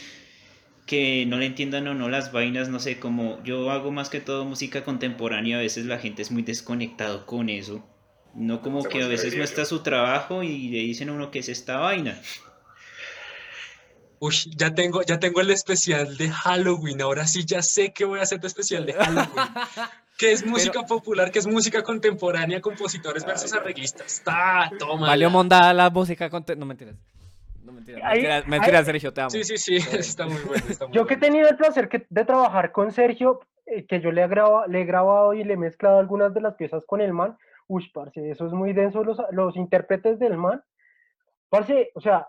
que 0.85 1.25
no 1.27 1.37
le 1.37 1.47
entiendan 1.47 1.87
o 1.89 1.93
no 1.93 2.07
las 2.07 2.31
vainas, 2.31 2.69
no 2.69 2.79
sé, 2.79 2.97
como 2.97 3.43
yo 3.43 3.69
hago 3.69 3.91
más 3.91 4.09
que 4.09 4.21
todo 4.21 4.45
música 4.45 4.85
contemporánea, 4.85 5.57
a 5.57 5.61
veces 5.61 5.85
la 5.85 5.99
gente 5.99 6.21
es 6.21 6.31
muy 6.31 6.43
desconectado 6.43 7.25
con 7.25 7.49
eso. 7.49 7.85
No 8.35 8.61
como 8.61 8.83
que 8.83 9.03
a 9.03 9.07
veces 9.07 9.35
no 9.35 9.43
está 9.43 9.65
su 9.65 9.79
trabajo 9.81 10.43
y 10.43 10.69
le 10.69 10.79
dicen 10.79 11.09
a 11.09 11.13
uno 11.13 11.31
que 11.31 11.39
es 11.39 11.49
esta 11.49 11.77
vaina. 11.77 12.21
Uy, 14.21 14.33
ya 14.57 14.73
tengo, 14.73 15.01
ya 15.03 15.17
tengo 15.19 15.39
el 15.41 15.49
especial 15.51 16.17
de 16.17 16.29
Halloween. 16.29 17.01
Ahora 17.01 17.25
sí 17.25 17.45
ya 17.45 17.61
sé 17.61 17.93
que 17.93 18.03
voy 18.05 18.19
a 18.19 18.23
hacer 18.23 18.39
de 18.39 18.47
especial 18.47 18.85
de 18.85 18.93
Halloween. 18.93 19.29
que 20.17 20.31
es 20.33 20.45
música 20.45 20.81
popular, 20.83 21.31
que 21.31 21.39
es 21.39 21.47
música 21.47 21.81
contemporánea, 21.83 22.59
compositores 22.59 23.25
versus 23.25 23.53
arreglistas. 23.53 24.05
Está, 24.17 24.69
toma. 24.77 25.07
Valió 25.07 25.29
monda 25.29 25.73
la 25.73 25.89
música 25.89 26.29
contemporánea. 26.29 26.59
No 26.59 26.65
mentiras. 26.65 26.95
No 27.63 27.71
mentiras. 27.71 28.01
Ahí- 28.03 28.43
Mentiras, 28.47 28.85
Sergio, 28.85 29.13
te 29.13 29.21
amo. 29.21 29.29
Sí, 29.29 29.43
sí, 29.45 29.57
sí, 29.57 29.75
está 29.97 30.25
muy 30.25 30.41
bueno. 30.41 30.63
está 30.69 30.87
muy 30.87 30.95
Yo 30.95 31.05
que 31.07 31.13
he 31.13 31.17
tenido 31.17 31.47
el 31.47 31.55
placer 31.55 31.87
que- 31.87 32.05
de 32.09 32.25
trabajar 32.25 32.73
con 32.73 32.91
Sergio, 32.91 33.39
eh, 33.65 33.85
que 33.85 34.01
yo 34.01 34.11
le 34.11 34.23
he, 34.23 34.27
graba- 34.27 34.67
le 34.67 34.81
he 34.81 34.85
grabado 34.85 35.33
y 35.33 35.45
le 35.45 35.53
he 35.53 35.57
mezclado 35.57 35.99
algunas 35.99 36.33
de 36.33 36.41
las 36.41 36.55
piezas 36.55 36.83
con 36.85 36.99
el 36.99 37.13
man, 37.13 37.37
uy, 37.67 37.89
parce, 37.93 38.29
eso 38.31 38.47
es 38.47 38.51
muy 38.51 38.73
denso, 38.73 39.03
los, 39.05 39.17
los 39.31 39.55
intérpretes 39.55 40.19
del 40.19 40.35
man. 40.35 40.61
Parce, 41.49 41.91
o 41.95 42.01
sea, 42.01 42.27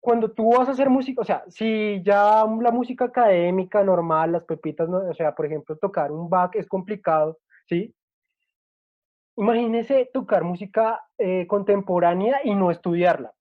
cuando 0.00 0.30
tú 0.30 0.50
vas 0.56 0.68
a 0.68 0.72
hacer 0.72 0.88
música, 0.90 1.20
o 1.20 1.24
sea, 1.24 1.44
si 1.48 2.00
ya 2.04 2.44
la 2.60 2.70
música 2.70 3.06
académica 3.06 3.82
normal, 3.82 4.32
las 4.32 4.44
pepitas, 4.44 4.88
no- 4.88 5.08
o 5.10 5.14
sea, 5.14 5.34
por 5.34 5.46
ejemplo, 5.46 5.76
tocar 5.76 6.12
un 6.12 6.28
back 6.30 6.54
es 6.56 6.66
complicado, 6.68 7.38
¿sí? 7.68 7.94
Imagínese 9.36 10.10
tocar 10.12 10.42
música 10.44 11.00
eh, 11.16 11.46
contemporánea 11.46 12.40
y 12.42 12.54
no 12.56 12.70
estudiarla, 12.72 13.32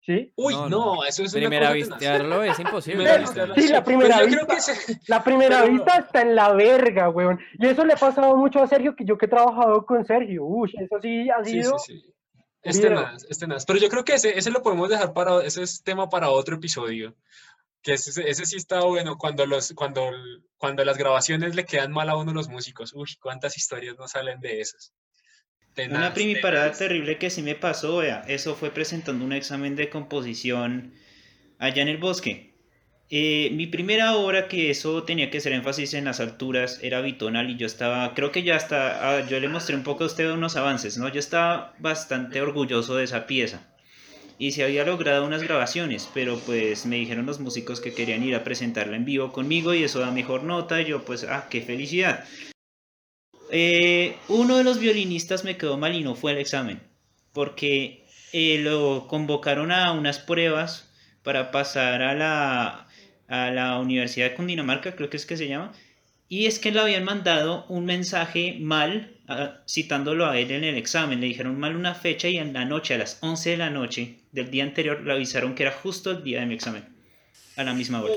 ¿sí? 0.00 0.32
Uy, 0.36 0.54
No, 0.68 1.04
eso 1.04 1.22
es 1.22 1.32
una 1.34 1.42
Primera 1.42 1.66
cosa 1.68 1.72
tenaz. 1.84 1.88
vistearlo 1.98 2.42
es 2.42 2.58
imposible. 2.60 3.04
Primera 3.04 3.24
Pero- 3.34 3.54
sí, 3.54 3.68
la 3.68 3.84
primera 3.84 4.20
yo 4.22 4.26
creo 4.26 4.46
vista. 4.46 4.60
se- 4.74 5.00
La 5.08 5.22
primera 5.22 5.60
Pero- 5.62 5.72
vista 5.72 5.98
está 5.98 6.22
en 6.22 6.34
la 6.34 6.52
verga, 6.52 7.10
weón. 7.10 7.38
Y 7.58 7.66
eso 7.66 7.84
le 7.84 7.92
ha 7.92 7.96
pasado 7.96 8.36
mucho 8.36 8.60
a 8.60 8.66
Sergio, 8.66 8.96
que 8.96 9.04
yo 9.04 9.16
que 9.18 9.26
he 9.26 9.28
trabajado 9.28 9.84
con 9.86 10.04
Sergio. 10.04 10.44
Uy, 10.44 10.72
eso 10.76 11.00
sí 11.00 11.30
ha 11.30 11.44
Sí, 11.44 11.62
sido. 11.62 11.78
sí, 11.78 12.00
sí. 12.00 12.14
Es 12.62 12.80
tenaz, 12.80 13.24
es 13.28 13.38
tenaz. 13.38 13.64
Pero 13.64 13.78
yo 13.78 13.88
creo 13.88 14.04
que 14.04 14.14
ese, 14.14 14.38
ese 14.38 14.50
lo 14.50 14.62
podemos 14.62 14.88
dejar 14.88 15.12
para, 15.12 15.42
ese 15.42 15.62
es 15.62 15.82
tema 15.82 16.08
para 16.08 16.30
otro 16.30 16.56
episodio. 16.56 17.16
Que 17.82 17.94
ese, 17.94 18.28
ese 18.28 18.44
sí 18.44 18.56
está 18.56 18.80
bueno 18.82 19.16
cuando 19.16 19.46
los, 19.46 19.72
cuando, 19.74 20.10
cuando 20.58 20.84
las 20.84 20.98
grabaciones 20.98 21.54
le 21.54 21.64
quedan 21.64 21.92
mal 21.92 22.10
a 22.10 22.16
uno 22.16 22.32
los 22.34 22.48
músicos. 22.48 22.92
Uy, 22.94 23.16
cuántas 23.20 23.56
historias 23.56 23.96
no 23.98 24.06
salen 24.08 24.40
de 24.40 24.60
esas. 24.60 24.92
Una 25.88 26.10
Tenaz, 26.10 26.12
primiparada 26.12 26.64
tenaz. 26.66 26.78
terrible 26.78 27.18
que 27.18 27.30
sí 27.30 27.42
me 27.42 27.54
pasó, 27.54 27.98
vea, 27.98 28.24
eso 28.28 28.54
fue 28.56 28.70
presentando 28.70 29.24
un 29.24 29.32
examen 29.32 29.76
de 29.76 29.88
composición 29.88 30.94
allá 31.58 31.82
en 31.82 31.88
el 31.88 31.98
bosque. 31.98 32.49
Eh, 33.12 33.50
mi 33.52 33.66
primera 33.66 34.14
obra, 34.14 34.46
que 34.46 34.70
eso 34.70 35.02
tenía 35.02 35.30
que 35.30 35.40
ser 35.40 35.52
énfasis 35.52 35.94
en 35.94 36.04
las 36.04 36.20
alturas, 36.20 36.78
era 36.80 37.00
bitonal 37.00 37.50
y 37.50 37.56
yo 37.56 37.66
estaba, 37.66 38.14
creo 38.14 38.30
que 38.30 38.44
ya 38.44 38.54
hasta, 38.54 39.18
ah, 39.18 39.26
yo 39.28 39.40
le 39.40 39.48
mostré 39.48 39.74
un 39.74 39.82
poco 39.82 40.04
a 40.04 40.06
usted 40.06 40.30
unos 40.30 40.54
avances, 40.54 40.96
¿no? 40.96 41.08
Yo 41.08 41.18
estaba 41.18 41.74
bastante 41.80 42.40
orgulloso 42.40 42.94
de 42.94 43.04
esa 43.04 43.26
pieza. 43.26 43.66
Y 44.38 44.52
se 44.52 44.62
había 44.62 44.84
logrado 44.84 45.26
unas 45.26 45.42
grabaciones, 45.42 46.08
pero 46.14 46.38
pues 46.38 46.86
me 46.86 46.96
dijeron 46.96 47.26
los 47.26 47.40
músicos 47.40 47.80
que 47.80 47.92
querían 47.92 48.22
ir 48.22 48.36
a 48.36 48.44
presentarla 48.44 48.96
en 48.96 49.04
vivo 49.04 49.32
conmigo 49.32 49.74
y 49.74 49.82
eso 49.82 49.98
da 49.98 50.12
mejor 50.12 50.44
nota 50.44 50.80
y 50.80 50.86
yo 50.86 51.04
pues, 51.04 51.24
ah, 51.24 51.48
qué 51.50 51.62
felicidad. 51.62 52.24
Eh, 53.50 54.16
uno 54.28 54.56
de 54.56 54.64
los 54.64 54.78
violinistas 54.78 55.42
me 55.42 55.56
quedó 55.56 55.76
mal 55.76 55.96
y 55.96 56.04
no 56.04 56.14
fue 56.14 56.30
al 56.30 56.38
examen, 56.38 56.80
porque 57.32 58.06
eh, 58.32 58.60
lo 58.60 59.08
convocaron 59.08 59.72
a 59.72 59.90
unas 59.92 60.20
pruebas 60.20 60.88
para 61.24 61.50
pasar 61.50 62.02
a 62.02 62.14
la, 62.14 62.86
a 63.30 63.50
la 63.50 63.78
Universidad 63.78 64.28
de 64.30 64.34
Cundinamarca, 64.34 64.94
creo 64.94 65.08
que 65.08 65.16
es 65.16 65.24
que 65.24 65.36
se 65.38 65.48
llama, 65.48 65.72
y 66.28 66.46
es 66.46 66.58
que 66.58 66.70
le 66.70 66.80
habían 66.80 67.04
mandado 67.04 67.64
un 67.68 67.84
mensaje 67.86 68.56
mal, 68.60 69.16
ah, 69.28 69.62
citándolo 69.68 70.26
a 70.26 70.38
él 70.38 70.50
en 70.50 70.64
el 70.64 70.76
examen, 70.76 71.20
le 71.20 71.26
dijeron 71.28 71.58
mal 71.58 71.74
una 71.74 71.94
fecha 71.94 72.28
y 72.28 72.36
en 72.38 72.52
la 72.52 72.64
noche, 72.64 72.94
a 72.94 72.98
las 72.98 73.18
11 73.22 73.50
de 73.50 73.56
la 73.56 73.70
noche 73.70 74.16
del 74.32 74.50
día 74.50 74.64
anterior, 74.64 75.00
le 75.02 75.12
avisaron 75.12 75.54
que 75.54 75.62
era 75.62 75.72
justo 75.72 76.10
el 76.10 76.22
día 76.22 76.40
de 76.40 76.46
mi 76.46 76.54
examen, 76.54 76.84
a 77.56 77.64
la 77.64 77.72
misma 77.72 78.02
hora. 78.02 78.14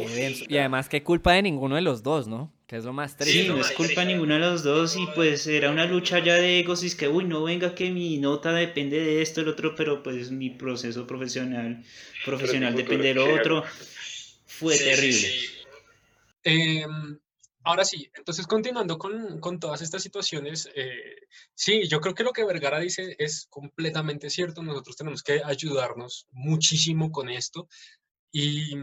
Y 0.47 0.57
además, 0.57 0.89
qué 0.89 1.01
culpa 1.01 1.34
de 1.34 1.41
ninguno 1.41 1.76
de 1.76 1.82
los 1.82 2.03
dos, 2.03 2.28
¿no? 2.28 2.51
Que 2.68 2.78
es 2.78 2.86
lo 2.86 2.93
más 2.93 3.11
Sí, 3.11 3.18
triste. 3.18 3.47
no 3.49 3.61
es 3.61 3.72
culpa 3.72 4.01
de 4.01 4.07
ninguno 4.14 4.36
de 4.36 4.39
los 4.39 4.64
dos 4.64 4.95
y 4.95 5.05
pues 5.16 5.45
era 5.47 5.70
una 5.70 5.86
lucha 5.86 6.20
ya 6.20 6.36
de 6.36 6.59
egos 6.59 6.84
y 6.84 6.88
es 6.88 6.95
que, 6.95 7.07
uy, 7.07 7.26
no 7.26 7.43
venga 7.43 7.76
que 7.76 7.91
mi 7.91 8.18
nota 8.18 8.51
depende 8.53 8.99
de 8.99 9.22
esto, 9.22 9.41
el 9.41 9.47
otro, 9.47 9.76
pero 9.76 10.01
pues 10.01 10.32
mi 10.32 10.49
proceso 10.49 11.05
profesional, 11.05 11.84
profesional 12.26 12.76
depende 12.76 13.09
de 13.09 13.14
lo 13.16 13.26
futuro, 13.26 13.57
otro. 13.59 13.64
Fue 14.46 14.78
Sí, 14.78 14.84
terrible. 14.84 15.20
sí. 15.20 15.46
Em, 16.44 17.20
ahora 17.64 17.86
sí, 17.86 18.10
entonces 18.16 18.46
continuando 18.48 18.98
con, 18.98 19.39
con 19.39 19.60
todas 19.60 19.82
estas 19.82 20.04
situaciones, 20.04 20.70
eh, 20.76 21.28
sí, 21.56 21.88
yo 21.88 22.02
creo 22.02 22.14
que 22.14 22.24
lo 22.24 22.34
que 22.34 22.44
Vergara 22.46 22.80
dice 22.80 23.16
es 23.18 23.48
completamente 23.50 24.30
cierto. 24.30 24.62
Nosotros 24.64 24.96
tenemos 24.98 25.24
que 25.24 25.41
ayudarnos 25.44 26.28
muchísimo 26.32 27.12
con 27.12 27.30
esto 27.30 27.68
y, 28.32 28.74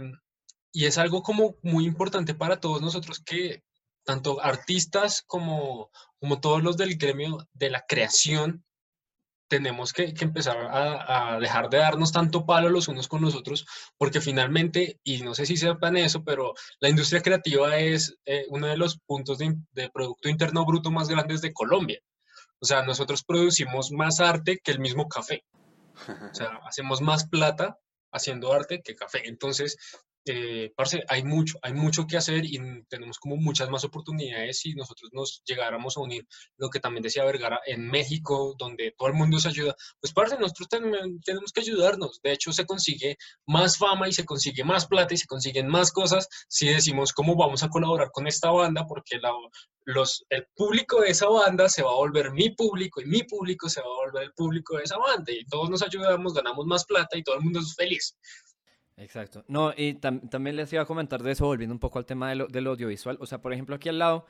y 0.73 0.87
es 0.87 0.99
algo 0.99 1.23
como 1.23 1.57
muy 1.63 1.85
importante 1.85 2.35
para 2.35 2.61
todos 2.61 2.81
nosotros 2.81 3.21
que 3.25 3.63
tanto 4.05 4.41
artistas 4.43 5.23
como, 5.27 5.91
como 6.19 6.41
todos 6.41 6.63
los 6.63 6.77
del 6.77 6.97
gremio 6.97 7.47
de 7.53 7.71
la 7.71 7.85
creación 7.87 8.65
tenemos 9.51 9.93
que, 9.93 10.15
que 10.15 10.25
empezar 10.25 10.57
a, 10.57 11.35
a 11.35 11.41
dejar 11.41 11.69
de 11.69 11.79
darnos 11.79 12.13
tanto 12.13 12.47
palo 12.47 12.71
los 12.71 12.87
unos 12.87 13.09
con 13.09 13.21
los 13.21 13.35
otros, 13.35 13.67
porque 13.99 14.21
finalmente, 14.21 15.01
y 15.03 15.23
no 15.23 15.35
sé 15.35 15.45
si 15.45 15.57
sepan 15.57 15.97
eso, 15.97 16.23
pero 16.23 16.55
la 16.79 16.89
industria 16.89 17.21
creativa 17.21 17.77
es 17.77 18.17
eh, 18.25 18.47
uno 18.49 18.69
de 18.69 18.77
los 18.77 19.01
puntos 19.01 19.39
de, 19.39 19.57
de 19.73 19.91
Producto 19.91 20.29
Interno 20.29 20.65
Bruto 20.65 20.93
más 20.93 21.09
grandes 21.09 21.43
de 21.43 21.53
Colombia. 21.53 22.01
O 22.61 22.65
sea, 22.65 22.85
nosotros 22.85 23.25
producimos 23.25 23.91
más 23.91 24.21
arte 24.21 24.61
que 24.63 24.71
el 24.71 24.79
mismo 24.79 25.09
café. 25.09 25.45
O 26.31 26.35
sea, 26.35 26.61
hacemos 26.69 27.01
más 27.01 27.29
plata 27.29 27.77
haciendo 28.13 28.53
arte 28.53 28.83
que 28.83 28.95
café. 28.95 29.29
Entonces, 29.29 29.77
eh, 30.27 30.73
parce, 30.77 31.03
hay 31.09 31.25
mucho, 31.25 31.59
hay 31.63 31.73
mucho 31.73 32.07
que 32.07 32.17
hacer 32.17 32.45
y 32.45 32.59
tenemos 32.89 33.19
como 33.19 33.37
muchas 33.37 33.71
más 33.71 33.85
oportunidades 33.85 34.59
si 34.61 34.75
nosotros 34.75 35.11
nos 35.13 35.43
llegáramos 35.45 35.97
a 35.97 36.01
unir, 36.01 36.27
lo 36.59 36.69
que 36.69 36.81
también 36.81 37.03
decía 37.03 37.25
Vergara, 37.25 37.61
en 37.67 37.89
México, 37.89 38.55
donde 38.59 38.95
todo 38.99 39.09
el 39.09 39.15
mundo 39.15 39.39
se 39.41 39.49
ayuda. 39.49 39.75
Pues, 40.01 40.13
parce, 40.13 40.37
nosotros 40.39 40.69
ten- 40.69 41.21
tenemos 41.23 41.53
que 41.53 41.61
ayudarnos. 41.63 42.21
De 42.23 42.33
hecho, 42.33 42.53
se 42.53 42.67
consigue 42.67 43.17
más 43.47 43.79
fama 43.79 44.09
y 44.09 44.13
se 44.13 44.25
consigue 44.25 44.63
más 44.65 44.87
plata 44.87 45.15
y 45.15 45.17
se 45.17 45.27
consiguen 45.27 45.69
más 45.69 45.91
cosas 45.93 46.29
si 46.49 46.69
decimos 46.69 47.13
cómo 47.13 47.35
vamos 47.37 47.63
a 47.63 47.69
colaborar 47.69 48.11
con 48.13 48.27
esta 48.27 48.51
banda, 48.51 48.87
porque 48.87 49.19
el 50.29 50.47
público 50.55 51.01
de 51.01 51.11
esa 51.11 51.29
banda 51.29 51.69
se 51.69 51.83
va 51.83 51.91
a 51.91 51.95
volver 51.95 52.31
mi 52.33 52.51
público 52.51 53.01
y 53.01 53.07
mi 53.07 53.23
público 53.25 53.69
se 53.69 53.81
va 53.81 53.87
a 53.87 54.07
volver 54.07 54.23
el 54.25 54.33
público 54.33 54.77
de 54.77 54.85
esa 54.85 54.99
banda 54.99 55.33
y 55.33 55.45
todos 55.47 55.71
nos 55.71 55.83
ayudamos, 55.83 56.35
ganamos 56.35 56.67
más 56.67 56.85
plata 56.85 57.17
y 57.17 57.23
todo 57.23 57.37
el 57.37 57.43
mundo 57.43 57.61
es 57.61 57.75
feliz. 57.75 58.17
Exacto. 59.01 59.45
No, 59.49 59.73
y 59.77 59.95
tam- 59.95 60.29
también 60.29 60.57
les 60.57 60.73
iba 60.73 60.83
a 60.83 60.87
comentar 60.87 61.23
de 61.23 61.33
eso, 61.33 61.47
volviendo 61.47 61.75
un 61.75 61.79
poco 61.81 61.99
al 61.99 62.07
tema 62.07 62.29
de 62.29 62.37
lo- 62.37 62.47
del 62.47 62.67
audiovisual. 62.67 63.17
O 63.21 63.27
sea, 63.27 63.41
por 63.41 63.53
ejemplo, 63.53 63.75
aquí 63.75 63.89
al 63.89 63.99
lado, 63.99 64.27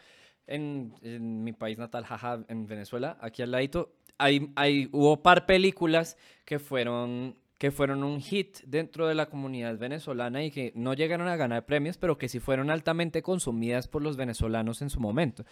en, 0.47 0.95
en 1.03 1.45
mi 1.45 1.53
país 1.53 1.79
natal, 1.79 2.05
jaja, 2.05 2.45
en 2.49 2.66
Venezuela, 2.66 3.18
aquí 3.21 3.43
al 3.43 3.51
ladito, 3.51 3.93
hay, 4.18 4.51
hay, 4.57 4.89
hubo 4.93 5.23
par 5.23 5.45
películas 5.47 6.16
que 6.45 6.59
fueron, 6.59 7.37
que 7.59 7.71
fueron 7.71 8.05
un 8.05 8.21
hit 8.21 8.59
dentro 8.64 9.07
de 9.09 9.14
la 9.14 9.27
comunidad 9.27 9.77
venezolana 9.79 10.45
y 10.45 10.51
que 10.51 10.73
no 10.77 10.95
llegaron 10.95 11.27
a 11.29 11.37
ganar 11.37 11.66
premios, 11.66 11.99
pero 11.99 12.16
que 12.16 12.29
sí 12.29 12.39
fueron 12.39 12.71
altamente 12.71 13.23
consumidas 13.23 13.89
por 13.89 14.03
los 14.03 14.16
venezolanos 14.16 14.83
en 14.83 14.91
su 14.91 15.01
momento. 15.01 15.45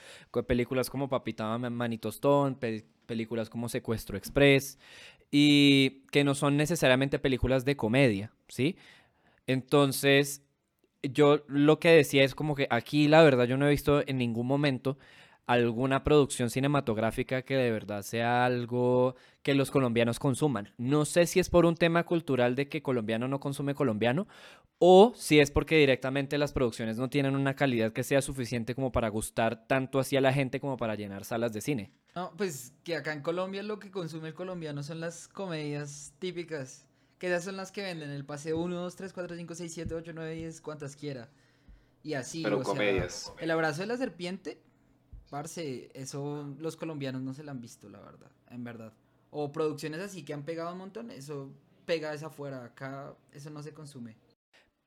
Películas 0.47 0.91
como 0.91 1.09
Papita 1.09 1.59
Ma- 1.59 1.71
Manitostón, 1.71 2.55
pe- 2.55 2.85
películas 3.07 3.51
como 3.51 3.69
Secuestro 3.69 4.17
Express, 4.17 4.79
y 5.31 6.05
que 6.11 6.25
no 6.25 6.35
son 6.35 6.57
necesariamente 6.57 7.19
películas 7.19 7.65
de 7.67 7.77
comedia, 7.77 8.33
¿sí? 8.49 8.77
Entonces, 9.49 10.45
yo 11.03 11.43
lo 11.49 11.81
que 11.81 11.91
decía 11.91 12.23
es 12.23 12.35
como 12.35 12.55
que 12.55 12.69
aquí 12.71 13.09
la 13.09 13.23
verdad 13.23 13.47
yo 13.47 13.57
no 13.57 13.67
he 13.67 13.71
visto 13.71 14.07
en 14.07 14.19
ningún 14.19 14.47
momento 14.47 14.99
alguna 15.47 16.05
producción 16.05 16.51
cinematográfica 16.51 17.41
que 17.41 17.57
de 17.57 17.71
verdad 17.71 18.03
sea 18.03 18.45
algo 18.45 19.17
que 19.43 19.55
los 19.55 19.71
colombianos 19.71 20.19
consuman. 20.19 20.75
No 20.77 21.07
sé 21.07 21.27
si 21.27 21.41
es 21.41 21.49
por 21.49 21.65
un 21.65 21.77
tema 21.77 22.05
cultural 22.05 22.55
de 22.55 22.69
que 22.69 22.83
colombiano 22.83 23.27
no 23.27 23.41
consume 23.41 23.75
colombiano 23.75 24.29
o 24.79 25.15
si 25.17 25.41
es 25.41 25.51
porque 25.51 25.79
directamente 25.79 26.37
las 26.37 26.53
producciones 26.53 26.99
no 26.99 27.09
tienen 27.09 27.35
una 27.35 27.57
calidad 27.57 27.95
que 27.95 28.05
sea 28.05 28.21
suficiente 28.21 28.75
como 28.75 28.93
para 28.93 29.09
gustar 29.09 29.67
tanto 29.67 29.99
hacia 29.99 30.21
la 30.21 30.35
gente 30.35 30.61
como 30.61 30.77
para 30.77 30.95
llenar 30.95 31.25
salas 31.25 31.55
de 31.55 31.63
cine. 31.63 31.91
No, 32.15 32.35
pues 32.37 32.75
que 32.85 32.97
acá 32.97 33.15
en 33.15 33.23
Colombia 33.23 33.63
lo 33.63 33.79
que 33.79 33.91
consume 33.91 34.29
el 34.29 34.35
colombiano 34.35 34.83
son 34.83 35.01
las 35.01 35.27
comedias 35.27 36.13
típicas. 36.19 36.85
Que 37.19 37.27
esas 37.29 37.45
son 37.45 37.57
las 37.57 37.73
que 37.73 37.83
venden 37.83 38.11
el 38.11 38.25
paseo 38.25 38.59
1, 38.59 38.77
2, 38.77 38.97
3, 38.97 39.13
4, 39.13 39.37
5, 39.37 39.55
6, 39.55 39.73
7, 39.75 39.95
8, 39.95 40.13
9, 40.15 40.35
10, 40.35 40.61
cuantas 40.61 40.95
quiera. 40.97 41.29
Y 42.05 42.15
así, 42.15 42.43
Pero 42.43 42.59
o 42.59 42.65
sea, 42.65 42.73
comedias. 42.73 43.33
el 43.39 43.51
abrazo 43.51 43.81
de 43.81 43.87
la 43.89 43.97
serpiente, 43.97 44.61
parce, 45.31 45.91
eso 45.95 46.55
los 46.59 46.77
colombianos 46.77 47.23
no 47.23 47.35
se 47.35 47.43
lo 47.43 47.51
han 47.51 47.61
visto, 47.61 47.89
la 47.89 48.01
verdad, 48.01 48.31
en 48.51 48.63
verdad. 48.65 48.93
o 49.31 49.53
producciones 49.53 50.01
así 50.01 50.23
que 50.25 50.33
han 50.33 50.45
pegado 50.45 50.73
un 50.73 50.79
montón, 50.79 51.11
eso 51.11 51.51
pega 51.85 52.15
esa 52.15 52.29
afuera, 52.29 52.65
acá 52.65 53.15
eso 53.33 53.51
no 53.51 53.63
se 53.63 53.75
consume. 53.75 54.17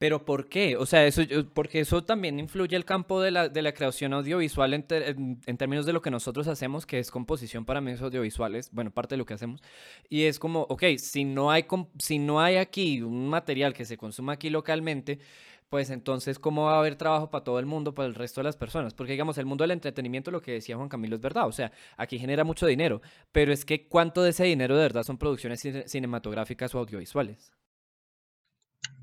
Pero 0.02 0.26
¿por 0.26 0.50
qué? 0.50 0.78
O 0.78 0.88
sea, 0.88 1.06
eso, 1.06 1.22
porque 1.54 1.80
eso 1.82 2.04
también 2.04 2.40
influye 2.40 2.76
el 2.76 2.86
campo 2.86 3.22
de 3.22 3.30
la, 3.30 3.50
de 3.50 3.62
la 3.62 3.72
creación 3.72 4.14
audiovisual 4.14 4.74
en, 4.74 4.82
ter- 4.82 5.04
en- 5.10 5.40
en 5.46 5.58
términos 5.58 5.86
de 5.86 5.94
lo 5.94 6.02
que 6.02 6.10
nosotros 6.10 6.48
hacemos, 6.48 6.88
que 6.88 6.98
es 6.98 7.12
composición 7.12 7.66
para 7.66 7.82
medios 7.82 8.02
audiovisuales, 8.02 8.72
bueno, 8.72 8.90
parte 8.90 9.14
de 9.14 9.20
lo 9.20 9.28
que 9.28 9.36
hacemos. 9.36 9.62
Y 10.10 10.24
es 10.24 10.40
como, 10.40 10.62
ok, 10.70 10.84
si 10.98 11.24
no 11.24 11.52
hay, 11.52 11.68
si 12.00 12.18
no 12.18 12.42
hay 12.42 12.56
aquí 12.58 13.04
un 13.04 13.30
material 13.30 13.76
que 13.76 13.86
se 13.86 13.96
consuma 13.96 14.34
aquí 14.34 14.50
localmente, 14.50 15.20
pues 15.70 15.92
entonces, 15.92 16.40
¿cómo 16.40 16.64
va 16.66 16.78
a 16.78 16.80
haber 16.80 16.96
trabajo 16.96 17.30
para 17.30 17.44
todo 17.44 17.60
el 17.60 17.68
mundo, 17.68 17.94
para 17.94 18.08
el 18.08 18.16
resto 18.16 18.42
de 18.42 18.46
las 18.46 18.58
personas? 18.58 18.96
Porque, 18.96 19.12
digamos, 19.12 19.38
el 19.38 19.46
mundo 19.46 19.64
del 19.64 19.70
entretenimiento, 19.72 20.32
lo 20.32 20.42
que 20.42 20.54
decía 20.54 20.78
Juan 20.78 20.90
Camilo 20.90 21.16
es 21.16 21.22
verdad, 21.22 21.46
o 21.48 21.52
sea, 21.52 21.72
aquí 21.96 22.18
genera 22.18 22.44
mucho 22.44 22.66
dinero, 22.66 23.04
pero 23.32 23.54
es 23.54 23.66
que 23.66 23.88
¿cuánto 23.88 24.24
de 24.24 24.32
ese 24.32 24.46
dinero 24.46 24.76
de 24.76 24.82
verdad 24.82 25.04
son 25.04 25.20
producciones 25.20 25.64
cine- 25.64 25.88
cinematográficas 25.88 26.74
o 26.74 26.80
audiovisuales? 26.80 27.52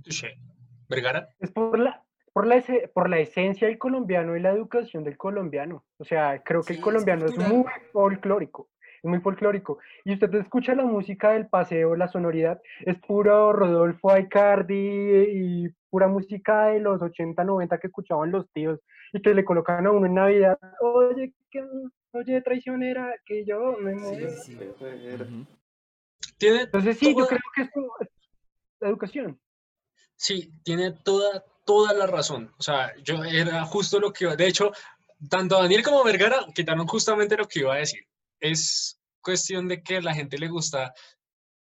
Touché. 0.02 0.57
Vergara. 0.88 1.28
Es 1.38 1.50
por 1.52 1.78
la, 1.78 2.02
por 2.32 2.46
la, 2.46 2.56
ese- 2.56 2.88
por 2.94 3.08
la 3.10 3.18
esencia 3.18 3.68
del 3.68 3.78
colombiano 3.78 4.36
y 4.36 4.40
la 4.40 4.50
educación 4.50 5.04
del 5.04 5.16
colombiano. 5.16 5.84
O 5.98 6.04
sea, 6.04 6.42
creo 6.42 6.62
que 6.62 6.74
Sí, 6.74 6.78
el 6.78 6.80
colombiano 6.84 7.26
es, 7.26 7.36
muy 7.36 7.64
folclórico. 7.92 8.68
Es 9.02 9.04
muy 9.08 9.20
folclórico. 9.20 9.78
Y 10.04 10.14
usted 10.14 10.34
escucha 10.34 10.74
la 10.74 10.84
música 10.84 11.30
del 11.32 11.46
paseo, 11.48 11.94
la 11.94 12.08
sonoridad, 12.08 12.60
es 12.80 12.98
puro 12.98 13.52
Rodolfo 13.52 14.10
Aicardi 14.10 14.74
y 14.74 15.68
pura 15.90 16.08
música 16.08 16.66
de 16.66 16.80
los 16.80 17.00
80, 17.00 17.44
90 17.44 17.78
que 17.78 17.86
escuchaban 17.86 18.32
los 18.32 18.50
tíos 18.50 18.80
y 19.12 19.22
que 19.22 19.34
le 19.34 19.44
colocan 19.44 19.86
a 19.86 19.90
uno 19.92 20.06
en 20.06 20.14
Navidad. 20.14 20.58
Oye, 20.80 21.32
que, 21.50 21.64
oye, 22.12 22.40
traicionera, 22.42 23.14
que 23.24 23.44
yo 23.44 23.76
me 23.78 23.94
muero. 23.94 24.30
sí, 24.30 24.56
sí. 24.58 24.58
Entonces 26.40 26.98
sí, 26.98 27.14
yo 27.16 27.26
creo 27.26 27.40
que 27.54 27.62
es 27.62 27.70
la 28.80 28.88
educación. 28.88 29.40
Sí, 30.18 30.52
tiene 30.64 30.90
toda, 30.90 31.44
toda 31.64 31.94
la 31.94 32.06
razón. 32.06 32.52
O 32.58 32.62
sea, 32.62 32.92
yo 33.04 33.24
era 33.24 33.64
justo 33.64 34.00
lo 34.00 34.12
que 34.12 34.24
iba. 34.24 34.34
De 34.34 34.48
hecho, 34.48 34.72
tanto 35.30 35.56
Daniel 35.62 35.84
como 35.84 36.02
Vergara 36.02 36.44
quitaron 36.54 36.88
justamente 36.88 37.36
lo 37.36 37.46
que 37.46 37.60
iba 37.60 37.74
a 37.74 37.78
decir. 37.78 38.04
Es 38.40 39.00
cuestión 39.22 39.68
de 39.68 39.80
que 39.82 39.98
a 39.98 40.02
la 40.02 40.14
gente 40.14 40.36
le 40.36 40.48
gusta 40.48 40.92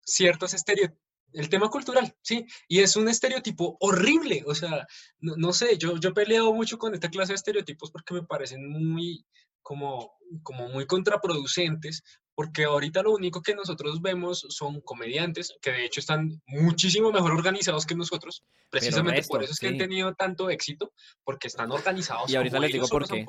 ciertos 0.01 0.53
estereotipos. 0.53 1.03
El 1.33 1.49
tema 1.49 1.69
cultural, 1.69 2.15
sí, 2.21 2.45
y 2.69 2.79
es 2.79 2.95
un 2.95 3.09
estereotipo 3.09 3.75
horrible, 3.81 4.41
o 4.47 4.55
sea, 4.55 4.87
no, 5.19 5.35
no 5.35 5.51
sé, 5.51 5.77
yo, 5.77 5.97
yo 5.97 6.11
he 6.11 6.13
peleado 6.13 6.53
mucho 6.53 6.77
con 6.77 6.93
esta 6.93 7.09
clase 7.09 7.33
de 7.33 7.35
estereotipos 7.35 7.91
porque 7.91 8.13
me 8.13 8.23
parecen 8.23 8.65
muy, 8.69 9.25
como, 9.61 10.13
como 10.43 10.69
muy 10.69 10.85
contraproducentes, 10.85 12.03
porque 12.35 12.65
ahorita 12.65 13.01
lo 13.01 13.13
único 13.13 13.41
que 13.41 13.55
nosotros 13.55 14.01
vemos 14.01 14.45
son 14.49 14.81
comediantes 14.81 15.55
que 15.61 15.71
de 15.71 15.85
hecho 15.85 16.01
están 16.01 16.41
muchísimo 16.47 17.11
mejor 17.11 17.31
organizados 17.31 17.85
que 17.85 17.95
nosotros, 17.95 18.43
precisamente 18.69 19.23
por 19.27 19.39
resto, 19.39 19.45
eso 19.45 19.53
es 19.53 19.59
que 19.59 19.67
han 19.67 19.77
tenido 19.77 20.13
tanto 20.15 20.49
éxito, 20.49 20.91
porque 21.23 21.47
están 21.47 21.71
organizados 21.71 22.29
Y 22.29 22.35
ahorita 22.35 22.59
les 22.59 22.73
digo 22.73 22.87
por 22.89 23.07
qué. 23.07 23.23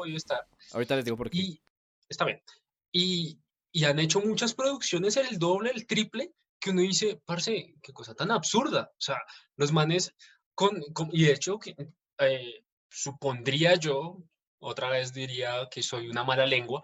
Ahorita 0.73 0.97
les 0.97 1.05
digo 1.05 1.17
por 1.17 1.31
qué. 1.31 1.39
Y 1.39 1.63
está 2.09 2.25
bien. 2.25 2.43
Y, 2.93 3.39
y 3.73 3.85
han 3.85 3.99
hecho 4.01 4.21
muchas 4.21 4.55
producciones 4.55 5.17
el 5.17 5.39
doble, 5.39 5.71
el 5.75 5.87
triple, 5.87 6.33
que 6.59 6.71
uno 6.71 6.81
dice, 6.83 7.21
parce, 7.25 7.75
qué 7.81 7.93
cosa 7.93 8.15
tan 8.15 8.31
absurda. 8.33 8.91
O 8.93 9.01
sea, 9.01 9.19
los 9.57 9.71
manes, 9.73 10.15
con, 10.55 10.81
con- 10.93 11.11
y 11.13 11.25
de 11.25 11.33
hecho, 11.33 11.59
que, 11.59 11.77
eh, 12.19 12.65
supondría 12.91 13.75
yo, 13.77 14.19
otra 14.59 14.89
vez 14.91 15.13
diría 15.13 15.69
que 15.71 15.83
soy 15.83 16.09
una 16.09 16.25
mala 16.25 16.47
lengua, 16.47 16.83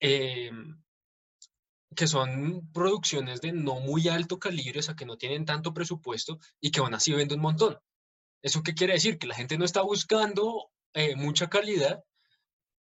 eh, 0.00 0.50
que 1.94 2.06
son 2.06 2.70
producciones 2.72 3.40
de 3.40 3.52
no 3.52 3.80
muy 3.80 4.08
alto 4.08 4.38
calibre, 4.38 4.80
o 4.80 4.82
sea, 4.82 4.94
que 4.96 5.06
no 5.06 5.16
tienen 5.16 5.44
tanto 5.44 5.72
presupuesto 5.72 6.38
y 6.60 6.70
que 6.70 6.80
aún 6.80 6.94
así 6.94 7.12
venden 7.12 7.38
un 7.38 7.42
montón. 7.42 7.78
¿Eso 8.42 8.62
qué 8.62 8.74
quiere 8.74 8.94
decir? 8.94 9.18
Que 9.18 9.26
la 9.26 9.34
gente 9.34 9.56
no 9.58 9.64
está 9.64 9.82
buscando 9.82 10.70
eh, 10.94 11.14
mucha 11.16 11.48
calidad 11.48 12.02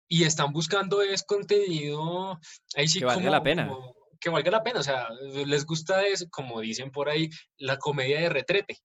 y 0.09 0.25
están 0.25 0.53
buscando 0.53 1.03
es 1.03 1.23
contenido 1.25 2.39
ahí 2.77 2.89
sí 2.89 3.01
Que 3.01 3.05
valga 3.05 3.21
como- 3.23 3.31
la 3.33 3.43
pena. 3.43 3.69
como- 3.69 3.95
que 4.21 4.31
valga 4.31 4.51
la 4.51 4.63
pena, 4.65 4.81
o 4.81 4.83
sea, 4.83 5.09
les 5.47 5.65
gusta 5.65 6.05
es, 6.07 6.27
como 6.31 6.61
dicen 6.61 6.91
por 6.91 7.09
ahí, 7.09 7.29
la 7.57 7.77
comedia 7.79 8.21
de 8.21 8.29
retrete. 8.29 8.79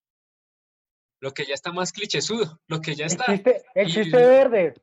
Lo 1.19 1.31
que 1.33 1.45
ya 1.45 1.53
está 1.55 1.71
más 1.71 1.91
clichésudo, 1.91 2.59
lo 2.67 2.81
que 2.81 2.95
ya 2.95 3.05
El 3.05 3.11
está. 3.11 3.25
el 3.75 3.87
Y- 3.87 3.91
chiste 3.93 4.17
verde. 4.17 4.73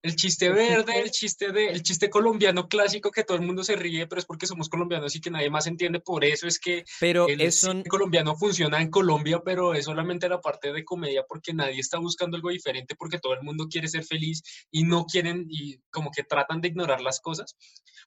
El 0.00 0.14
chiste 0.14 0.46
El 0.46 0.54
verde, 0.54 0.84
chiste- 0.92 1.00
el 1.02 1.10
chiste 1.10 1.52
de, 1.52 1.68
el 1.70 1.82
chiste 1.82 2.08
colombiano 2.08 2.68
clásico 2.68 3.10
que 3.10 3.24
todo 3.24 3.36
el 3.36 3.42
mundo 3.44 3.64
se 3.64 3.74
ríe, 3.74 4.06
pero 4.06 4.20
es 4.20 4.26
porque 4.26 4.46
somos 4.46 4.68
colombianos 4.68 5.16
y 5.16 5.20
que 5.20 5.30
nadie 5.30 5.50
más 5.50 5.66
entiende. 5.66 5.98
Por 5.98 6.24
eso 6.24 6.46
es 6.46 6.60
que 6.60 6.84
Pero 7.00 7.26
el 7.26 7.40
eso, 7.40 7.72
cine 7.72 7.82
colombiano 7.84 8.36
funciona 8.36 8.80
en 8.80 8.90
Colombia, 8.90 9.42
pero 9.44 9.74
es 9.74 9.86
solamente 9.86 10.28
la 10.28 10.40
parte 10.40 10.72
de 10.72 10.84
comedia 10.84 11.24
porque 11.28 11.52
nadie 11.52 11.80
está 11.80 11.98
buscando 11.98 12.36
algo 12.36 12.50
diferente, 12.50 12.94
porque 12.94 13.18
todo 13.18 13.34
el 13.34 13.42
mundo 13.42 13.66
quiere 13.68 13.88
ser 13.88 14.04
feliz 14.04 14.42
y 14.70 14.84
no 14.84 15.04
quieren 15.04 15.46
y 15.50 15.78
como 15.90 16.10
que 16.12 16.22
tratan 16.22 16.60
de 16.60 16.68
ignorar 16.68 17.00
las 17.00 17.20
cosas. 17.20 17.56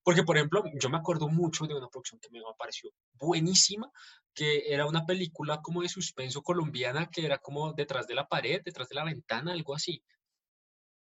Porque, 0.01 0.23
por 0.23 0.37
ejemplo, 0.37 0.63
yo 0.79 0.89
me 0.89 0.97
acuerdo 0.97 1.27
mucho 1.27 1.65
de 1.65 1.75
una 1.75 1.89
producción 1.89 2.21
que 2.21 2.29
me 2.31 2.39
pareció 2.57 2.89
buenísima, 3.13 3.91
que 4.33 4.73
era 4.73 4.85
una 4.87 5.05
película 5.05 5.61
como 5.61 5.81
de 5.81 5.89
suspenso 5.89 6.41
colombiana, 6.41 7.09
que 7.11 7.25
era 7.25 7.37
como 7.37 7.73
detrás 7.73 8.07
de 8.07 8.15
la 8.15 8.27
pared, 8.27 8.61
detrás 8.63 8.87
de 8.87 8.95
la 8.95 9.03
ventana, 9.03 9.51
algo 9.51 9.75
así. 9.75 10.01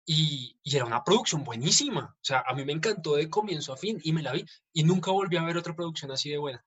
Y, 0.06 0.60
y 0.64 0.76
era 0.76 0.86
una 0.86 1.04
producción 1.04 1.44
buenísima. 1.44 2.16
O 2.16 2.24
sea, 2.24 2.44
a 2.46 2.54
mí 2.54 2.66
me 2.66 2.74
encantó 2.74 3.16
de 3.16 3.30
comienzo 3.30 3.74
a 3.74 3.78
fin 3.78 4.00
y 4.04 4.12
me 4.12 4.22
la 4.22 4.34
vi 4.34 4.46
y 4.74 4.84
nunca 4.84 5.12
volví 5.12 5.38
a 5.38 5.44
ver 5.44 5.58
otra 5.58 5.76
producción 5.76 6.12
así 6.12 6.30
de 6.30 6.38
buena. 6.38 6.66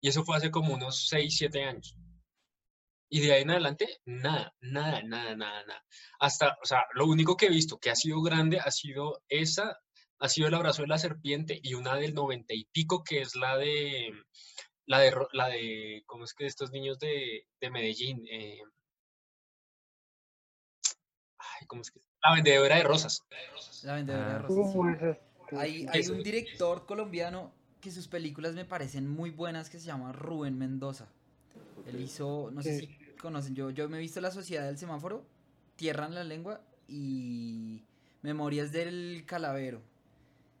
Y 0.00 0.08
eso 0.08 0.24
fue 0.24 0.36
hace 0.36 0.50
como 0.50 0.74
unos 0.74 1.08
6, 1.08 1.34
7 1.36 1.64
años. 1.64 1.96
Y 3.08 3.20
de 3.20 3.32
ahí 3.32 3.42
en 3.42 3.50
adelante, 3.50 4.00
nada, 4.04 4.54
nada, 4.60 5.02
nada, 5.02 5.36
nada, 5.36 5.64
nada. 5.64 5.84
Hasta, 6.18 6.58
o 6.62 6.66
sea, 6.66 6.84
lo 6.94 7.06
único 7.06 7.36
que 7.36 7.46
he 7.46 7.50
visto 7.50 7.78
que 7.78 7.90
ha 7.90 7.96
sido 7.96 8.20
grande 8.22 8.58
ha 8.58 8.70
sido 8.70 9.22
esa, 9.28 9.78
ha 10.18 10.28
sido 10.28 10.48
El 10.48 10.54
abrazo 10.54 10.82
de 10.82 10.88
la 10.88 10.98
serpiente 10.98 11.60
y 11.62 11.74
una 11.74 11.94
del 11.96 12.12
noventa 12.12 12.54
y 12.54 12.64
pico 12.66 13.04
que 13.04 13.20
es 13.20 13.36
la 13.36 13.56
de, 13.56 14.12
la 14.86 14.98
de, 14.98 15.14
la 15.32 15.48
de, 15.48 16.02
¿cómo 16.06 16.24
es 16.24 16.34
que 16.34 16.46
estos 16.46 16.70
niños 16.70 16.98
de, 16.98 17.46
de 17.60 17.70
Medellín? 17.70 18.26
Eh, 18.28 18.60
¿cómo 21.66 21.82
es 21.82 21.90
que? 21.90 22.00
La 22.22 22.34
vendedora 22.34 22.76
de 22.76 22.82
rosas. 22.82 23.22
La 23.82 23.94
vendedora 23.94 24.28
de 24.28 24.34
Ah. 24.34 24.38
rosas. 24.38 24.72
sí. 24.72 25.56
Hay, 25.56 26.08
un 26.10 26.22
director 26.22 26.86
colombiano 26.86 27.52
que 27.80 27.90
sus 27.90 28.08
películas 28.08 28.54
me 28.54 28.64
parecen 28.64 29.08
muy 29.08 29.30
buenas 29.30 29.68
que 29.70 29.78
se 29.78 29.86
llama 29.86 30.12
Rubén 30.12 30.58
Mendoza. 30.58 31.06
Él 31.86 32.00
hizo, 32.00 32.50
no 32.52 32.62
sé 32.62 32.78
si 32.78 32.98
conocen, 33.20 33.54
yo, 33.54 33.70
yo 33.70 33.88
me 33.88 33.98
he 33.98 34.00
visto 34.00 34.20
La 34.20 34.30
Sociedad 34.30 34.64
del 34.64 34.78
Semáforo, 34.78 35.24
Tierra 35.76 36.06
en 36.06 36.14
la 36.14 36.24
Lengua 36.24 36.62
y 36.88 37.84
Memorias 38.22 38.72
del 38.72 39.24
Calavero. 39.26 39.82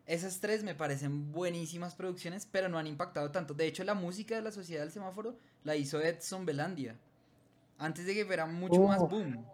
Esas 0.06 0.38
tres 0.40 0.62
me 0.62 0.74
parecen 0.74 1.32
buenísimas 1.32 1.94
producciones, 1.94 2.46
pero 2.50 2.68
no 2.68 2.78
han 2.78 2.86
impactado 2.86 3.30
tanto. 3.30 3.54
De 3.54 3.66
hecho, 3.66 3.84
la 3.84 3.94
música 3.94 4.34
de 4.34 4.42
La 4.42 4.52
Sociedad 4.52 4.82
del 4.82 4.92
Semáforo 4.92 5.38
la 5.64 5.76
hizo 5.76 6.00
Edson 6.00 6.44
Belandia. 6.44 6.94
Antes 7.78 8.04
de 8.04 8.14
que 8.14 8.26
fuera 8.26 8.44
mucho 8.44 8.82
más 8.82 9.00
Uf. 9.00 9.10
boom. 9.10 9.46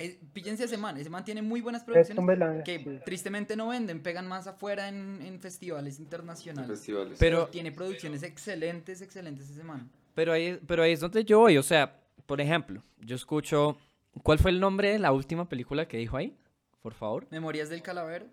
Eh, 0.00 0.18
píllense 0.32 0.62
a 0.62 0.66
ese 0.66 0.76
man, 0.76 0.96
ese 0.96 1.10
man 1.10 1.24
tiene 1.24 1.42
muy 1.42 1.60
buenas 1.60 1.84
producciones 1.84 2.64
que 2.64 2.78
sí. 2.78 2.98
tristemente 3.04 3.54
no 3.56 3.68
venden, 3.68 4.02
pegan 4.02 4.26
más 4.26 4.46
afuera 4.46 4.88
en, 4.88 5.20
en 5.22 5.40
festivales 5.40 5.98
en 5.98 6.04
internacionales. 6.04 6.70
festivales. 6.70 7.18
Pero- 7.18 7.46
tiene 7.48 7.70
producciones 7.72 8.22
excelentes, 8.22 9.02
excelentes 9.02 9.50
ese 9.50 9.62
man. 9.62 9.90
pero 10.14 10.32
ahí, 10.32 10.58
pero 10.66 10.82
ahí 10.82 10.92
es 10.92 11.00
donde 11.00 11.24
yo 11.24 11.40
voy. 11.40 11.56
O 11.58 11.62
sea, 11.62 12.00
por 12.26 12.40
ejemplo, 12.40 12.82
yo 13.00 13.16
escucho. 13.16 13.76
¿Cuál 14.24 14.38
fue 14.38 14.50
el 14.50 14.58
nombre 14.58 14.90
de 14.90 14.98
la 14.98 15.12
última 15.12 15.48
película 15.48 15.86
que 15.86 15.96
dijo 15.96 16.16
ahí? 16.16 16.36
Por 16.82 16.94
favor. 16.94 17.26
Memorias 17.30 17.68
del 17.68 17.80
Calavero. 17.82 18.26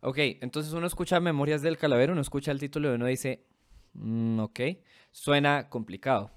Ok, 0.00 0.18
entonces 0.40 0.72
uno 0.72 0.86
escucha 0.86 1.18
Memorias 1.18 1.60
del 1.62 1.76
Calavero, 1.76 2.12
uno 2.12 2.20
escucha 2.22 2.52
el 2.52 2.60
título 2.60 2.90
y 2.92 2.94
uno 2.94 3.06
dice, 3.06 3.44
"Mm, 3.94 4.38
ok, 4.40 4.60
suena 5.10 5.68
complicado. 5.68 6.30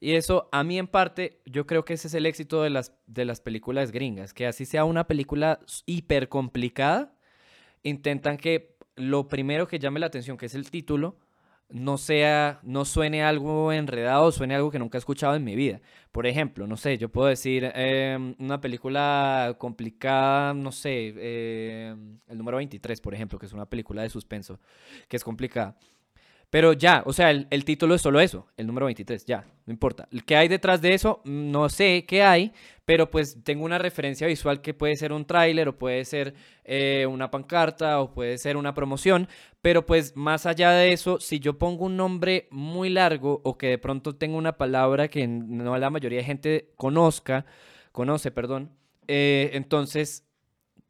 Y 0.00 0.14
eso, 0.14 0.48
a 0.50 0.64
mí 0.64 0.78
en 0.78 0.86
parte, 0.86 1.42
yo 1.44 1.66
creo 1.66 1.84
que 1.84 1.92
ese 1.92 2.08
es 2.08 2.14
el 2.14 2.24
éxito 2.24 2.62
de 2.62 2.70
las, 2.70 2.94
de 3.06 3.26
las 3.26 3.40
películas 3.42 3.92
gringas, 3.92 4.32
que 4.32 4.46
así 4.46 4.64
sea 4.64 4.84
una 4.84 5.06
película 5.06 5.60
hiper 5.84 6.30
complicada, 6.30 7.14
intentan 7.82 8.38
que 8.38 8.76
lo 8.96 9.28
primero 9.28 9.68
que 9.68 9.78
llame 9.78 10.00
la 10.00 10.06
atención, 10.06 10.38
que 10.38 10.46
es 10.46 10.54
el 10.54 10.70
título, 10.70 11.16
no 11.68 11.98
sea, 11.98 12.60
no 12.62 12.84
suene 12.84 13.22
algo 13.22 13.72
enredado, 13.72 14.32
suene 14.32 14.54
algo 14.54 14.70
que 14.70 14.78
nunca 14.78 14.98
he 14.98 15.00
escuchado 15.00 15.36
en 15.36 15.44
mi 15.44 15.54
vida. 15.54 15.80
Por 16.12 16.26
ejemplo, 16.26 16.66
no 16.66 16.76
sé, 16.76 16.98
yo 16.98 17.10
puedo 17.10 17.28
decir 17.28 17.70
em, 17.74 18.34
una 18.38 18.60
película 18.60 19.54
complicada, 19.58 20.52
no 20.54 20.72
sé, 20.72 21.14
em, 21.16 22.18
el 22.26 22.38
número 22.38 22.56
23, 22.56 23.00
por 23.00 23.14
ejemplo, 23.14 23.38
que 23.38 23.46
es 23.46 23.52
una 23.52 23.66
película 23.66 24.02
de 24.02 24.10
suspenso, 24.10 24.58
que 25.08 25.16
es 25.16 25.24
complicada. 25.24 25.76
Pero 26.50 26.72
ya, 26.72 27.02
o 27.06 27.12
sea, 27.12 27.30
el, 27.30 27.46
el 27.50 27.64
título 27.64 27.94
es 27.94 28.02
solo 28.02 28.20
eso, 28.20 28.48
el 28.56 28.66
número 28.66 28.86
23, 28.86 29.24
ya, 29.24 29.46
no 29.66 29.72
importa. 29.72 30.08
¿Qué 30.26 30.36
hay 30.36 30.48
detrás 30.48 30.82
de 30.82 30.94
eso? 30.94 31.22
No 31.24 31.68
sé 31.68 32.04
qué 32.06 32.24
hay, 32.24 32.52
pero 32.84 33.08
pues 33.08 33.38
tengo 33.44 33.64
una 33.64 33.78
referencia 33.78 34.26
visual 34.26 34.60
que 34.60 34.74
puede 34.74 34.96
ser 34.96 35.12
un 35.12 35.24
tráiler 35.24 35.68
o 35.68 35.78
puede 35.78 36.04
ser 36.04 36.34
eh, 36.64 37.06
una 37.06 37.30
pancarta 37.30 38.00
o 38.00 38.12
puede 38.12 38.36
ser 38.36 38.56
una 38.56 38.74
promoción, 38.74 39.28
pero 39.62 39.86
pues 39.86 40.16
más 40.16 40.44
allá 40.44 40.72
de 40.72 40.92
eso, 40.92 41.20
si 41.20 41.38
yo 41.38 41.56
pongo 41.56 41.84
un 41.84 41.96
nombre 41.96 42.48
muy 42.50 42.90
largo 42.90 43.40
o 43.44 43.56
que 43.56 43.68
de 43.68 43.78
pronto 43.78 44.16
tengo 44.16 44.36
una 44.36 44.58
palabra 44.58 45.06
que 45.06 45.28
no 45.28 45.78
la 45.78 45.88
mayoría 45.88 46.18
de 46.18 46.24
gente 46.24 46.72
conozca, 46.74 47.46
conoce, 47.92 48.32
perdón, 48.32 48.72
eh, 49.06 49.50
entonces 49.52 50.29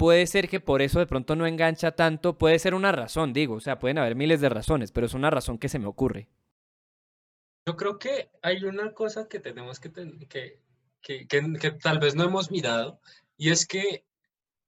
puede 0.01 0.27
ser 0.27 0.49
que 0.49 0.61
por 0.61 0.81
eso 0.81 0.99
de 0.99 1.07
pronto 1.07 1.37
no 1.37 1.47
engancha 1.47 1.93
tanto, 1.93 2.39
puede 2.39 2.59
ser 2.59 2.73
una 2.73 2.91
razón, 2.91 3.35
digo, 3.35 3.57
o 3.57 3.61
sea, 3.61 3.79
pueden 3.79 3.99
haber 3.99 4.17
miles 4.17 4.41
de 4.41 4.49
razones, 4.49 4.93
pero 4.93 5.05
es 5.05 5.13
una 5.13 5.29
razón 5.29 5.59
que 5.59 5.69
se 5.69 5.79
me 5.79 5.89
ocurre. 5.89 6.27
Yo 7.67 7.77
creo 7.77 7.99
que 7.99 8.31
hay 8.41 8.65
una 8.65 8.95
cosa 8.95 9.29
que 9.29 9.41
tenemos 9.41 9.79
que, 9.79 9.93
que, 10.27 10.59
que, 11.03 11.27
que, 11.29 11.71
tal 11.73 11.99
vez 11.99 12.15
no 12.15 12.25
hemos 12.25 12.51
mirado, 12.51 12.99
y 13.37 13.51
es 13.51 13.67
que 13.67 14.07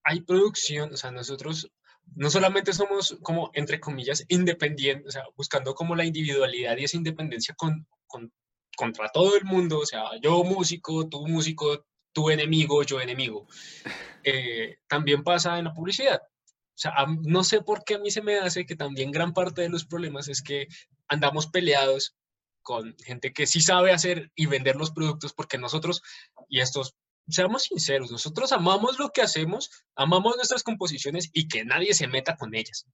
hay 0.05 0.21
producción, 0.21 0.93
o 0.93 0.97
sea, 0.99 1.11
nosotros 1.11 1.73
no 2.15 2.29
solamente 2.29 2.75
somos 2.75 3.17
como, 3.23 3.51
entre 3.55 3.81
comillas, 3.81 4.27
independientes, 4.29 5.07
o 5.07 5.11
sea, 5.13 5.25
buscando 5.35 5.75
como 5.75 5.97
la 5.97 6.05
individualidad 6.05 6.77
y 6.77 6.85
esa 6.85 6.99
independencia 6.99 7.55
con, 7.55 7.87
con, 8.07 8.31
contra 8.77 9.09
todo 9.09 9.35
el 9.35 9.47
mundo, 9.47 9.79
o 9.79 9.87
sea, 9.87 10.11
yo 10.21 10.45
músico, 10.45 11.09
tú 11.09 11.27
músico, 11.27 11.87
tu 12.13 12.31
enemigo, 12.31 12.83
yo 12.83 13.01
enemigo. 13.01 13.47
Eh, 14.25 14.77
también 14.87 15.25
pasa 15.25 15.59
en 15.59 15.65
la 15.65 15.75
publicidad. 15.75 16.23
O 16.23 16.79
sea, 16.79 16.95
no 17.25 17.43
sé 17.43 17.61
por 17.61 17.83
qué 17.83 17.97
a 17.97 17.99
mí 17.99 18.09
se 18.13 18.23
me 18.23 18.39
hace 18.39 18.65
que 18.65 18.77
también 18.77 19.11
gran 19.11 19.33
parte 19.33 19.63
de 19.63 19.69
los 19.69 19.85
problemas 19.85 20.29
es 20.29 20.43
que 20.43 20.69
andamos 21.09 21.49
peleados 21.49 22.17
con 22.63 22.97
gente 22.99 23.33
que 23.33 23.47
sí 23.47 23.61
sabe 23.61 23.91
hacer 23.91 24.31
y 24.37 24.47
vender 24.47 24.77
los 24.77 24.93
productos 24.93 25.33
porque 25.33 25.59
nosotros, 25.59 26.03
y 26.49 26.61
estos, 26.61 26.95
seamos 27.29 27.65
sinceros, 27.65 28.13
nosotros 28.13 28.53
amamos 28.53 28.99
lo 28.99 29.11
que 29.11 29.23
hacemos, 29.23 29.71
amamos 29.97 30.37
nuestras 30.37 30.63
composiciones 30.63 31.29
y 31.33 31.49
que 31.49 31.65
nadie 31.65 31.95
se 31.95 32.07
meta 32.07 32.37
con 32.37 32.55
ellas. 32.55 32.87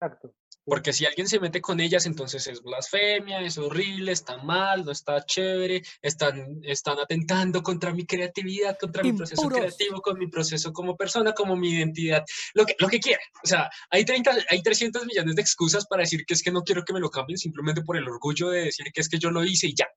Exacto. 0.00 0.34
Porque 0.64 0.92
si 0.92 1.04
alguien 1.04 1.26
se 1.26 1.40
mete 1.40 1.60
con 1.60 1.80
ellas, 1.80 2.06
entonces 2.06 2.46
es 2.46 2.62
blasfemia, 2.62 3.40
es 3.40 3.58
horrible, 3.58 4.12
está 4.12 4.36
mal, 4.36 4.84
no 4.84 4.92
está 4.92 5.24
chévere, 5.24 5.82
están, 6.00 6.60
están 6.62 7.00
atentando 7.00 7.62
contra 7.62 7.92
mi 7.92 8.06
creatividad, 8.06 8.78
contra 8.78 9.02
mi 9.02 9.12
proceso 9.12 9.48
creativo, 9.48 10.00
con 10.00 10.18
mi 10.18 10.28
proceso 10.28 10.72
como 10.72 10.96
persona, 10.96 11.32
como 11.32 11.56
mi 11.56 11.70
identidad, 11.70 12.24
lo 12.54 12.64
que, 12.64 12.76
lo 12.78 12.88
que 12.88 13.00
quiera. 13.00 13.22
O 13.42 13.46
sea, 13.46 13.68
hay, 13.90 14.04
30, 14.04 14.36
hay 14.48 14.62
300 14.62 15.04
millones 15.04 15.34
de 15.34 15.42
excusas 15.42 15.86
para 15.86 16.02
decir 16.02 16.24
que 16.24 16.34
es 16.34 16.42
que 16.42 16.52
no 16.52 16.62
quiero 16.62 16.84
que 16.84 16.92
me 16.92 17.00
lo 17.00 17.10
cambien 17.10 17.38
simplemente 17.38 17.82
por 17.82 17.96
el 17.96 18.08
orgullo 18.08 18.50
de 18.50 18.64
decir 18.64 18.86
que 18.92 19.00
es 19.00 19.08
que 19.08 19.18
yo 19.18 19.30
lo 19.30 19.44
hice 19.44 19.66
y 19.66 19.74
ya. 19.74 19.88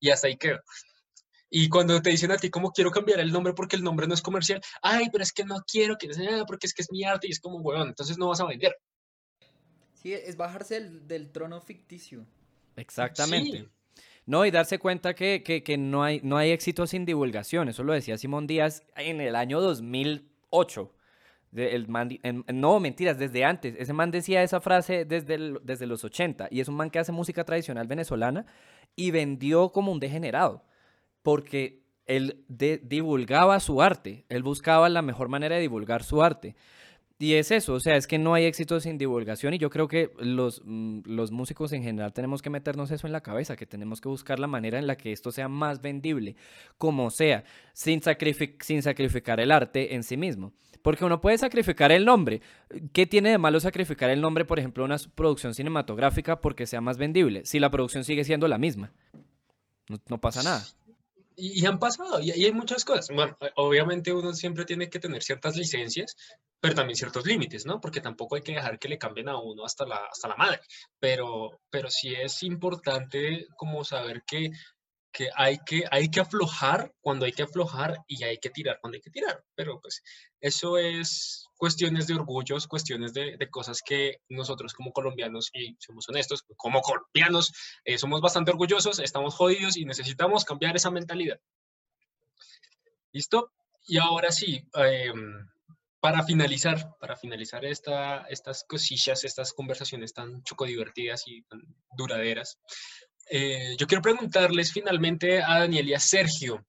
Y 0.00 0.08
hasta 0.08 0.28
ahí 0.28 0.38
quedo. 0.38 0.60
Y 1.50 1.68
cuando 1.68 2.00
te 2.00 2.10
dicen 2.10 2.30
a 2.30 2.36
ti 2.36 2.48
cómo 2.48 2.70
quiero 2.70 2.90
cambiar 2.90 3.20
el 3.20 3.32
nombre 3.32 3.52
porque 3.52 3.76
el 3.76 3.82
nombre 3.82 4.06
no 4.06 4.14
es 4.14 4.22
comercial, 4.22 4.62
ay, 4.80 5.08
pero 5.10 5.24
es 5.24 5.32
que 5.32 5.44
no 5.44 5.62
quiero 5.66 5.96
que 5.98 6.14
sea 6.14 6.44
porque 6.46 6.68
es 6.68 6.72
que 6.72 6.82
es 6.82 6.92
mi 6.92 7.04
arte 7.04 7.26
y 7.26 7.32
es 7.32 7.40
como, 7.40 7.58
weón, 7.58 7.88
entonces 7.88 8.16
no 8.16 8.28
vas 8.28 8.40
a 8.40 8.46
vender. 8.46 8.74
Sí, 10.00 10.14
es 10.14 10.36
bajarse 10.36 10.80
del, 10.80 11.30
trono 11.30 11.60
ficticio. 11.60 12.24
Exactamente. 12.76 13.68
No, 14.24 14.46
y 14.46 14.50
darse 14.50 14.78
cuenta 14.78 15.14
que, 15.14 15.42
que, 15.42 15.76
no, 15.76 16.02
hay, 16.02 16.20
no 16.22 16.36
hay 16.36 16.52
éxito 16.52 16.86
sin 16.86 17.04
divulgación. 17.04 17.68
Eso 17.68 17.82
lo 17.82 17.92
decía 17.92 18.16
Simón 18.16 18.46
Díaz 18.46 18.82
en 18.96 19.20
el 19.20 19.36
año 19.36 19.60
2008. 19.60 20.94
el 21.52 21.86
no, 22.54 22.80
mentiras, 22.80 23.18
desde 23.18 23.44
antes. 23.44 23.74
Ese 23.78 23.92
man 23.92 24.10
decía 24.10 24.42
esa 24.42 24.60
frase 24.60 25.04
desde, 25.04 25.58
desde 25.62 25.86
los 25.86 26.02
80. 26.04 26.48
Y 26.50 26.60
es 26.60 26.68
un 26.68 26.76
man 26.76 26.90
que 26.90 26.98
hace 26.98 27.12
música 27.12 27.44
tradicional 27.44 27.86
venezolana 27.86 28.46
y 28.96 29.10
vendió 29.10 29.70
como 29.70 29.92
un 29.92 30.00
degenerado 30.00 30.64
porque 31.22 31.82
él 32.06 32.44
divulgaba 32.48 33.60
su 33.60 33.82
arte, 33.82 34.24
él 34.28 34.42
buscaba 34.42 34.88
la 34.88 35.02
mejor 35.02 35.28
manera 35.28 35.56
de 35.56 35.60
divulgar 35.60 36.02
su 36.02 36.22
arte. 36.22 36.56
Y 37.22 37.34
es 37.34 37.50
eso, 37.50 37.74
o 37.74 37.80
sea, 37.80 37.96
es 37.96 38.06
que 38.06 38.16
no 38.16 38.32
hay 38.32 38.46
éxito 38.46 38.80
sin 38.80 38.96
divulgación 38.96 39.52
y 39.52 39.58
yo 39.58 39.68
creo 39.68 39.88
que 39.88 40.10
los, 40.20 40.62
mm, 40.64 41.00
los 41.04 41.30
músicos 41.30 41.70
en 41.72 41.82
general 41.82 42.14
tenemos 42.14 42.40
que 42.40 42.48
meternos 42.48 42.90
eso 42.90 43.06
en 43.06 43.12
la 43.12 43.20
cabeza, 43.20 43.56
que 43.56 43.66
tenemos 43.66 44.00
que 44.00 44.08
buscar 44.08 44.38
la 44.38 44.46
manera 44.46 44.78
en 44.78 44.86
la 44.86 44.96
que 44.96 45.12
esto 45.12 45.30
sea 45.30 45.46
más 45.46 45.82
vendible, 45.82 46.34
como 46.78 47.10
sea, 47.10 47.44
sin, 47.74 48.00
sin 48.60 48.82
sacrificar 48.82 49.38
el 49.38 49.52
arte 49.52 49.94
en 49.94 50.02
sí 50.02 50.16
mismo. 50.16 50.54
Porque 50.80 51.04
uno 51.04 51.20
puede 51.20 51.36
sacrificar 51.36 51.92
el 51.92 52.06
nombre. 52.06 52.40
¿Qué 52.94 53.04
tiene 53.04 53.28
de 53.32 53.36
malo 53.36 53.60
sacrificar 53.60 54.08
el 54.08 54.22
nombre, 54.22 54.46
por 54.46 54.58
ejemplo, 54.58 54.82
una 54.82 54.96
producción 55.14 55.52
cinematográfica 55.52 56.40
porque 56.40 56.66
sea 56.66 56.80
más 56.80 56.96
vendible? 56.96 57.44
Si 57.44 57.58
la 57.58 57.70
producción 57.70 58.02
sigue 58.02 58.24
siendo 58.24 58.48
la 58.48 58.56
misma. 58.56 58.92
no 60.08 60.18
pasa 60.18 60.42
nada 60.42 60.64
y, 61.36 61.64
han 61.66 61.78
pasado, 61.78 62.20
y, 62.20 62.30
hay 62.30 62.52
muchas 62.52 62.84
cosas. 62.84 63.08
Bueno, 63.14 63.36
obviamente 63.56 64.12
uno 64.12 64.32
siempre 64.34 64.64
tiene 64.64 64.88
que 64.90 64.98
tener 64.98 65.22
ciertas 65.22 65.56
licencias, 65.56 66.16
pero 66.60 66.74
también 66.74 66.96
ciertos 66.96 67.26
límites, 67.26 67.64
¿no? 67.66 67.80
Porque 67.80 68.00
tampoco 68.00 68.36
hay 68.36 68.42
que 68.42 68.52
dejar 68.52 68.78
que 68.78 68.88
le 68.88 68.98
cambien 68.98 69.28
a 69.28 69.38
uno 69.38 69.64
hasta 69.64 69.86
la, 69.86 69.96
hasta 70.10 70.28
la 70.28 70.36
madre. 70.36 70.60
Pero, 70.98 71.60
pero 71.70 71.90
sí 71.90 72.14
es 72.14 72.42
importante 72.42 73.46
como 73.56 73.84
saber 73.84 74.22
que 74.26 74.50
que 75.12 75.28
hay 75.34 75.58
que, 75.66 75.84
hay 75.90 76.10
que 76.10 76.20
aflojar 76.20 76.92
cuando 77.00 77.26
hay 77.26 77.32
que 77.32 77.42
aflojar 77.42 77.98
y 78.06 78.22
hay 78.24 78.38
que 78.38 78.50
tirar 78.50 78.78
cuando 78.80 78.96
hay 78.96 79.02
que 79.02 79.10
tirar. 79.10 79.42
Pero 79.54 79.80
pues 79.80 80.02
eso 80.40 80.78
es 80.78 81.46
cuestiones 81.56 82.06
de 82.06 82.14
orgullos, 82.14 82.66
cuestiones 82.66 83.12
de, 83.12 83.36
de 83.36 83.50
cosas 83.50 83.82
que 83.84 84.20
nosotros 84.28 84.72
como 84.72 84.92
colombianos, 84.92 85.50
y 85.52 85.76
somos 85.78 86.08
honestos, 86.08 86.44
como 86.56 86.80
colombianos 86.80 87.52
eh, 87.84 87.98
somos 87.98 88.20
bastante 88.20 88.50
orgullosos, 88.50 88.98
estamos 88.98 89.34
jodidos 89.34 89.76
y 89.76 89.84
necesitamos 89.84 90.44
cambiar 90.44 90.76
esa 90.76 90.90
mentalidad. 90.90 91.40
¿Listo? 93.12 93.52
Y 93.86 93.98
ahora 93.98 94.30
sí, 94.30 94.64
em, 94.74 95.48
para 96.00 96.22
finalizar, 96.22 96.96
para 96.98 97.16
finalizar 97.16 97.64
esta, 97.64 98.22
estas 98.28 98.64
cosillas, 98.64 99.24
estas 99.24 99.52
conversaciones 99.52 100.14
tan 100.14 100.42
chocodivertidas 100.44 101.24
y 101.26 101.42
tan 101.42 101.60
duraderas, 101.96 102.58
eh, 103.30 103.76
yo 103.78 103.86
quiero 103.86 104.02
preguntarles 104.02 104.72
finalmente 104.72 105.40
a 105.40 105.60
Daniel 105.60 105.88
y 105.88 105.94
a 105.94 106.00
Sergio, 106.00 106.66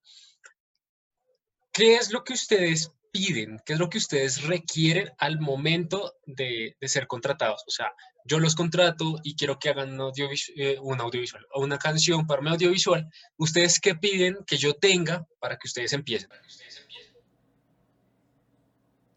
¿qué 1.73 1.95
es 1.95 2.11
lo 2.11 2.23
que 2.23 2.33
ustedes 2.33 2.91
piden? 3.11 3.59
¿Qué 3.65 3.73
es 3.73 3.79
lo 3.79 3.89
que 3.89 3.97
ustedes 3.97 4.43
requieren 4.43 5.09
al 5.17 5.39
momento 5.39 6.13
de, 6.27 6.77
ser 6.81 7.07
contratados? 7.07 7.63
O 7.67 7.71
sea, 7.71 7.91
yo 8.25 8.39
los 8.39 8.53
contrato 8.53 9.15
y 9.23 9.35
quiero 9.35 9.57
que 9.57 9.69
hagan 9.69 9.99
un, 9.99 10.13
eh, 10.55 10.77
un 10.79 11.01
audiovisual 11.01 11.45
o 11.51 11.63
una 11.63 11.79
canción 11.79 12.27
para 12.27 12.43
mi 12.43 12.51
audiovisual. 12.51 13.09
¿Ustedes 13.37 13.79
qué 13.79 13.95
piden 13.95 14.37
que 14.45 14.57
yo 14.57 14.75
tenga 14.75 15.27
para 15.39 15.57
que 15.57 15.67
ustedes 15.67 15.93
empiecen? 15.93 16.29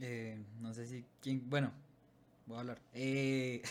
Eh, 0.01 0.43
no 0.61 0.73
sé 0.73 0.87
si 0.87 1.05
quién, 1.21 1.49
bueno, 1.51 1.75
voy 2.47 2.57
a 2.57 2.61
hablar. 2.61 2.81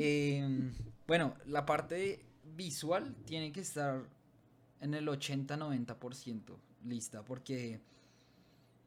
Em, 0.00 0.72
bueno, 1.08 1.36
la 1.46 1.66
parte 1.66 2.20
visual 2.58 3.14
tiene 3.24 3.52
que 3.52 3.60
estar 3.60 4.02
en 4.82 4.92
el 4.92 5.08
80-90% 5.08 6.56
lista, 6.84 7.24
porque 7.24 7.80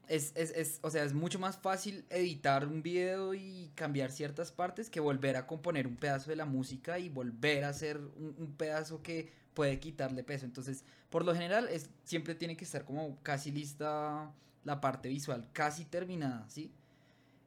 es, 0.08 0.32
es, 0.36 0.78
o 0.82 0.90
sea, 0.90 1.04
es 1.04 1.14
mucho 1.14 1.38
más 1.38 1.56
fácil 1.56 2.04
editar 2.10 2.66
un 2.66 2.82
video 2.82 3.34
y 3.34 3.70
cambiar 3.74 4.12
ciertas 4.12 4.52
partes 4.52 4.90
que 4.90 5.00
volver 5.00 5.36
a 5.36 5.46
componer 5.46 5.86
un 5.86 5.96
pedazo 5.96 6.30
de 6.30 6.36
la 6.36 6.44
música 6.44 6.98
y 6.98 7.08
volver 7.08 7.64
a 7.64 7.70
hacer 7.70 7.98
un, 7.98 8.54
pedazo 8.56 9.02
que 9.02 9.32
puede 9.54 9.80
quitarle 9.80 10.22
peso. 10.22 10.44
Entonces, 10.44 10.84
por 11.10 11.24
lo 11.24 11.34
general, 11.34 11.68
es, 11.68 11.88
siempre 12.04 12.34
tiene 12.34 12.56
que 12.56 12.64
estar 12.64 12.84
como 12.84 13.18
casi 13.22 13.50
lista 13.50 14.30
la 14.64 14.80
parte 14.80 15.08
visual, 15.08 15.48
casi 15.52 15.84
terminada, 15.84 16.48
¿sí? 16.48 16.70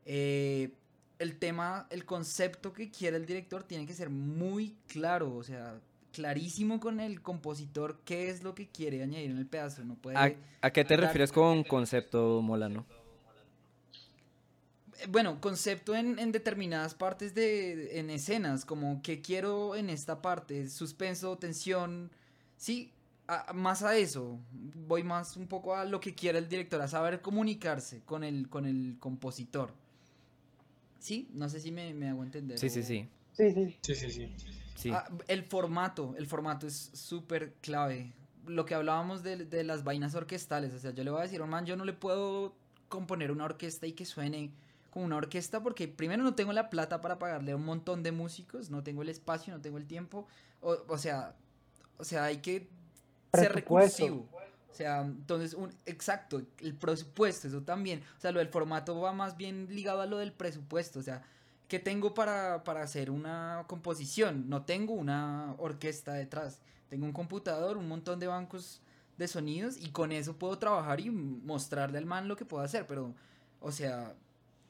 Eh, 0.05 0.73
el 1.19 1.37
tema, 1.37 1.87
el 1.89 2.05
concepto 2.05 2.73
que 2.73 2.89
quiere 2.89 3.17
el 3.17 3.25
director 3.25 3.63
tiene 3.63 3.85
que 3.85 3.93
ser 3.93 4.09
muy 4.09 4.75
claro, 4.87 5.35
o 5.35 5.43
sea, 5.43 5.79
clarísimo 6.15 6.79
con 6.79 7.01
el 7.01 7.21
compositor 7.21 7.99
qué 8.05 8.29
es 8.29 8.41
lo 8.41 8.55
que 8.55 8.69
quiere 8.69 9.03
añadir 9.03 9.31
en 9.31 9.37
el 9.37 9.45
pedazo. 9.45 9.83
No 9.83 9.95
puede 9.95 10.17
¿A, 10.61 10.71
qué 10.71 10.85
te 10.85 10.95
refieres 10.95 11.33
con 11.33 11.65
concepto 11.65 12.41
molano? 12.41 12.85
Eh, 15.01 15.07
bueno, 15.09 15.41
concepto 15.41 15.93
en, 15.93 16.31
determinadas 16.31 16.95
partes 16.95 17.35
de. 17.35 17.99
en 17.99 18.09
escenas, 18.09 18.63
como 18.63 19.01
que 19.01 19.21
quiero 19.21 19.75
en 19.75 19.89
esta 19.89 20.21
parte, 20.21 20.69
suspenso, 20.69 21.37
tensión. 21.37 22.09
Sí, 22.55 22.93
más 23.53 23.83
a 23.83 23.97
eso. 23.97 24.39
Voy 24.87 25.03
más 25.03 25.35
un 25.35 25.47
poco 25.47 25.75
a 25.75 25.83
lo 25.83 25.99
que 25.99 26.15
quiere 26.15 26.37
el 26.37 26.47
director, 26.47 26.81
a 26.81 26.87
saber 26.87 27.19
comunicarse 27.19 28.03
con 28.05 28.23
el, 28.23 28.47
con 28.47 28.65
el 28.65 28.95
compositor. 28.99 29.73
¿Sí? 30.99 31.27
No 31.33 31.49
sé 31.49 31.59
si 31.59 31.73
me, 31.73 32.07
hago 32.07 32.23
entender. 32.23 32.57
Sí, 32.57 32.69
sí, 32.69 32.83
sí. 32.83 33.09
Sí, 33.35 33.51
sí. 33.51 33.77
Sí, 33.81 33.95
sí, 33.95 34.35
sí. 34.75 34.91
Ah, 34.91 35.07
el 35.27 35.43
formato, 35.43 36.15
el 36.17 36.27
formato 36.27 36.67
es 36.67 36.91
súper 36.93 37.53
clave. 37.61 38.13
Lo 38.45 38.65
que 38.65 38.75
hablábamos 38.75 39.23
de, 39.23 39.63
las 39.63 39.83
vainas 39.83 40.15
orquestales, 40.15 40.73
o 40.73 40.79
sea, 40.79 40.91
yo 40.91 41.03
le 41.03 41.11
voy 41.11 41.19
a 41.19 41.23
decir, 41.23 41.41
oh, 41.41 41.47
man, 41.47 41.65
yo 41.65 41.75
no 41.75 41.85
le 41.85 41.93
puedo 41.93 42.53
componer 42.89 43.31
una 43.31 43.45
orquesta 43.45 43.87
y 43.87 43.93
que 43.93 44.05
suene 44.05 44.51
como 44.91 45.05
una 45.05 45.17
orquesta 45.17 45.61
porque 45.61 45.87
primero 45.87 46.23
no 46.23 46.35
tengo 46.35 46.53
la 46.53 46.69
plata 46.69 47.01
para 47.01 47.17
pagarle 47.17 47.51
a 47.51 47.55
un 47.55 47.65
montón 47.65 48.03
de 48.03 48.11
músicos, 48.11 48.69
no 48.69 48.83
tengo 48.83 49.01
el 49.01 49.09
espacio, 49.09 49.53
no 49.53 49.61
tengo 49.61 49.77
el 49.77 49.85
tiempo, 49.85 50.27
o, 50.61 50.77
o 50.87 50.97
sea, 50.97 51.35
o 51.97 52.03
sea, 52.03 52.25
hay 52.25 52.37
que 52.37 52.69
ser 53.33 53.53
recursivo. 53.53 54.29
O 54.71 54.77
sea, 54.77 55.01
entonces, 55.01 55.53
un, 55.53 55.73
exacto, 55.85 56.41
el 56.59 56.75
presupuesto, 56.75 57.47
eso 57.47 57.61
también. 57.61 58.03
O 58.17 58.19
sea, 58.19 58.33
lo 58.33 58.39
del 58.39 58.49
formato 58.49 58.99
va 58.99 59.13
más 59.13 59.37
bien 59.37 59.67
ligado 59.69 60.01
a 60.01 60.05
lo 60.05 60.17
del 60.17 60.33
presupuesto. 60.33 60.99
O 60.99 61.01
sea, 61.01 61.23
¿qué 61.67 61.79
tengo 61.79 62.13
para, 62.13 62.63
para 62.63 62.81
hacer 62.83 63.09
una 63.11 63.63
composición? 63.67 64.49
No 64.49 64.63
tengo 64.63 64.93
una 64.93 65.55
orquesta 65.57 66.13
detrás. 66.13 66.59
Tengo 66.89 67.05
un 67.05 67.13
computador, 67.13 67.77
un 67.77 67.87
montón 67.87 68.19
de 68.19 68.27
bancos 68.27 68.81
de 69.17 69.27
sonidos 69.27 69.77
y 69.77 69.89
con 69.91 70.11
eso 70.11 70.35
puedo 70.37 70.57
trabajar 70.59 70.99
y 70.99 71.09
mostrarle 71.09 71.97
al 71.97 72.05
man 72.05 72.27
lo 72.27 72.35
que 72.35 72.45
puedo 72.45 72.63
hacer. 72.63 72.85
Pero, 72.87 73.13
o 73.59 73.71
sea, 73.71 74.13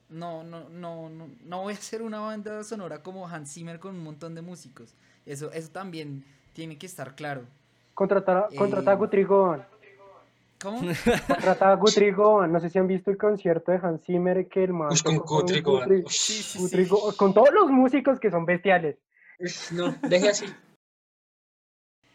no, 0.09 0.43
no, 0.43 0.69
no, 0.69 1.09
no, 1.09 1.29
no 1.43 1.61
voy 1.63 1.73
a 1.73 1.77
hacer 1.77 2.01
una 2.01 2.19
banda 2.19 2.63
sonora 2.63 3.01
como 3.03 3.27
Hans 3.27 3.53
Zimmer 3.53 3.79
con 3.79 3.95
un 3.95 4.03
montón 4.03 4.35
de 4.35 4.41
músicos. 4.41 4.95
Eso, 5.25 5.51
eso 5.51 5.69
también 5.71 6.23
tiene 6.53 6.77
que 6.77 6.85
estar 6.85 7.15
claro. 7.15 7.43
Contratar, 7.93 8.37
a- 8.37 8.47
contratar 8.55 8.97
a 8.97 8.97
Eh, 9.15 9.23
Govan. 9.23 9.65
¿Cómo? 10.65 10.79
Contratar 11.27 11.69
a 11.71 11.75
Guthrie 11.75 12.11
Govan. 12.11 12.51
No 12.51 12.59
sé 12.59 12.69
si 12.69 12.79
han 12.79 12.87
visto 12.87 13.11
el 13.11 13.17
concierto 13.17 13.71
de 13.71 13.79
Hans 13.81 14.03
Zimmer 14.03 14.47
que 14.49 14.63
el 14.63 14.73
man 14.73 14.91
Ush, 14.91 15.03
con 15.03 15.17
Guthrie 15.17 15.61
Govan. 15.61 15.87
Guthrie- 15.89 16.03
Ush, 16.05 16.11
Sí, 16.11 16.43
sí, 16.43 16.59
Guthrie 16.59 16.83
sí. 16.85 16.89
Govan, 16.89 17.15
con 17.15 17.33
todos 17.33 17.51
los 17.53 17.69
músicos 17.69 18.19
que 18.19 18.31
son 18.31 18.45
bestiales. 18.45 18.97
no, 19.71 19.95
deje 20.09 20.29
así. 20.29 20.45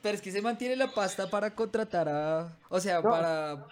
Pero 0.02 0.14
es 0.14 0.22
que 0.22 0.30
se 0.32 0.40
mantiene 0.42 0.76
la 0.76 0.88
pasta 0.92 1.28
para 1.30 1.54
contratar 1.54 2.08
a. 2.08 2.56
O 2.70 2.80
sea, 2.80 3.00
No. 3.02 3.10
para. 3.10 3.66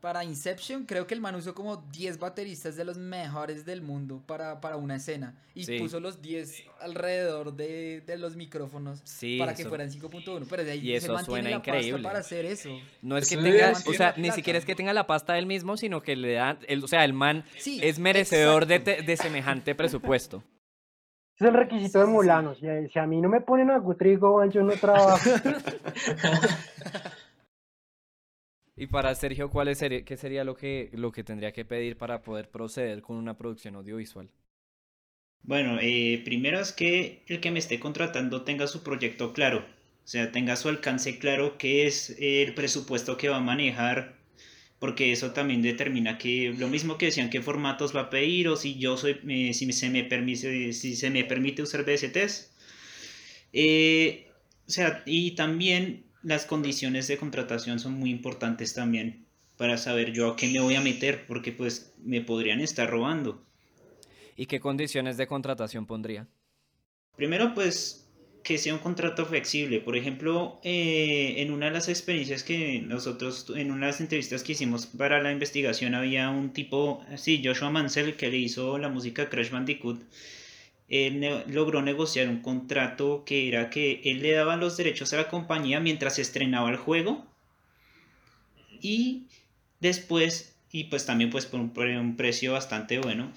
Para 0.00 0.22
Inception, 0.22 0.84
creo 0.86 1.08
que 1.08 1.14
el 1.14 1.20
man 1.20 1.34
usó 1.34 1.54
como 1.56 1.76
10 1.90 2.20
bateristas 2.20 2.76
de 2.76 2.84
los 2.84 2.96
mejores 2.98 3.64
del 3.64 3.82
mundo 3.82 4.22
para, 4.26 4.60
para 4.60 4.76
una 4.76 4.94
escena. 4.94 5.34
Y 5.56 5.64
Sí. 5.64 5.76
puso 5.80 5.98
los 5.98 6.22
10 6.22 6.62
alrededor 6.80 7.52
de, 7.54 8.00
de 8.06 8.16
los 8.16 8.36
micrófonos 8.36 9.00
Sí, 9.02 9.38
para 9.40 9.54
que 9.56 9.62
eso- 9.62 9.68
fueran 9.68 9.90
5.1. 9.90 10.46
Pero 10.48 10.62
de 10.62 10.70
ahí 10.70 10.78
y 10.78 11.00
se 11.00 11.06
eso 11.06 11.18
suena 11.24 11.50
la 11.50 11.56
increíble. 11.56 11.92
pasta 11.94 12.08
para 12.08 12.18
hacer 12.20 12.44
eso. 12.46 12.68
No 13.02 13.16
es 13.16 13.28
que 13.28 13.34
Eso 13.34 13.42
tenga, 13.42 13.72
o 13.72 13.92
sea, 13.92 14.14
ni 14.16 14.30
siquiera 14.30 14.56
es 14.60 14.64
que 14.64 14.76
tenga 14.76 14.92
la 14.92 15.08
pasta 15.08 15.36
él 15.36 15.46
mismo, 15.46 15.76
sino 15.76 16.00
que 16.00 16.14
le 16.14 16.34
dan, 16.34 16.58
el, 16.68 16.84
o 16.84 16.86
sea, 16.86 17.04
el 17.04 17.12
man 17.12 17.44
Sí, 17.58 17.80
es 17.82 17.98
merecedor 17.98 18.66
de, 18.66 18.78
de 18.78 19.16
semejante 19.16 19.74
presupuesto. 19.74 20.44
Es 21.40 21.46
el 21.46 21.54
requisito 21.54 21.90
Sí, 21.92 21.98
de 21.98 22.04
sí, 22.04 22.10
sí. 22.10 22.12
Mulano. 22.14 22.54
Si, 22.54 22.98
a 22.98 23.06
mí 23.06 23.20
no 23.20 23.28
me 23.28 23.40
ponen 23.40 23.70
a 23.70 23.78
Guthrie 23.78 24.16
Govan, 24.16 24.50
yo 24.52 24.62
no 24.62 24.72
trabajo. 24.74 25.18
Y 28.80 28.86
para 28.86 29.12
Sergio, 29.16 29.50
¿cuál 29.50 29.66
es, 29.66 29.80
qué 29.80 30.16
sería 30.16 30.44
lo 30.44 30.54
que, 30.54 30.90
lo 30.92 31.10
que 31.10 31.24
tendría 31.24 31.50
que 31.50 31.64
pedir 31.64 31.96
para 31.96 32.22
poder 32.22 32.48
proceder 32.48 33.02
con 33.02 33.16
una 33.16 33.36
producción 33.36 33.74
audiovisual? 33.74 34.30
Bueno, 35.42 35.78
eh, 35.80 36.22
primero 36.24 36.60
es 36.60 36.72
que 36.72 37.24
el 37.26 37.40
que 37.40 37.50
me 37.50 37.58
esté 37.58 37.80
contratando 37.80 38.42
tenga 38.42 38.68
su 38.68 38.84
proyecto 38.84 39.32
claro, 39.32 39.58
o 39.58 40.06
sea, 40.06 40.30
tenga 40.30 40.54
su 40.54 40.68
alcance 40.68 41.18
claro, 41.18 41.58
qué 41.58 41.86
es 41.86 42.16
el 42.20 42.54
presupuesto 42.54 43.16
que 43.16 43.28
va 43.28 43.38
a 43.38 43.40
manejar, 43.40 44.16
porque 44.78 45.10
eso 45.10 45.32
también 45.32 45.60
determina 45.60 46.16
que 46.16 46.54
lo 46.56 46.68
mismo 46.68 46.98
que 46.98 47.06
decían, 47.06 47.30
qué 47.30 47.42
formatos 47.42 47.96
va 47.96 48.02
a 48.02 48.10
pedir 48.10 48.46
o 48.46 48.56
si 48.56 48.78
yo 48.78 48.96
soy, 48.96 49.18
eh, 49.28 49.54
si 49.54 49.72
se 49.72 49.90
me 49.90 50.04
permite, 50.04 50.72
si 50.72 50.94
se 50.94 51.10
me 51.10 51.24
permite 51.24 51.62
usar 51.62 51.84
VSTs. 51.84 52.52
Eh, 53.52 54.28
o 54.66 54.70
sea, 54.70 55.02
y 55.06 55.32
también 55.32 56.04
las 56.22 56.46
condiciones 56.46 57.08
de 57.08 57.16
contratación 57.16 57.78
son 57.78 57.94
muy 57.94 58.10
importantes 58.10 58.74
también 58.74 59.26
para 59.56 59.76
saber 59.76 60.12
yo 60.12 60.30
a 60.30 60.36
qué 60.36 60.48
me 60.48 60.60
voy 60.60 60.76
a 60.76 60.80
meter, 60.80 61.26
porque 61.26 61.52
pues 61.52 61.92
me 61.98 62.20
podrían 62.20 62.60
estar 62.60 62.88
robando. 62.88 63.44
¿Y 64.36 64.46
qué 64.46 64.60
condiciones 64.60 65.16
de 65.16 65.26
contratación 65.26 65.84
pondría? 65.86 66.28
Primero, 67.16 67.54
pues 67.54 68.08
que 68.44 68.56
sea 68.56 68.72
un 68.72 68.80
contrato 68.80 69.26
flexible. 69.26 69.80
Por 69.80 69.96
ejemplo, 69.96 70.60
eh, 70.62 71.34
en 71.38 71.52
una 71.52 71.66
de 71.66 71.72
las 71.72 71.88
experiencias 71.88 72.42
que 72.42 72.80
nosotros, 72.80 73.52
en 73.54 73.70
una 73.70 73.86
de 73.86 73.92
las 73.92 74.00
entrevistas 74.00 74.42
que 74.42 74.52
hicimos 74.52 74.86
para 74.86 75.20
la 75.20 75.32
investigación, 75.32 75.94
había 75.94 76.30
un 76.30 76.52
tipo, 76.52 77.04
sí, 77.16 77.42
Joshua 77.44 77.70
Mansell, 77.70 78.14
que 78.14 78.30
le 78.30 78.38
hizo 78.38 78.78
la 78.78 78.88
música 78.88 79.28
Crash 79.28 79.50
Bandicoot. 79.50 80.00
Él 80.88 81.20
ne- 81.20 81.44
logró 81.48 81.82
negociar 81.82 82.28
un 82.28 82.40
contrato 82.42 83.24
que 83.24 83.48
era 83.48 83.70
que 83.70 84.00
él 84.04 84.22
le 84.22 84.32
daba 84.32 84.56
los 84.56 84.76
derechos 84.76 85.12
a 85.12 85.16
la 85.18 85.28
compañía 85.28 85.80
mientras 85.80 86.16
se 86.16 86.22
estrenaba 86.22 86.70
el 86.70 86.76
juego 86.76 87.26
y 88.80 89.26
después, 89.80 90.56
y 90.72 90.84
pues 90.84 91.06
también 91.06 91.30
pues 91.30 91.46
por 91.46 91.60
un, 91.60 91.72
pre- 91.72 91.98
un 91.98 92.16
precio 92.16 92.52
bastante 92.52 92.98
bueno, 92.98 93.32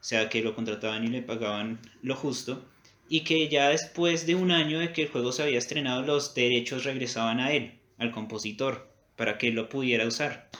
o 0.00 0.04
sea 0.04 0.28
que 0.28 0.42
lo 0.42 0.54
contrataban 0.54 1.04
y 1.04 1.08
le 1.08 1.22
pagaban 1.22 1.80
lo 2.02 2.16
justo 2.16 2.64
y 3.08 3.20
que 3.22 3.48
ya 3.48 3.70
después 3.70 4.26
de 4.26 4.34
un 4.34 4.50
año 4.50 4.78
de 4.80 4.92
que 4.92 5.02
el 5.02 5.08
juego 5.08 5.32
se 5.32 5.42
había 5.42 5.58
estrenado, 5.58 6.02
los 6.02 6.34
derechos 6.34 6.84
regresaban 6.84 7.40
a 7.40 7.52
él, 7.52 7.80
al 7.98 8.12
compositor, 8.12 8.90
para 9.16 9.38
que 9.38 9.48
él 9.48 9.54
lo 9.54 9.68
pudiera 9.68 10.06
usar. 10.06 10.50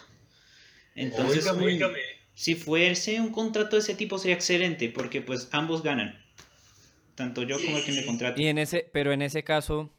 Entonces. 0.95 1.45
Si 2.35 2.55
fuese 2.55 3.21
un 3.21 3.31
contrato 3.31 3.77
de 3.77 3.81
ese 3.81 3.95
tipo 3.95 4.19
sería 4.19 4.35
excelente, 4.35 4.89
porque 4.91 5.23
pues 5.23 5.49
ambos 5.53 5.83
ganan, 5.83 6.21
tanto 7.15 7.43
yo 7.43 7.57
como 7.61 7.79
el 7.79 7.85
que 7.85 7.93
me 7.93 8.05
contrata. 8.05 8.41
Y 8.41 8.47
en 8.47 8.59
ese, 8.59 8.89
pero 8.93 9.13
en 9.13 9.23
ese 9.23 9.45
caso, 9.45 9.91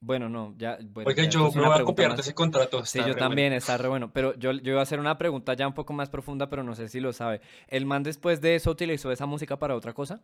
bueno, 0.00 0.28
no, 0.28 0.54
ya, 0.58 0.78
bueno, 0.82 1.08
Oiga, 1.08 1.22
ya, 1.24 1.30
yo 1.30 1.48
es 1.48 1.54
me 1.54 1.62
voy 1.62 1.78
a 1.78 1.84
copiar 1.84 2.14
de 2.14 2.22
ese 2.22 2.34
contrato. 2.34 2.84
Sí, 2.84 2.98
yo 3.06 3.14
también, 3.14 3.50
bueno. 3.50 3.56
está 3.56 3.78
re 3.78 3.88
bueno. 3.88 4.12
Pero 4.12 4.34
yo, 4.38 4.52
yo 4.52 4.72
iba 4.72 4.80
a 4.80 4.82
hacer 4.82 4.98
una 4.98 5.16
pregunta 5.18 5.54
ya 5.54 5.68
un 5.68 5.74
poco 5.74 5.92
más 5.92 6.10
profunda, 6.10 6.48
pero 6.48 6.64
no 6.64 6.74
sé 6.74 6.88
si 6.88 7.00
lo 7.00 7.12
sabe. 7.12 7.40
¿El 7.68 7.86
man 7.86 8.02
después 8.02 8.40
de 8.40 8.56
eso 8.56 8.70
utilizó 8.70 9.12
esa 9.12 9.26
música 9.26 9.58
para 9.58 9.76
otra 9.76 9.92
cosa? 9.92 10.22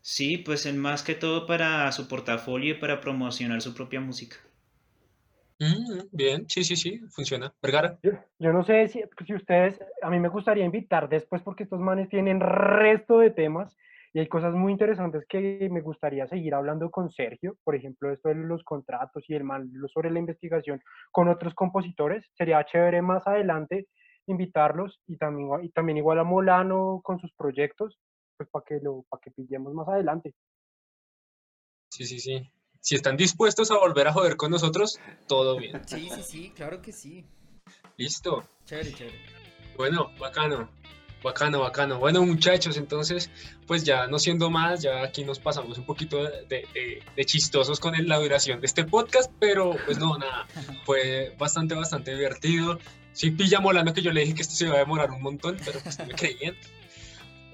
Sí, 0.00 0.38
pues 0.38 0.66
en 0.66 0.78
más 0.78 1.02
que 1.02 1.14
todo 1.14 1.46
para 1.46 1.90
su 1.92 2.08
portafolio 2.08 2.74
y 2.74 2.78
para 2.78 3.00
promocionar 3.00 3.60
su 3.62 3.74
propia 3.74 4.00
música. 4.00 4.36
Mm, 5.58 6.08
bien, 6.10 6.48
sí, 6.48 6.64
sí, 6.64 6.76
sí, 6.76 7.00
funciona. 7.10 7.54
Vergara. 7.62 7.98
Yo, 8.02 8.12
yo 8.38 8.52
no 8.52 8.64
sé 8.64 8.88
si, 8.88 9.02
si 9.24 9.34
ustedes, 9.34 9.78
a 10.02 10.10
mí 10.10 10.18
me 10.18 10.28
gustaría 10.28 10.64
invitar 10.64 11.08
después 11.08 11.42
porque 11.42 11.62
estos 11.62 11.80
manes 11.80 12.08
tienen 12.08 12.40
resto 12.40 13.18
de 13.18 13.30
temas 13.30 13.76
y 14.12 14.20
hay 14.20 14.28
cosas 14.28 14.54
muy 14.54 14.72
interesantes 14.72 15.24
que 15.28 15.68
me 15.70 15.80
gustaría 15.80 16.26
seguir 16.28 16.54
hablando 16.54 16.90
con 16.90 17.10
Sergio, 17.10 17.56
por 17.64 17.74
ejemplo, 17.74 18.12
esto 18.12 18.28
de 18.28 18.36
los 18.36 18.62
contratos 18.62 19.24
y 19.28 19.34
el 19.34 19.42
man 19.42 19.70
sobre 19.92 20.10
la 20.10 20.20
investigación 20.20 20.80
con 21.10 21.28
otros 21.28 21.54
compositores. 21.54 22.24
Sería 22.36 22.64
chévere 22.64 23.02
más 23.02 23.26
adelante 23.26 23.88
invitarlos 24.26 25.00
y 25.06 25.16
también, 25.16 25.48
y 25.64 25.70
también 25.70 25.98
igual 25.98 26.20
a 26.20 26.24
Molano 26.24 27.00
con 27.02 27.18
sus 27.18 27.32
proyectos, 27.34 27.98
pues 28.36 28.48
para 28.50 28.64
que 28.64 28.80
lo, 28.80 29.04
para 29.08 29.20
que 29.20 29.32
pillemos 29.32 29.74
más 29.74 29.88
adelante. 29.88 30.32
Sí, 31.90 32.04
sí, 32.04 32.18
sí. 32.20 32.50
Si 32.84 32.94
están 32.94 33.16
dispuestos 33.16 33.70
a 33.70 33.78
volver 33.78 34.08
a 34.08 34.12
joder 34.12 34.36
con 34.36 34.50
nosotros, 34.50 35.00
todo 35.26 35.56
bien. 35.56 35.80
Sí, 35.86 36.10
sí, 36.14 36.22
sí, 36.22 36.52
claro 36.54 36.82
que 36.82 36.92
sí. 36.92 37.24
Listo. 37.96 38.46
Chévere, 38.66 38.92
chévere. 38.92 39.18
Bueno, 39.78 40.10
bacano. 40.18 40.68
Bacano, 41.22 41.60
bacano. 41.60 41.98
Bueno, 41.98 42.22
muchachos, 42.26 42.76
entonces, 42.76 43.30
pues 43.66 43.84
ya 43.84 44.06
no 44.06 44.18
siendo 44.18 44.50
más, 44.50 44.82
ya 44.82 45.02
aquí 45.02 45.24
nos 45.24 45.38
pasamos 45.38 45.78
un 45.78 45.86
poquito 45.86 46.22
de, 46.22 46.42
de- 46.74 47.02
de 47.16 47.24
chistosos 47.24 47.80
con 47.80 47.94
la 48.06 48.18
duración 48.18 48.60
de 48.60 48.66
este 48.66 48.84
podcast, 48.84 49.32
pero 49.40 49.74
pues 49.86 49.96
no, 49.96 50.18
nada, 50.18 50.46
fue 50.84 51.34
bastante, 51.38 51.74
bastante 51.74 52.14
divertido. 52.14 52.78
Sí, 53.14 53.30
pilla 53.30 53.60
molando 53.60 53.94
que 53.94 54.02
yo 54.02 54.12
le 54.12 54.20
dije 54.20 54.34
que 54.34 54.42
esto 54.42 54.54
se 54.54 54.66
iba 54.66 54.74
a 54.74 54.80
demorar 54.80 55.10
un 55.10 55.22
montón, 55.22 55.56
pero 55.64 55.80
pues 55.80 55.98
no 55.98 56.04
me 56.04 56.12
creían. 56.12 56.54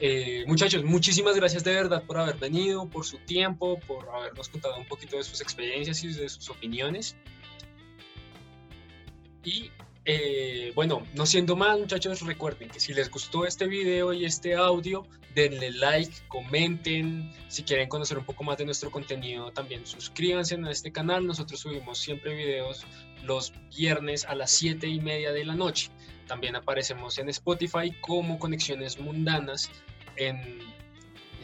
Eh, 0.02 0.44
muchachos, 0.46 0.82
muchísimas 0.82 1.36
gracias 1.36 1.62
de 1.62 1.74
verdad 1.74 2.02
por 2.04 2.16
haber 2.16 2.36
venido, 2.36 2.88
por 2.88 3.04
su 3.04 3.18
tiempo, 3.18 3.78
por 3.86 4.08
habernos 4.08 4.48
contado 4.48 4.78
un 4.78 4.86
poquito 4.86 5.18
de 5.18 5.24
sus 5.24 5.42
experiencias 5.42 6.02
y 6.02 6.08
de 6.08 6.26
sus 6.28 6.48
opiniones. 6.48 7.16
Y 9.44 9.70
eh, 10.06 10.72
bueno, 10.74 11.06
no 11.14 11.26
siendo 11.26 11.54
más, 11.54 11.78
muchachos, 11.78 12.22
recuerden 12.22 12.70
que 12.70 12.80
si 12.80 12.94
les 12.94 13.10
gustó 13.10 13.46
este 13.46 13.66
video 13.66 14.14
y 14.14 14.24
este 14.24 14.54
audio, 14.54 15.06
denle 15.34 15.70
like, 15.72 16.12
comenten. 16.28 17.30
Si 17.48 17.62
quieren 17.62 17.88
conocer 17.88 18.16
un 18.16 18.24
poco 18.24 18.42
más 18.42 18.56
de 18.56 18.64
nuestro 18.64 18.90
contenido, 18.90 19.52
también 19.52 19.86
suscríbanse 19.86 20.54
a 20.54 20.70
este 20.70 20.92
canal. 20.92 21.26
Nosotros 21.26 21.60
subimos 21.60 21.98
siempre 21.98 22.34
videos 22.34 22.86
los 23.22 23.52
viernes 23.76 24.24
a 24.24 24.34
las 24.34 24.50
7 24.52 24.88
y 24.88 25.00
media 25.00 25.32
de 25.32 25.44
la 25.44 25.54
noche. 25.54 25.90
También 26.26 26.56
aparecemos 26.56 27.18
en 27.18 27.28
Spotify 27.28 27.92
como 28.00 28.38
Conexiones 28.38 28.98
Mundanas. 28.98 29.70
En, 30.16 30.60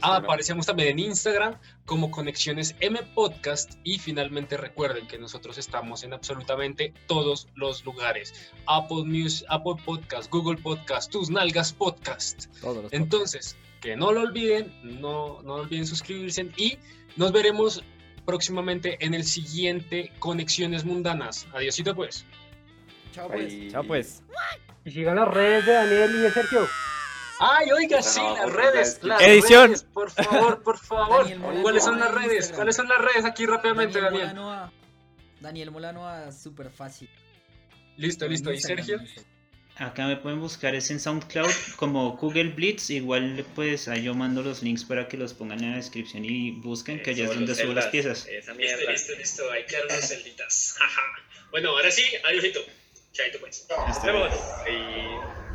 Ah, 0.02 0.16
aparecemos 0.16 0.66
también 0.66 0.90
en 0.90 0.98
Instagram 0.98 1.56
como 1.86 2.10
Conexiones 2.10 2.74
M 2.80 3.00
Podcast 3.14 3.74
y 3.82 3.98
finalmente 3.98 4.56
recuerden 4.56 5.06
que 5.08 5.18
nosotros 5.18 5.56
estamos 5.56 6.02
en 6.04 6.12
absolutamente 6.12 6.92
todos 7.06 7.48
los 7.54 7.84
lugares. 7.84 8.52
Apple 8.66 9.04
Music, 9.04 9.46
Apple 9.48 9.76
Podcast, 9.84 10.30
Google 10.30 10.58
Podcast, 10.58 11.10
Tus 11.10 11.30
Nalgas 11.30 11.72
Podcast. 11.72 12.46
Todos 12.60 12.84
los 12.84 12.92
Entonces, 12.92 13.56
que 13.80 13.96
no 13.96 14.12
lo 14.12 14.20
olviden, 14.22 14.72
no, 14.82 15.40
no 15.42 15.54
olviden 15.54 15.86
suscribirse 15.86 16.50
y 16.56 16.78
nos 17.16 17.32
veremos 17.32 17.82
próximamente 18.26 18.98
en 19.00 19.14
el 19.14 19.24
siguiente 19.24 20.12
Conexiones 20.18 20.84
Mundanas. 20.84 21.46
Adiósito 21.54 21.94
pues. 21.94 22.26
Chao, 23.12 23.28
pues. 23.28 23.72
Chao 23.72 23.84
pues. 23.84 24.22
Y 24.84 24.90
sigan 24.90 25.16
las 25.16 25.28
redes 25.28 25.64
de 25.64 25.72
Daniel 25.72 26.10
y 26.16 26.18
de 26.18 26.30
Sergio. 26.30 26.68
Ay, 27.38 27.70
oiga, 27.72 28.02
sí, 28.02 28.20
no, 28.20 28.36
las 28.36 28.52
redes. 28.52 28.98
las 29.02 29.20
Edición. 29.22 29.68
redes, 29.68 29.84
por 29.84 30.10
favor, 30.10 30.62
por 30.62 30.78
favor. 30.78 31.20
Daniel 31.22 31.38
Molano 31.40 31.62
¿Cuáles 31.62 31.84
son 31.84 32.00
las 32.00 32.14
redes? 32.14 32.32
Instagram. 32.32 32.56
¿Cuáles 32.56 32.76
son 32.76 32.88
las 32.88 32.98
redes? 32.98 33.24
Aquí 33.24 33.46
rápidamente, 33.46 34.00
Daniel 34.00 34.26
Daniel. 34.28 34.36
Molano 34.36 34.52
a- 34.64 34.72
Daniel 35.40 35.70
Molano 35.70 36.08
a 36.08 36.32
súper 36.32 36.70
fácil. 36.70 37.10
Listo, 37.96 38.26
listo. 38.26 38.52
¿Y 38.52 38.58
Sergio? 38.60 38.98
Acá 39.78 40.06
me 40.06 40.16
pueden 40.16 40.40
buscar 40.40 40.74
es 40.74 40.90
en 40.90 40.98
SoundCloud 40.98 41.50
como 41.76 42.16
Google 42.16 42.44
Blitz. 42.54 42.88
Igual 42.88 43.44
pues 43.54 43.88
ahí 43.88 44.04
yo 44.04 44.14
mando 44.14 44.42
los 44.42 44.62
links 44.62 44.84
para 44.86 45.06
que 45.06 45.18
los 45.18 45.34
pongan 45.34 45.62
en 45.62 45.72
la 45.72 45.76
descripción 45.76 46.24
y 46.24 46.52
busquen 46.52 47.02
que 47.02 47.10
allá 47.10 47.24
es 47.24 47.34
donde 47.34 47.54
subo 47.54 47.74
las 47.74 47.88
piezas. 47.88 48.20
Esa 48.26 48.52
Listo, 48.52 48.54
mierda. 48.54 48.90
listo, 48.92 49.12
listo. 49.14 49.50
Hay 49.52 49.66
que 49.66 49.76
dar 49.76 49.84
unas 49.84 50.08
celditas. 50.08 50.74
Jaja. 50.78 51.02
Bueno, 51.50 51.70
ahora 51.70 51.90
sí, 51.90 52.02
adiósito. 52.28 52.60
Chaito, 53.12 53.38
pues. 53.40 53.66
Hasta 53.86 54.12
Nos 54.12 54.18
luego. 54.20 54.34
Y 54.68 55.45